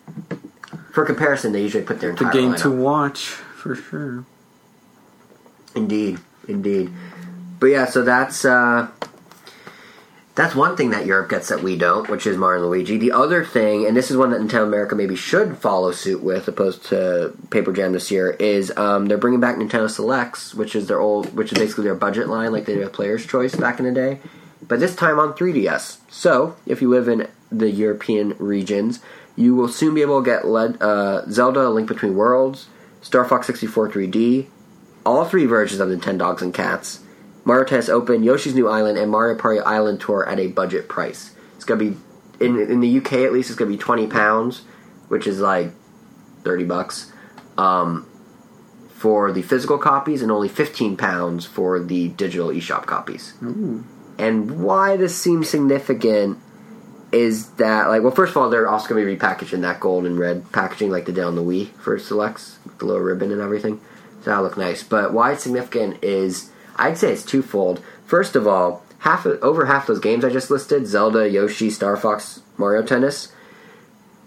[0.93, 2.63] for comparison, they usually put their The game lineup.
[2.63, 4.25] to watch for sure.
[5.75, 6.19] Indeed,
[6.49, 6.91] indeed.
[7.59, 8.89] But yeah, so that's uh,
[10.35, 12.99] that's one thing that Europe gets that we don't, which is Mario and Luigi.
[12.99, 16.49] The other thing, and this is one that Nintendo America maybe should follow suit with,
[16.49, 20.89] opposed to Paper Jam this year, is um, they're bringing back Nintendo Selects, which is
[20.89, 23.79] their old, which is basically their budget line, like they did with Player's Choice back
[23.79, 24.21] in the day.
[24.67, 25.99] But this time on 3DS.
[26.11, 29.01] So if you live in the European regions,
[29.37, 32.69] you will soon be able to get Led, uh, Zelda: A Link Between Worlds,
[33.01, 34.47] Star Fox 64 3D,
[35.05, 37.01] all three versions of Nintendogs and Cats,
[37.45, 41.35] Mario Tennis Open, Yoshi's New Island, and Mario Party Island Tour at a budget price.
[41.57, 41.97] It's gonna be
[42.41, 43.51] in in the UK at least.
[43.51, 44.63] It's gonna be twenty pounds,
[45.09, 45.71] which is like
[46.45, 47.13] thirty bucks,
[47.57, 48.07] um,
[48.91, 53.35] for the physical copies, and only fifteen pounds for the digital eShop copies.
[53.43, 53.85] Ooh.
[54.19, 56.39] And why this seems significant
[57.13, 60.07] is that, like, well, first of all, they're also going to be repackaging that gold
[60.07, 63.31] and red packaging, like they did on the Wii for selects, with the little ribbon
[63.31, 63.81] and everything.
[64.21, 64.83] So that'll look nice.
[64.83, 67.83] But why it's significant is, I'd say it's twofold.
[68.07, 71.97] First of all, half of, over half those games I just listed Zelda, Yoshi, Star
[71.97, 73.33] Fox, Mario Tennis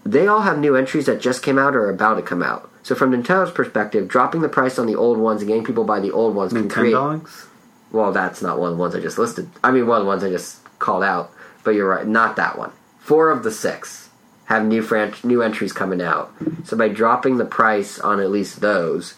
[0.06, 2.70] they all have new entries that just came out or are about to come out.
[2.82, 6.00] So from Nintendo's perspective, dropping the price on the old ones and getting people buy
[6.00, 7.46] the old ones can create Nintendogs.
[7.90, 9.50] well, that's not one of the ones I just listed.
[9.64, 11.32] I mean, one of the ones I just called out.
[11.66, 12.70] But you're right, not that one.
[13.00, 14.08] Four of the six
[14.44, 16.32] have new fran- new entries coming out.
[16.62, 19.14] So by dropping the price on at least those,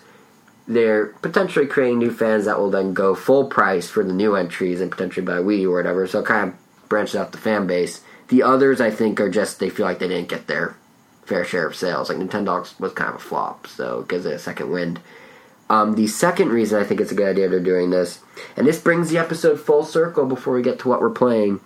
[0.66, 4.80] they're potentially creating new fans that will then go full price for the new entries
[4.80, 6.06] and potentially buy Wii or whatever.
[6.06, 8.00] So it kind of branches out the fan base.
[8.28, 10.74] The others, I think, are just they feel like they didn't get their
[11.26, 12.08] fair share of sales.
[12.08, 15.00] Like Nintendo was kind of a flop, so it gives it a second wind.
[15.68, 18.20] Um, the second reason I think it's a good idea they're doing this,
[18.56, 21.60] and this brings the episode full circle before we get to what we're playing,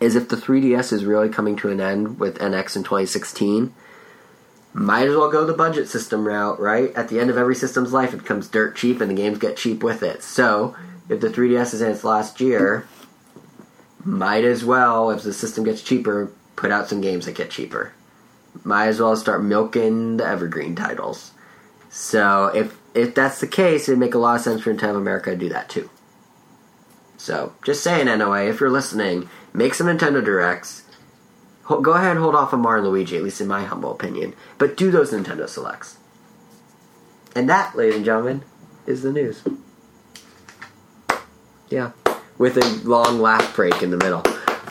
[0.00, 3.74] is if the 3DS is really coming to an end with NX in 2016,
[4.72, 6.94] might as well go the budget system route, right?
[6.94, 9.56] At the end of every system's life, it becomes dirt cheap and the games get
[9.56, 10.22] cheap with it.
[10.22, 10.76] So,
[11.08, 12.86] if the 3DS is in its last year,
[14.04, 17.92] might as well, if the system gets cheaper, put out some games that get cheaper.
[18.64, 21.32] Might as well start milking the evergreen titles.
[21.90, 25.30] So if if that's the case, it'd make a lot of sense for Nintendo America
[25.30, 25.90] to do that too.
[27.26, 30.84] So just saying, NOA, if you're listening, make some Nintendo Directs.
[31.66, 34.32] Go ahead and hold off on Mario and Luigi, at least in my humble opinion.
[34.58, 35.98] But do those Nintendo Selects.
[37.34, 38.44] And that, ladies and gentlemen,
[38.86, 39.42] is the news.
[41.68, 41.90] Yeah,
[42.38, 44.22] with a long laugh break in the middle.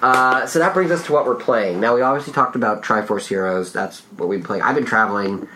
[0.02, 1.82] Uh, so that brings us to what we're playing.
[1.82, 3.73] Now we obviously talked about Triforce Heroes.
[3.73, 4.64] That's what we've been playing.
[4.64, 5.49] I've been traveling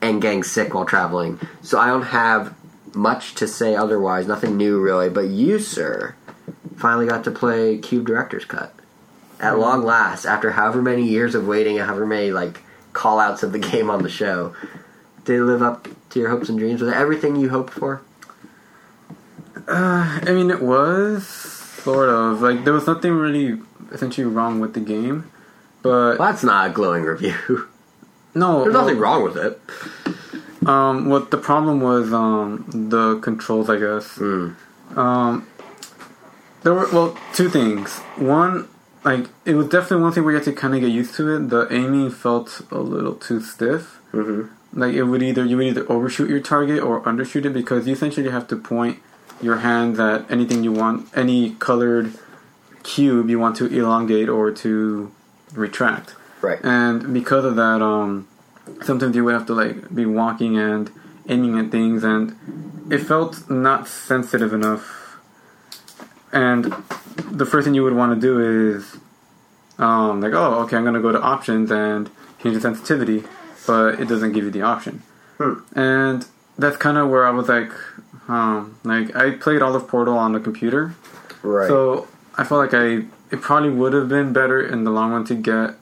[0.00, 2.54] and getting sick while traveling, so I don't have
[2.94, 4.28] much to say otherwise.
[4.28, 5.10] Nothing new really.
[5.10, 6.14] But you, sir,
[6.80, 8.06] finally got to play Q.U.B.E.
[8.06, 8.74] Director's Cut
[9.40, 10.24] at long last.
[10.24, 12.62] After however many years of waiting, and however many like
[12.92, 14.54] call outs of the game on the show,
[15.24, 16.80] did it live up to your hopes and dreams?
[16.80, 18.02] Was it everything you hoped for?
[19.68, 23.60] Uh, I mean, it was sort of like there was nothing really
[23.92, 25.30] essentially wrong with the game,
[25.82, 27.34] but Well, that's not a glowing review.
[28.34, 29.60] no, There's well, nothing wrong with it.
[30.66, 34.18] Um, what the problem was, um, the controls, I guess.
[34.18, 34.56] Mm.
[34.96, 35.46] Um,
[36.62, 37.98] there were well two things.
[38.16, 38.68] One,
[39.04, 41.36] like it was definitely one thing where you had to kind of get used to
[41.36, 41.50] it.
[41.50, 43.98] The aiming felt a little too stiff.
[44.12, 44.80] Mm-hmm.
[44.80, 47.92] like it would either you would either overshoot your target or undershoot it because you
[47.92, 48.98] essentially have to point
[49.40, 52.12] your hands at anything you want, any colored
[52.82, 55.12] cube you want to elongate or to
[55.52, 56.16] retract.
[56.42, 56.58] Right.
[56.64, 58.26] And because of that, um,
[58.82, 60.90] sometimes you would have to like be walking and
[61.28, 62.36] aiming at things, and
[62.90, 64.99] it felt not sensitive enough.
[66.32, 66.64] And
[67.30, 68.96] the first thing you would want to do is,
[69.78, 72.10] um, like, oh, okay, I'm gonna go to options and
[72.42, 73.24] change the sensitivity,
[73.66, 75.02] but it doesn't give you the option.
[75.38, 75.54] Hmm.
[75.74, 76.26] And
[76.58, 77.72] that's kind of where I was like,
[78.28, 80.94] um, like I played all of Portal on the computer,
[81.42, 81.66] Right.
[81.68, 85.24] so I felt like I it probably would have been better in the long run
[85.26, 85.74] to get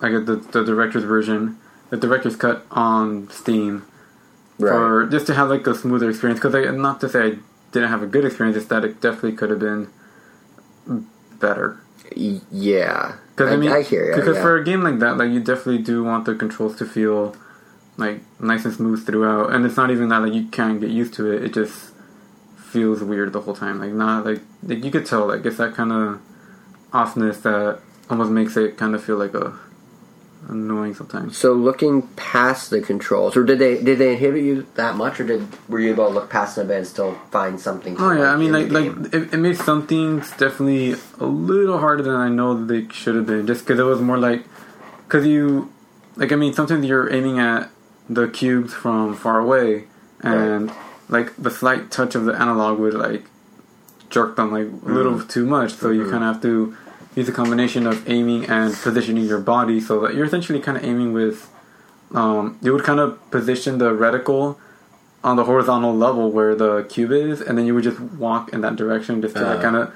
[0.00, 1.58] like the the director's version,
[1.90, 3.84] the director's cut on Steam,
[4.58, 4.70] right.
[4.72, 6.40] for just to have like a smoother experience.
[6.40, 7.38] Because I not to say I
[7.74, 9.90] didn't have a good experience, it's that it definitely could have been
[11.38, 11.80] better.
[12.14, 13.16] Yeah.
[13.34, 14.14] Because I, mean, I hear you.
[14.16, 14.42] Because yeah.
[14.42, 17.36] for a game like that, like you definitely do want the controls to feel
[17.96, 21.14] like nice and smooth throughout, and it's not even that like you can't get used
[21.14, 21.44] to it.
[21.44, 21.92] It just
[22.56, 23.80] feels weird the whole time.
[23.80, 26.20] Like not like like you could tell like it's that kind of
[26.92, 29.58] offness that almost makes it kind of feel like a
[30.48, 31.36] annoying sometimes.
[31.36, 35.24] So looking past the controls, or did they did they inhibit you that much, or
[35.26, 37.96] did were you able to look past them and still find something?
[37.98, 42.02] Oh yeah, I mean like like it, it made some things definitely a little harder
[42.02, 44.44] than I know they should have been, just because it was more like
[45.06, 45.72] because you
[46.16, 47.70] like I mean sometimes you're aiming at
[48.08, 49.84] the cubes from far away,
[50.20, 50.70] and
[51.08, 53.24] like the slight touch of the analog would like
[54.10, 56.10] jerk them like a little too much, so you Mhm.
[56.10, 56.76] kind of have to
[57.14, 60.84] use a combination of aiming and positioning your body so that you're essentially kind of
[60.84, 61.50] aiming with
[62.14, 64.56] um, you would kind of position the reticle
[65.24, 68.60] on the horizontal level where the cube is, and then you would just walk in
[68.60, 69.62] that direction just to like Uh.
[69.62, 69.92] kind of.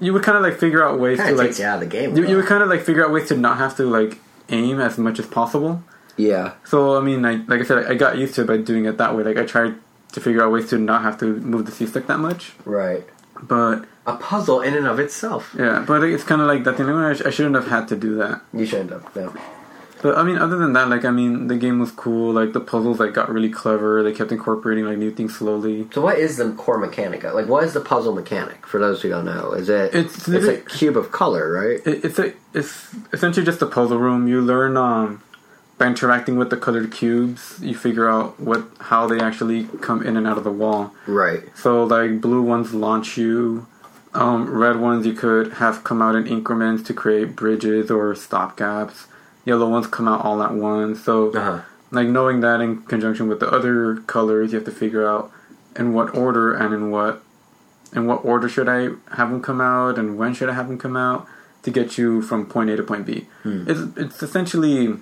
[0.00, 1.86] You would kind of like figure out ways to like takes you out of the
[1.86, 2.16] game.
[2.16, 4.18] you, you would kind of like figure out ways to not have to like
[4.50, 5.82] aim as much as possible.
[6.16, 8.84] yeah, So I mean, like like I said, I got used to it by doing
[8.84, 9.24] it that way.
[9.24, 9.74] Like I tried
[10.12, 13.04] to figure out ways to not have to move the C stick that much, right.
[13.42, 15.54] but A puzzle in and of itself.
[15.56, 16.88] yeah, but it's kind of like that thing.
[16.88, 18.40] I, I shouldn't have had to do that.
[18.52, 19.14] You shouldn't have.
[19.14, 19.32] No.
[20.02, 22.32] But I mean, other than that, like I mean, the game was cool.
[22.32, 24.02] Like the puzzles, like got really clever.
[24.02, 25.86] They kept incorporating like new things slowly.
[25.94, 27.22] So what is the core mechanic?
[27.22, 28.66] Like, what is the puzzle mechanic?
[28.66, 29.94] For those who don't know, is it?
[29.94, 31.80] It's it's a cube of color, right?
[31.86, 34.26] It, it's a it's essentially just a puzzle room.
[34.26, 35.22] You learn um
[35.78, 37.60] by interacting with the colored cubes.
[37.60, 40.92] You figure out what how they actually come in and out of the wall.
[41.06, 41.44] Right.
[41.56, 43.68] So like blue ones launch you.
[44.14, 48.56] Um, red ones you could have come out in increments to create bridges or stop
[48.58, 49.06] gaps.
[49.46, 51.02] Yellow ones come out all at once.
[51.02, 51.60] So Uh huh.
[51.90, 55.32] like knowing that in conjunction with the other colors, you have to figure out
[55.76, 57.22] in what order and in what
[57.94, 60.78] in what order should I have them come out and when should I have them
[60.78, 61.26] come out
[61.62, 63.26] to get you from point A to point B.
[63.44, 63.64] Hmm.
[63.66, 64.96] It's it's essentially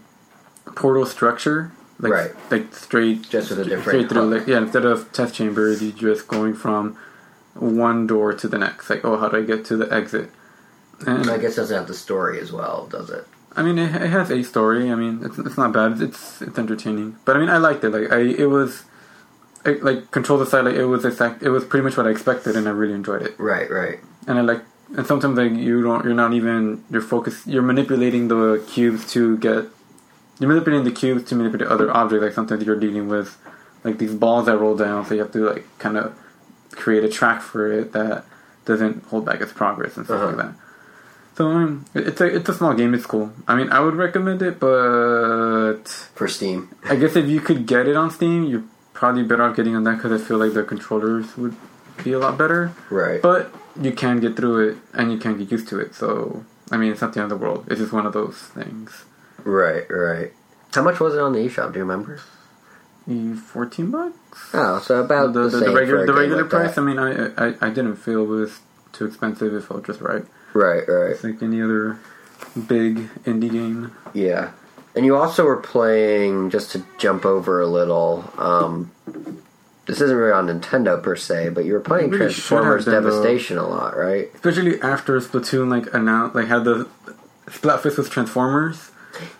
[0.76, 2.30] portal structure, like Right.
[2.50, 4.38] like straight Just with a different straight through.
[4.38, 6.96] Like, yeah, instead of test chambers, you're just going from
[7.54, 8.90] one door to the next.
[8.90, 10.30] Like, oh, how do I get to the exit?
[11.06, 13.26] And I guess it doesn't have the story as well, does it?
[13.56, 14.90] I mean, it, it has a story.
[14.90, 16.00] I mean, it's it's not bad.
[16.00, 17.16] It's it's entertaining.
[17.24, 17.90] But I mean, I liked it.
[17.90, 18.84] Like I, it was,
[19.64, 21.42] I, like Control Aside, like it was exact.
[21.42, 23.34] It was pretty much what I expected, and I really enjoyed it.
[23.38, 23.70] Right.
[23.70, 23.98] Right.
[24.28, 24.62] And I like,
[24.96, 27.46] and sometimes like you don't, you're not even, you're focused.
[27.46, 29.64] You're manipulating the cubes to get,
[30.38, 32.22] you're manipulating the cubes to manipulate other objects.
[32.22, 33.36] Like sometimes you're dealing with,
[33.82, 36.14] like these balls that roll down, so you have to like kind of
[36.72, 38.24] create a track for it that
[38.64, 40.26] doesn't hold back its progress and stuff Uh-huh.
[40.28, 40.54] like that.
[41.36, 42.92] So mean, it's a it's a small game.
[42.92, 43.32] It's cool.
[43.48, 45.84] I mean, I would recommend it, but
[46.14, 46.68] For Steam.
[46.84, 49.84] I guess if you could get it on Steam, you're probably better off getting on
[49.84, 51.54] that because I feel like the controllers would
[52.04, 52.72] be a lot better.
[52.90, 53.22] Right.
[53.22, 55.94] But you can get through it and you can get used to it.
[55.94, 57.64] So I mean, it's not the end of the world.
[57.68, 59.04] It's just one of those things.
[59.44, 59.84] right.
[59.90, 60.32] Right.
[60.74, 61.72] How much was it on the eShop?
[61.72, 62.20] Do you remember?
[63.10, 64.50] E Fourteen bucks.
[64.54, 66.74] Oh, so about the, the, the, the regular the regular like price.
[66.74, 66.80] that.
[66.80, 68.60] I mean, I, I I didn't feel it was
[68.92, 69.52] too expensive.
[69.52, 70.24] It felt just right.
[70.54, 70.86] Right.
[70.88, 71.10] Right.
[71.12, 71.98] It's like any other
[72.66, 73.92] big indie game.
[74.14, 74.52] Yeah.
[74.96, 78.90] And you also were playing, just to jump over a little, um,
[79.86, 83.00] this isn't really on Nintendo per se, but you were playing really Transformers been, though.
[83.02, 84.28] Devastation a lot, right?
[84.34, 86.88] especially after Splatoon like announced like had the
[87.46, 88.89] Splatfest with Transformers.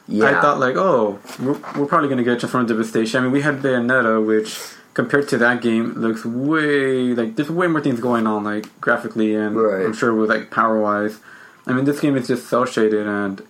[0.08, 0.26] Yeah.
[0.26, 3.20] I thought like, oh, we're, we're probably gonna get Transformers Devastation.
[3.20, 4.58] I mean, we had Bayonetta, which
[4.94, 9.34] compared to that game looks way like there's way more things going on like graphically
[9.34, 9.84] and Right.
[9.84, 11.20] I'm sure with like power wise.
[11.66, 13.42] I mean, this game is just cel shaded and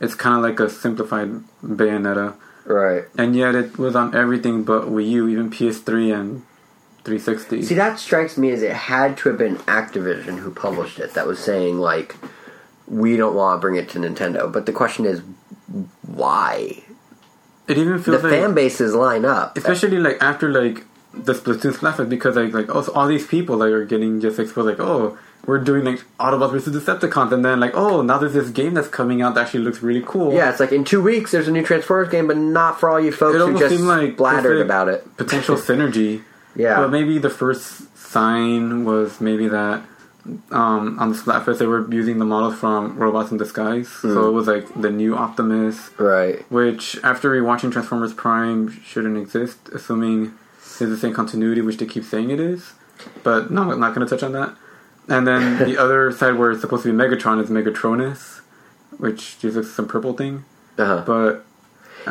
[0.00, 2.34] it's kind of like a simplified Bayonetta,
[2.66, 3.04] right.
[3.16, 6.42] and yet it was on everything but Wii U, even PS3 and
[7.04, 7.62] 360.
[7.62, 11.26] See, that strikes me as it had to have been Activision who published it that
[11.26, 12.16] was saying, like,
[12.86, 14.50] we don't want to bring it to Nintendo.
[14.50, 15.22] But the question is,
[16.02, 16.82] why?
[17.66, 19.56] it even the feels like fan bases line up.
[19.56, 20.84] especially like after like
[21.14, 24.38] the Splatoon Splatfest because like like oh, so all these people like are getting just
[24.38, 25.16] exposed like oh
[25.46, 28.88] we're doing like Autobots versus Decepticons and then like oh now there's this game that's
[28.88, 30.34] coming out that actually looks really cool.
[30.34, 33.00] Yeah, it's like in two weeks there's a new Transformers game, but not for all
[33.00, 35.16] you folks It who just like blattered perfect about it.
[35.16, 36.22] potential synergy.
[36.56, 36.76] Yeah.
[36.80, 39.82] But maybe the first sign was maybe that
[40.50, 43.88] um, on the Splatfest they were using the models from Robots in Disguise.
[43.88, 44.14] Hmm.
[44.14, 46.40] So it was like the new Optimus, Right.
[46.50, 52.04] which after rewatching Transformers Prime shouldn't exist, assuming it's the same continuity, which they keep
[52.04, 52.72] saying it is.
[53.22, 54.54] But no, I'm not going to touch on that.
[55.08, 58.40] And then the other side where it's supposed to be Megatron is Megatronus,
[58.98, 60.44] which looks like some purple thing.
[60.78, 61.02] Uh-huh.
[61.06, 61.44] But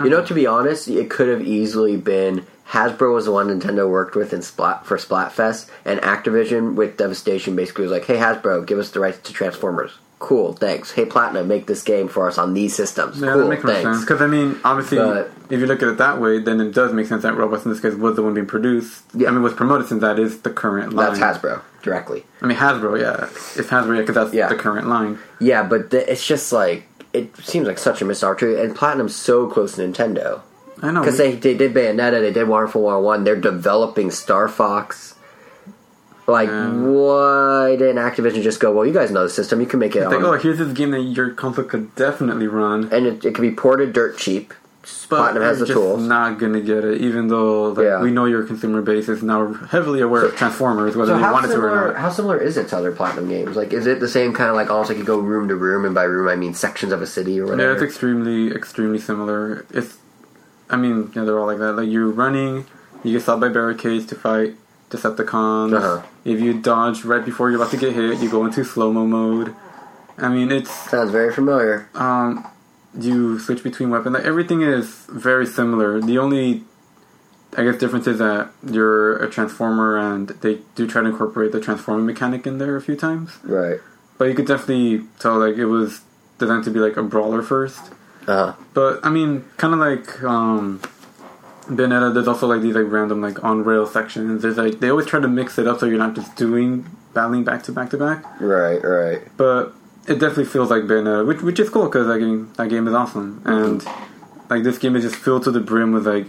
[0.04, 3.90] You know, to be honest, it could have easily been Hasbro was the one Nintendo
[3.90, 8.66] worked with in Splat for Splatfest, and Activision with Devastation basically was like, "Hey Hasbro,
[8.66, 10.92] give us the rights to Transformers." Cool, thanks.
[10.92, 13.20] Hey Platinum, make this game for us on these systems.
[13.20, 13.82] Yeah, cool, that makes thanks.
[13.84, 14.00] sense.
[14.02, 16.94] Because I mean, obviously, But- if you look at it that way, then it does
[16.94, 19.04] make sense that Robots in this case was the one being produced.
[19.14, 19.28] Yeah.
[19.28, 21.20] I mean, was promoted since that is the current line.
[21.20, 22.26] That's Hasbro directly.
[22.42, 23.26] I mean, Hasbro, yeah,
[23.60, 24.48] it's Hasbro, yeah, because that's Yeah.
[24.48, 25.20] the current line.
[25.40, 29.16] Yeah, but the, it's just like it seems like such a missed opportunity, and Platinum's
[29.16, 30.40] so close to Nintendo
[30.84, 31.00] I know.
[31.02, 35.16] because they they did Bayonetta, they did Wonderful 101, they're developing Star Fox.
[36.28, 36.72] Like, Yeah.
[36.72, 38.72] why didn't Activision just go?
[38.72, 39.60] Well, you guys know the system.
[39.60, 42.48] You can make it like, on oh, here's this game that your console could definitely
[42.48, 42.88] run.
[42.94, 44.54] and it, it can be ported dirt cheap.
[45.10, 46.02] But Platinum has the just tools.
[46.06, 48.02] not gonna get it, even though like, Yeah.
[48.02, 51.32] we know your consumer base is now heavily aware of Transformers, whether So they how
[51.34, 51.96] wanted to or similar, not.
[51.98, 53.56] how similar is it to other Platinum games?
[53.56, 55.86] Like, is it the same kind of like almost like you go room to room,
[55.86, 57.64] and by room I mean sections of a city or whatever?
[57.70, 59.66] Yeah, it's extremely, extremely similar.
[59.72, 59.96] It's,
[60.74, 61.74] I mean, yeah, they're all like that.
[61.74, 62.66] Like you're running,
[63.04, 64.56] you get stopped by barricades to fight
[64.90, 65.74] Decepticons.
[65.78, 66.06] Uh-huh.
[66.26, 69.06] If you dodge right before you're about to get hit, you go into slow mo
[69.06, 69.56] mode.
[70.18, 71.90] I mean, it's Sounds very familiar.
[71.96, 72.46] um,
[73.00, 74.14] you switch between weapons.
[74.16, 76.00] Like everything is very similar.
[76.00, 76.64] The only,
[77.58, 81.60] I guess, difference is that you're a transformer, and they do try to incorporate the
[81.60, 83.38] transforming mechanic in there a few times.
[83.44, 83.80] Right.
[84.18, 86.02] But you could definitely tell like it was
[86.38, 87.82] designed to be like a brawler first.
[88.28, 88.54] Uh huh.
[88.74, 90.80] But I mean, kind of like um,
[91.68, 92.14] Bayonetta.
[92.14, 94.42] There's also like these like random like on rail sections.
[94.42, 97.44] There's like they always try to mix it up so you're not just doing battling
[97.44, 98.24] back to back to back.
[98.42, 98.84] Right.
[98.84, 99.22] Right.
[99.38, 99.74] But
[100.08, 102.94] it definitely feels like Bayonetta, which which is cool because I mean that game is
[102.94, 103.86] awesome and
[104.50, 106.28] like this game is just filled to the brim with like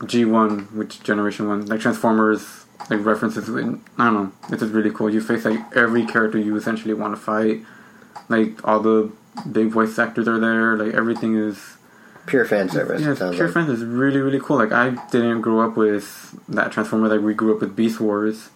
[0.00, 3.48] G1, which generation one, like Transformers, like references.
[3.48, 4.32] In, I don't know.
[4.50, 5.10] It's just really cool.
[5.10, 7.62] You face like every character you essentially want to fight.
[8.28, 9.10] Like all the
[9.50, 10.76] big voice actors are there.
[10.76, 11.76] Like everything is
[12.26, 13.00] Pure fan service.
[13.00, 13.52] yeah, Pure like.
[13.52, 14.58] Friends is really, really cool.
[14.58, 17.08] Like, I didn't grow up with that Transformer.
[17.08, 18.50] Like, we grew up with Beast Wars.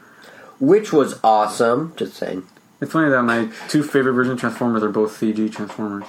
[0.61, 1.95] Which was awesome.
[1.97, 2.47] Just saying.
[2.83, 6.05] It's funny that my two favorite version of Transformers are both CG Transformers.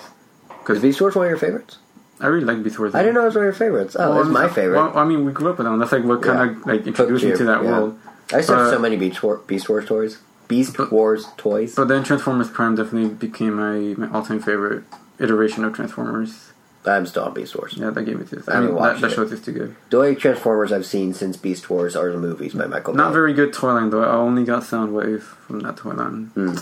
[0.68, 1.78] Is Beast Wars one of your favorites?
[2.20, 2.94] I really like Beast Wars.
[2.96, 3.96] I didn't know it was one of your favorites.
[3.98, 4.78] Oh, Well, it's my favorite.
[4.78, 5.80] Well, I mean, we grew up with them.
[5.80, 6.58] That's like what kind Yeah.
[6.62, 7.70] of like introduced me you, to that yeah.
[7.70, 8.00] world.
[8.32, 10.18] I have so many Beast, War, Beast Wars toys.
[10.48, 11.76] Beast But- Wars toys.
[11.76, 14.84] But then Transformers Prime definitely became my, my all time favorite
[15.20, 16.50] iteration of Transformers.
[16.86, 17.76] I'm still on Beast Wars.
[17.78, 18.50] Yeah, that game is just.
[18.50, 19.16] I I, mean, that, that it.
[19.16, 19.76] show is too good.
[19.90, 23.14] The only Transformers I've seen since Beast Wars are the movies by Michael Not Bay.
[23.14, 24.04] very good toy line though.
[24.04, 26.26] I only got Soundwave from that toy line.
[26.36, 26.56] Hmm.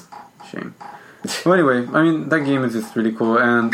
[0.52, 0.76] Shame.
[1.46, 3.74] well, anyway, I mean that game is just really cool, and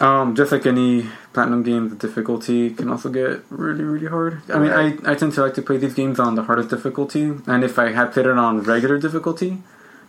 [0.00, 1.06] um, just like any
[1.36, 3.32] platinum game, the difficulty can also get
[3.64, 4.32] really, really hard.
[4.54, 4.98] I mean, Right.
[5.06, 7.74] I I tend to like to play these games on the hardest difficulty, and if
[7.84, 9.50] I had played it on regular difficulty,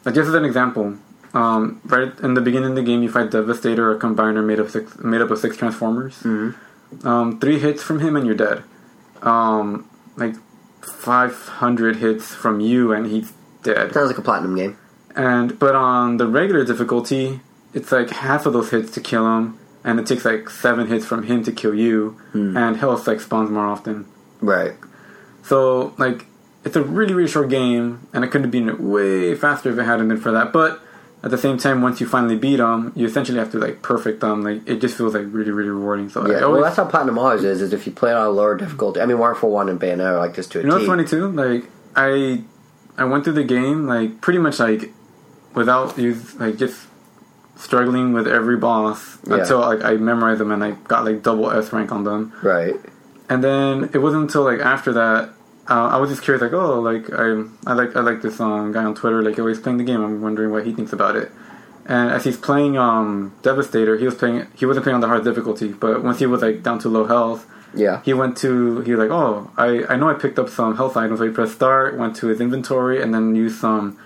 [0.05, 0.85] like just as an example,
[1.41, 1.61] um,
[1.95, 4.85] right in the beginning of the game, you fight Devastator, a combiner made of six
[5.13, 6.15] made up of six Transformers.
[7.11, 8.63] Um, three hits from him, and you're dead.
[9.33, 9.67] Um,
[10.23, 10.35] like
[10.81, 13.33] 500 hits from you, and he's
[13.63, 13.93] dead.
[13.93, 14.73] Sounds like a platinum game.
[15.15, 17.25] And but on the regular difficulty,
[17.73, 19.45] it's like half of those hits to kill him,
[19.87, 22.57] and it takes like seven hits from him to kill you, hmm.
[22.57, 24.05] and health like spawns more often.
[24.41, 24.73] Right.
[25.43, 26.25] So like
[26.65, 29.83] it's a really really short game, and it could have been way faster if it
[29.83, 30.51] hadn't been for that.
[30.51, 30.81] But
[31.23, 34.19] at the same time, once you finally beat them, you essentially have to like perfect
[34.19, 34.43] them.
[34.43, 36.09] Like it just feels like really really rewarding.
[36.09, 36.41] So Yeah.
[36.41, 37.61] always, Well, that's how platinum always is.
[37.61, 38.99] Is if you play it on a lower difficulty.
[38.99, 41.05] I mean, Wonderful One and Bayonetta are like this to a You know what's funny
[41.05, 41.31] too?
[41.31, 41.63] Like
[41.95, 42.43] I,
[42.97, 44.91] I went through the game like pretty much like
[45.53, 46.86] without use like just
[47.57, 49.37] struggling with every boss Yeah.
[49.37, 52.33] until like I memorized them and I got like double S rank on them.
[52.41, 52.75] Right.
[53.29, 55.29] And then it wasn't until like after that.
[55.69, 58.71] Uh, I was just curious, like, oh, like I, I like, I like this um,
[58.71, 60.01] guy on Twitter, like, always playing the game.
[60.01, 61.29] I'm wondering what he thinks about it.
[61.85, 64.47] And as he's playing um, Devastator, he was playing.
[64.55, 67.05] He wasn't playing on the hard difficulty, but once he was like down to low
[67.05, 68.01] health, Yeah.
[68.05, 70.95] he went to he was like oh I, I know I picked up some health
[70.95, 73.97] items so he pressed start went to his inventory and then used some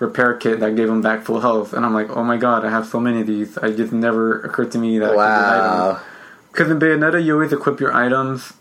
[0.00, 2.70] repair kit that gave him back full health and I'm like oh my god I
[2.70, 5.52] have so many of these I just never occurred to me that I could use
[5.52, 5.98] items.
[5.98, 6.00] Wow.
[6.50, 8.54] Because in Bayonetta, you always equip your items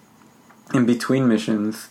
[0.75, 1.87] in between missions,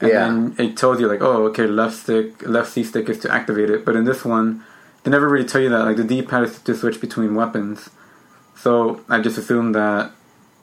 [0.00, 0.24] and Yeah.
[0.24, 3.70] then it tells you like, oh, okay, left stick, left C stick is to activate
[3.70, 3.84] it.
[3.86, 4.62] But in this one,
[5.02, 5.84] they never really tell you that.
[5.86, 7.88] Like the D pad is to switch between weapons.
[8.54, 10.10] So I just assumed that.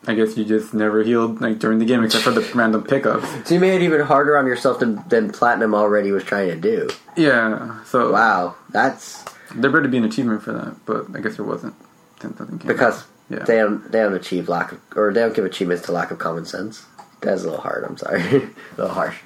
[0.07, 3.27] I guess you just never healed like during the game, except for the random pickups.
[3.47, 6.55] So you made it even harder on yourself than, than Platinum already was trying to
[6.55, 6.89] do.
[7.17, 7.83] Yeah.
[7.85, 9.23] So Wow, that's
[9.55, 11.73] there better be an achievement for that, but I guess there wasn't.
[12.21, 13.07] Since nothing came because out.
[13.29, 13.43] yeah.
[13.45, 16.17] they don't they don't achieve lack of or they don't give achievements to lack of
[16.19, 16.85] common sense.
[17.21, 17.83] That's a little hard.
[17.83, 19.17] I'm sorry, a little harsh.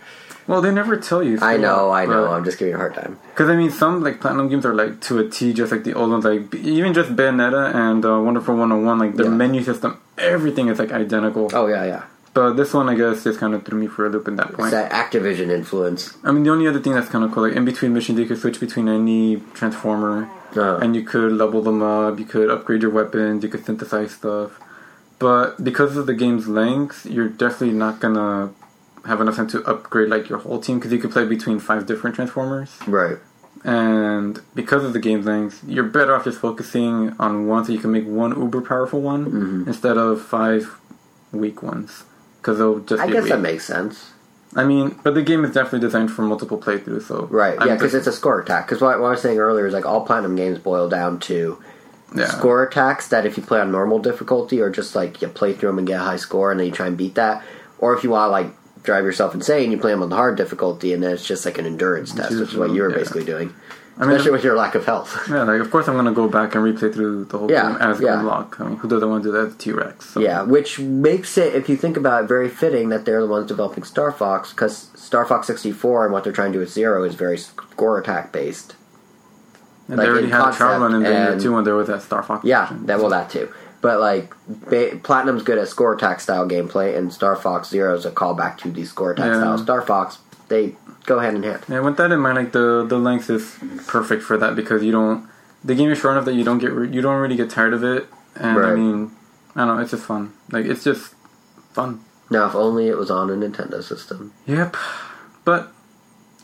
[0.48, 1.38] well, they never tell you.
[1.42, 2.32] I know, I know.
[2.32, 3.20] I'm just giving you a hard time.
[3.32, 5.94] Because I mean, some like platinum games are like to a T, just like the
[5.94, 6.26] old ones.
[6.26, 9.32] Like even just Bayonetta and uh, Wonderful 101, like their Yeah.
[9.32, 11.50] menu system, everything is like identical.
[11.54, 12.04] Oh yeah, yeah.
[12.34, 14.48] But this one, I guess, just kind of threw me for a loop at that
[14.50, 14.72] It's point.
[14.72, 16.16] that Activision influence.
[16.24, 18.26] I mean, the only other thing that's kind of cool, like in between missions, you
[18.28, 22.18] could switch between any transformer, Uh, and you could level them up.
[22.20, 23.44] You could upgrade your weapons.
[23.44, 24.60] You could synthesize stuff.
[25.18, 28.50] But because of the game's length, you're definitely not gonna
[29.06, 31.86] have enough time to upgrade like your whole team because you could play between five
[31.86, 32.78] different transformers.
[32.88, 33.18] right.
[33.64, 37.80] And because of the game's length, you're better off just focusing on one so you
[37.80, 39.68] can make one uber powerful one Mhm.
[39.68, 40.78] instead of five
[41.32, 42.04] weak ones.
[42.42, 43.32] Because they'll just I guess weak.
[43.34, 44.12] that makes sense.
[44.56, 47.58] I mean, but the game is definitely designed for multiple playthroughs, so Right.
[47.64, 48.66] Yeah, because it's a score attack.
[48.68, 51.58] Because what, what I was saying earlier is like all Platinum games boil down to
[52.16, 52.26] yeah.
[52.28, 55.70] score attacks that if you play on normal difficulty or just like you play through
[55.70, 57.44] them and get a high score and then you try and beat that,
[57.78, 58.48] or if you want to like
[58.90, 61.58] drive yourself insane, you play them on the hard difficulty and then it's just like
[61.60, 62.98] an endurance test, which is what you were Yeah.
[62.98, 63.54] basically doing,
[64.00, 65.12] I mean, especially with your lack of health.
[65.30, 67.78] Yeah, like of course I'm gonna go back and replay through the whole Yeah, game
[67.82, 68.16] as yeah.
[68.16, 68.60] Grimlock.
[68.60, 70.10] I mean, who doesn't want to do that T Rex?
[70.10, 70.20] So.
[70.22, 73.48] yeah, which makes it, if you think about it, very fitting that they're the ones
[73.48, 77.04] developing Star Fox because Star Fox 64 and what they're trying to do with Zero
[77.04, 78.74] is very score attack based.
[79.88, 82.24] and like, they already had run in Bayonetta and- 2 when there was that Star
[82.24, 82.44] Fox.
[82.44, 82.86] Yeah, mission.
[82.88, 83.50] that well that too.
[83.82, 88.06] But like ba- Platinum's good at score attack style gameplay, and Star Fox Zero is
[88.06, 89.40] a callback to the score attack Yeah.
[89.40, 89.58] style.
[89.58, 90.18] Star Fox
[90.50, 90.76] they
[91.06, 91.62] go hand in hand.
[91.70, 93.56] Yeah, with that in mind, like the the length is
[93.88, 95.28] perfect for that because you don't.
[95.64, 97.74] The game is short enough that you don't get re- you don't really get tired
[97.74, 99.12] of it, and I mean,
[99.56, 100.34] I don't know, it's just fun.
[100.52, 101.14] Like it's just
[101.74, 102.02] fun.
[102.30, 104.34] Now, if only it was on a Nintendo system.
[104.46, 104.76] Yep,
[105.46, 105.72] but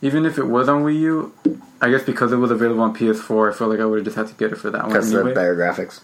[0.01, 1.33] even if it was on Wii U,
[1.81, 4.17] I guess because it was available on PS4, I feel like I would have just
[4.17, 5.29] had to get it for that one Because anyway.
[5.29, 6.01] the better graphics.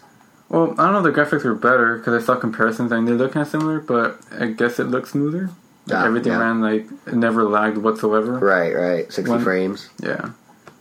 [0.52, 1.02] Well, I don't know.
[1.02, 4.20] The graphics were better because I saw comparisons and they look kind of similar, but
[4.38, 5.46] I guess it looks smoother.
[5.86, 6.38] Like Yeah, everything yeah.
[6.38, 8.32] ran like it never lagged whatsoever.
[8.38, 9.12] Right, right.
[9.12, 9.88] 60 One- frames.
[10.02, 10.30] Yeah,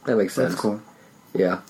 [0.06, 0.50] That makes sense.
[0.50, 0.82] that's cool.
[1.34, 1.62] Yeah.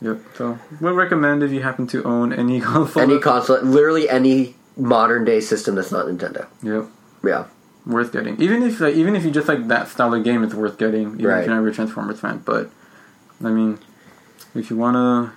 [0.00, 0.18] Yep.
[0.36, 3.02] So, would recommend if you happen to own any console.
[3.02, 6.46] Any console, literally any modern day system that's not Nintendo.
[6.62, 6.84] Yep.
[7.24, 7.44] Yeah.
[7.84, 8.40] Worth getting.
[8.40, 11.14] Even if like, even if you just like that style of game, it's worth getting.
[11.14, 11.40] Even Right.
[11.40, 12.42] if you're not a Transformers fan.
[12.44, 12.70] But
[13.44, 13.78] I mean,
[14.54, 15.32] if you wanna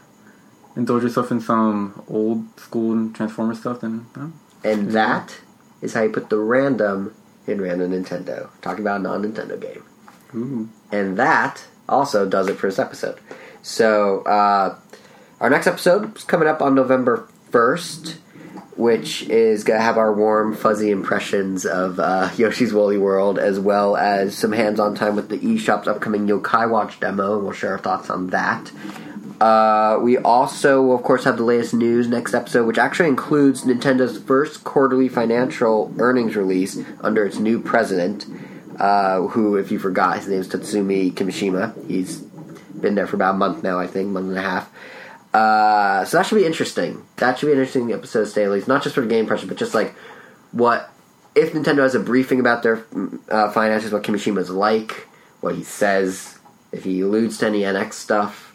[0.76, 4.28] indulge yourself in some old school Transformer stuff, then uh,
[4.64, 5.40] And that
[5.82, 7.14] is how you put the random
[7.48, 8.50] in Random Nintendo.
[8.62, 9.84] Talking about a non Nintendo game.
[10.36, 13.20] ooh, And that also does it for this episode.
[13.62, 14.78] So, uh,
[15.40, 18.16] our next episode is coming up on November 1st,
[18.76, 23.60] which is going to have our warm, fuzzy impressions of uh, Yoshi's Woolly World, as
[23.60, 27.54] well as some hands on time with the eShop's upcoming Yokai Watch demo, and we'll
[27.54, 28.72] share our thoughts on that.
[29.42, 34.20] Uh, we also, of course, have the latest news next episode, which actually includes Nintendo's
[34.20, 38.28] first quarterly financial earnings release under its new president,
[38.80, 41.74] uh, who, if you forgot, his name is Tatsumi Kimishima.
[41.88, 44.72] He's been there for about a month now, I think, month and a half.
[45.34, 47.04] Uh, so that should be interesting.
[47.16, 49.74] That should be interesting episode of Staley's, not just for the game impression, but just
[49.74, 49.96] like
[50.52, 50.92] what
[51.34, 52.86] if Nintendo has a briefing about their
[53.28, 55.08] uh, finances, what Kimishima's like,
[55.40, 56.38] what he says,
[56.72, 58.51] if he alludes to any NX stuff.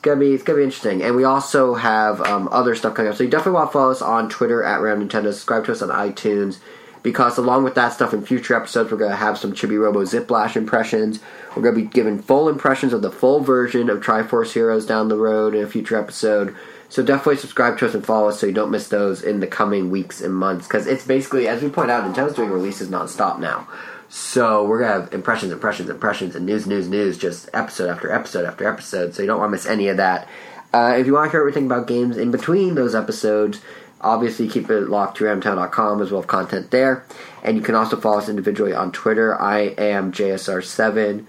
[0.00, 3.10] It's gonna be it's gonna be interesting, and we also have um, other stuff coming
[3.10, 3.18] up.
[3.18, 5.30] So you definitely want to follow us on Twitter at Round Nintendo.
[5.30, 6.56] Subscribe to us on iTunes
[7.02, 10.56] because along with that stuff in future episodes, we're gonna have some Chibi Robo Ziplash
[10.56, 11.20] impressions.
[11.54, 15.18] We're gonna be giving full impressions of the full version of Triforce Heroes down the
[15.18, 16.56] road in a future episode.
[16.88, 19.46] So definitely subscribe to us and follow us so you don't miss those in the
[19.46, 20.66] coming weeks and months.
[20.66, 23.68] Because it's basically, as we point out, Nintendo's doing releases nonstop now.
[24.12, 28.44] So we're gonna have impressions, impressions, impressions, and news, news, news, just episode after episode
[28.44, 29.14] after episode.
[29.14, 30.28] So you don't want to miss any of that.
[30.74, 33.60] Uh, if you want to hear everything about games in between those episodes,
[34.00, 37.04] obviously keep it locked to ramtown.com as well as content there.
[37.44, 39.40] And you can also follow us individually on Twitter.
[39.40, 41.24] I am JSR7.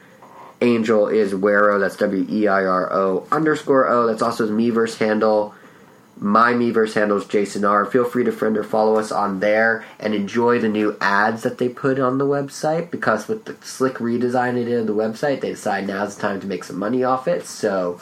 [0.62, 1.80] Angel is Weiro.
[1.80, 4.08] That's W E I R O underscore O.
[4.08, 5.54] That's also his Miiverse handle.
[6.24, 7.84] My Miiverse handles Jason R.
[7.84, 11.58] Feel free to friend or follow us on there and enjoy the new ads that
[11.58, 15.42] they put on the website because with the slick redesign they did of the website,
[15.42, 17.48] they decide now's the time to make some money off it.
[17.48, 18.00] So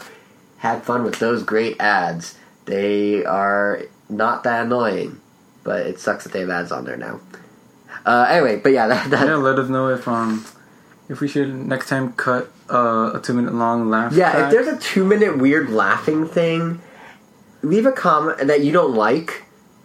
[0.57, 2.37] have fun with those great ads.
[2.65, 5.21] They are not that annoying.
[5.63, 7.21] but it sucks that they have ads on there now.
[8.05, 10.45] Uh, anyway, but yeah, that, that Yeah, let us know if um
[11.07, 14.11] if we should next time cut uh, a two minute long laugh.
[14.11, 14.43] Yeah, track.
[14.43, 16.81] if there's a two minute weird laughing thing,
[17.61, 19.43] leave a comment that you don't like,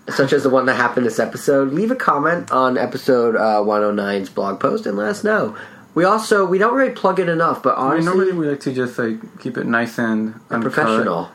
[0.08, 1.72] such as the one that happened this episode.
[1.72, 5.56] Leave a comment on episode uh, 109's blog post and let us know.
[5.94, 8.72] We also we don't really plug it enough, but I mean, normally we like to
[8.72, 10.72] just like keep it nice and and uncut.
[10.72, 11.30] professional.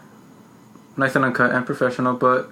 [0.98, 2.14] nice and uncut and professional.
[2.16, 2.52] But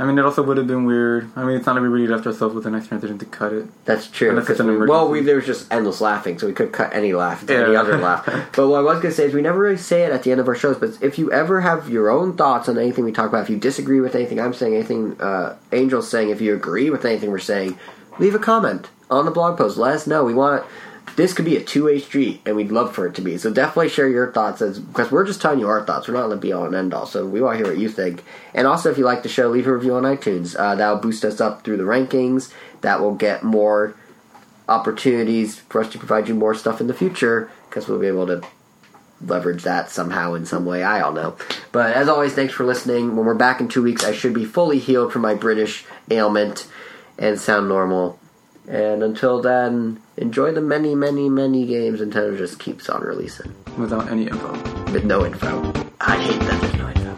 [0.00, 1.28] I mean, it also would have been weird.
[1.36, 3.52] I mean, it's not like we really left ourselves with a nice transition to cut
[3.52, 3.66] it.
[3.84, 4.30] That's true.
[4.30, 6.94] Unless it's an we- well, we, there was just endless laughing, so we could cut
[6.94, 8.24] any laugh to any other laugh.
[8.56, 10.30] But what I was going to say is we never really say it at the
[10.32, 10.78] end of our shows.
[10.78, 13.58] But if you ever have your own thoughts on anything we talk about, if you
[13.58, 17.38] disagree with anything I'm saying, anything uh, Angel's saying, if you agree with anything we're
[17.38, 17.78] saying,
[18.18, 19.76] leave a comment on the blog post.
[19.76, 20.24] Let us know.
[20.24, 20.64] We want
[21.20, 23.36] this could be a two way street, and we'd love for it to be.
[23.36, 26.08] So definitely share your thoughts, as because we're just telling you our thoughts.
[26.08, 27.06] We're not the be all and end all.
[27.06, 28.24] So we want to hear what you think.
[28.54, 30.56] And also, if you like the show, leave a review on iTunes.
[30.58, 32.52] Uh, that will boost us up through the rankings.
[32.82, 33.94] That will get more
[34.68, 38.26] opportunities for us to provide you more stuff in the future because we'll be able
[38.28, 38.42] to
[39.20, 40.82] leverage that somehow in some way.
[40.82, 41.36] I don't know.
[41.72, 43.16] But as always, thanks for listening.
[43.16, 46.68] When we're back in two weeks, I should be fully healed from my British ailment
[47.18, 48.19] and sound normal.
[48.70, 54.08] And until then, enjoy the many, many, many games Nintendo just keeps on releasing without
[54.08, 54.52] any info.
[54.92, 55.72] with no info.
[56.00, 57.09] I hate that there's no info.